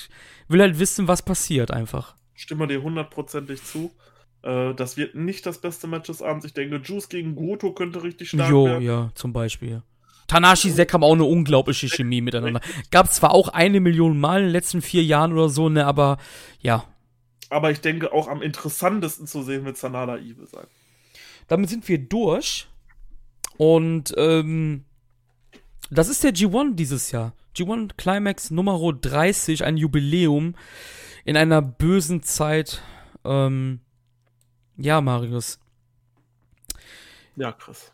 [0.47, 2.15] will halt wissen, was passiert einfach.
[2.39, 3.91] Stimme dir hundertprozentig zu.
[4.43, 6.45] Äh, das wird nicht das beste Match des Abends.
[6.45, 8.83] Ich denke, Juice gegen Goto könnte richtig stark jo, werden.
[8.83, 9.83] ja, zum Beispiel.
[10.27, 12.61] Tanashi Zack haben auch eine unglaubliche Chemie miteinander.
[12.91, 16.17] Gab zwar auch eine Million Mal in den letzten vier Jahren oder so, ne, aber
[16.61, 16.85] ja.
[17.49, 20.67] Aber ich denke, auch am interessantesten zu sehen wird Sanada Evil sein.
[21.47, 22.67] Damit sind wir durch.
[23.57, 24.85] Und ähm,
[25.89, 27.33] das ist der G1 dieses Jahr.
[27.57, 30.55] G1 Climax Nummer 30, ein Jubiläum
[31.29, 32.81] in einer bösen Zeit.
[33.23, 33.81] Ähm,
[34.77, 35.59] ja, Marius.
[37.35, 37.91] Ja, Chris.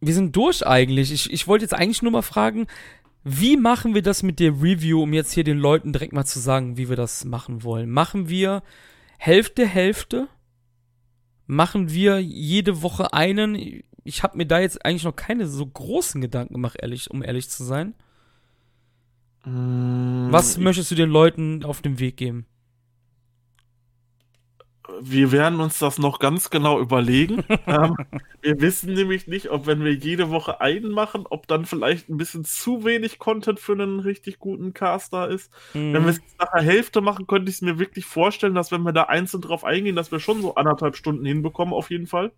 [0.00, 1.12] Wir sind durch eigentlich.
[1.12, 2.66] Ich, ich wollte jetzt eigentlich nur mal fragen,
[3.22, 6.40] wie machen wir das mit der Review, um jetzt hier den Leuten direkt mal zu
[6.40, 7.88] sagen, wie wir das machen wollen?
[7.88, 8.64] Machen wir
[9.18, 10.26] Hälfte, Hälfte?
[11.46, 13.84] Machen wir jede Woche einen?
[14.02, 17.48] Ich habe mir da jetzt eigentlich noch keine so großen Gedanken gemacht, ehrlich, um ehrlich
[17.48, 17.94] zu sein.
[19.44, 22.46] Mm, Was möchtest du den Leuten auf den Weg geben?
[25.00, 27.42] Wir werden uns das noch ganz genau überlegen.
[27.66, 27.96] ähm,
[28.40, 32.16] wir wissen nämlich nicht, ob wenn wir jede Woche einen machen, ob dann vielleicht ein
[32.16, 35.50] bisschen zu wenig Content für einen richtig guten Caster ist.
[35.74, 35.92] Mhm.
[35.94, 38.82] Wenn wir es nach der Hälfte machen, könnte ich es mir wirklich vorstellen, dass wenn
[38.82, 42.32] wir da einzeln drauf eingehen, dass wir schon so anderthalb Stunden hinbekommen, auf jeden Fall.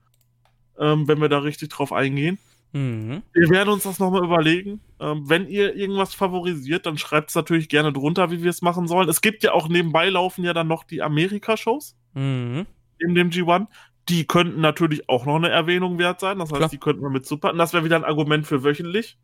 [0.79, 2.39] Ähm, wenn wir da richtig drauf eingehen.
[2.75, 3.23] Mhm.
[3.33, 4.81] Wir werden uns das nochmal überlegen.
[4.99, 8.89] Ähm, wenn ihr irgendwas favorisiert, dann schreibt es natürlich gerne drunter, wie wir es machen
[8.89, 9.09] sollen.
[9.09, 12.67] Es gibt ja auch nebenbei laufen ja dann noch die Amerika-Shows Mhm.
[12.99, 13.69] in dem G1.
[14.09, 16.39] Die könnten natürlich auch noch eine Erwähnung wert sein.
[16.41, 16.69] Das heißt, Klar.
[16.69, 17.59] die könnten wir mit zupacken.
[17.59, 19.17] Das wäre wieder ein Argument für wöchentlich.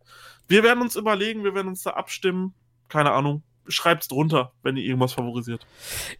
[0.48, 2.54] Wir werden uns überlegen, wir werden uns da abstimmen.
[2.88, 3.42] Keine Ahnung.
[3.70, 5.66] Schreibt's drunter, wenn ihr irgendwas favorisiert.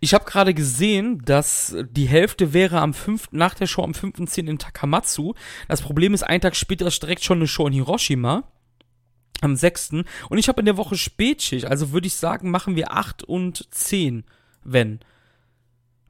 [0.01, 4.49] Ich habe gerade gesehen, dass die Hälfte wäre am 5., nach der Show am 5.10.
[4.49, 5.35] in Takamatsu.
[5.69, 8.45] Das Problem ist, einen Tag später ist direkt schon eine Show in Hiroshima.
[9.43, 9.93] Am 6.
[10.29, 11.67] Und ich habe in der Woche Spätschicht.
[11.67, 14.25] Also würde ich sagen, machen wir 8 und 10,
[14.65, 15.01] wenn.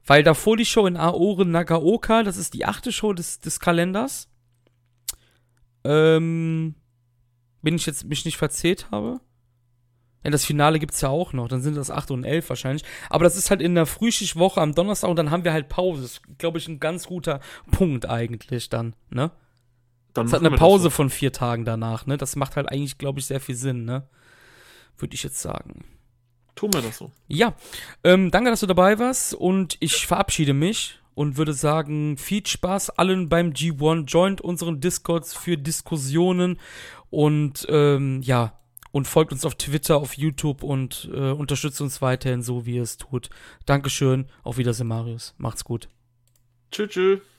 [0.05, 4.27] Weil davor die Show in Aore Nagaoka, das ist die achte Show des, des Kalenders.
[5.83, 6.75] Ähm,
[7.61, 9.21] wenn ich jetzt mich nicht verzählt habe.
[10.23, 12.83] Ja, das Finale gibt's ja auch noch, dann sind das 8 und 11 wahrscheinlich.
[13.09, 16.03] Aber das ist halt in der Frühschichtwoche am Donnerstag und dann haben wir halt Pause.
[16.03, 17.39] Das ist, glaube ich, ein ganz guter
[17.71, 19.31] Punkt eigentlich dann, ne?
[20.13, 20.89] Dann Es hat eine das Pause so.
[20.91, 22.17] von vier Tagen danach, ne?
[22.17, 24.03] Das macht halt eigentlich, glaube ich, sehr viel Sinn, ne?
[24.97, 25.85] Würde ich jetzt sagen.
[26.55, 27.11] Tun wir das so.
[27.27, 27.53] Ja,
[28.03, 32.91] ähm, danke, dass du dabei warst und ich verabschiede mich und würde sagen, viel Spaß
[32.91, 34.05] allen beim G1.
[34.05, 36.59] Joint unseren Discords für Diskussionen
[37.09, 38.53] und ähm, ja,
[38.91, 42.83] und folgt uns auf Twitter, auf YouTube und äh, unterstützt uns weiterhin so, wie ihr
[42.83, 43.29] es tut.
[43.65, 45.33] Dankeschön, auf Wiedersehen, Marius.
[45.37, 45.89] Macht's gut.
[46.71, 47.30] Tschüss, tschüss.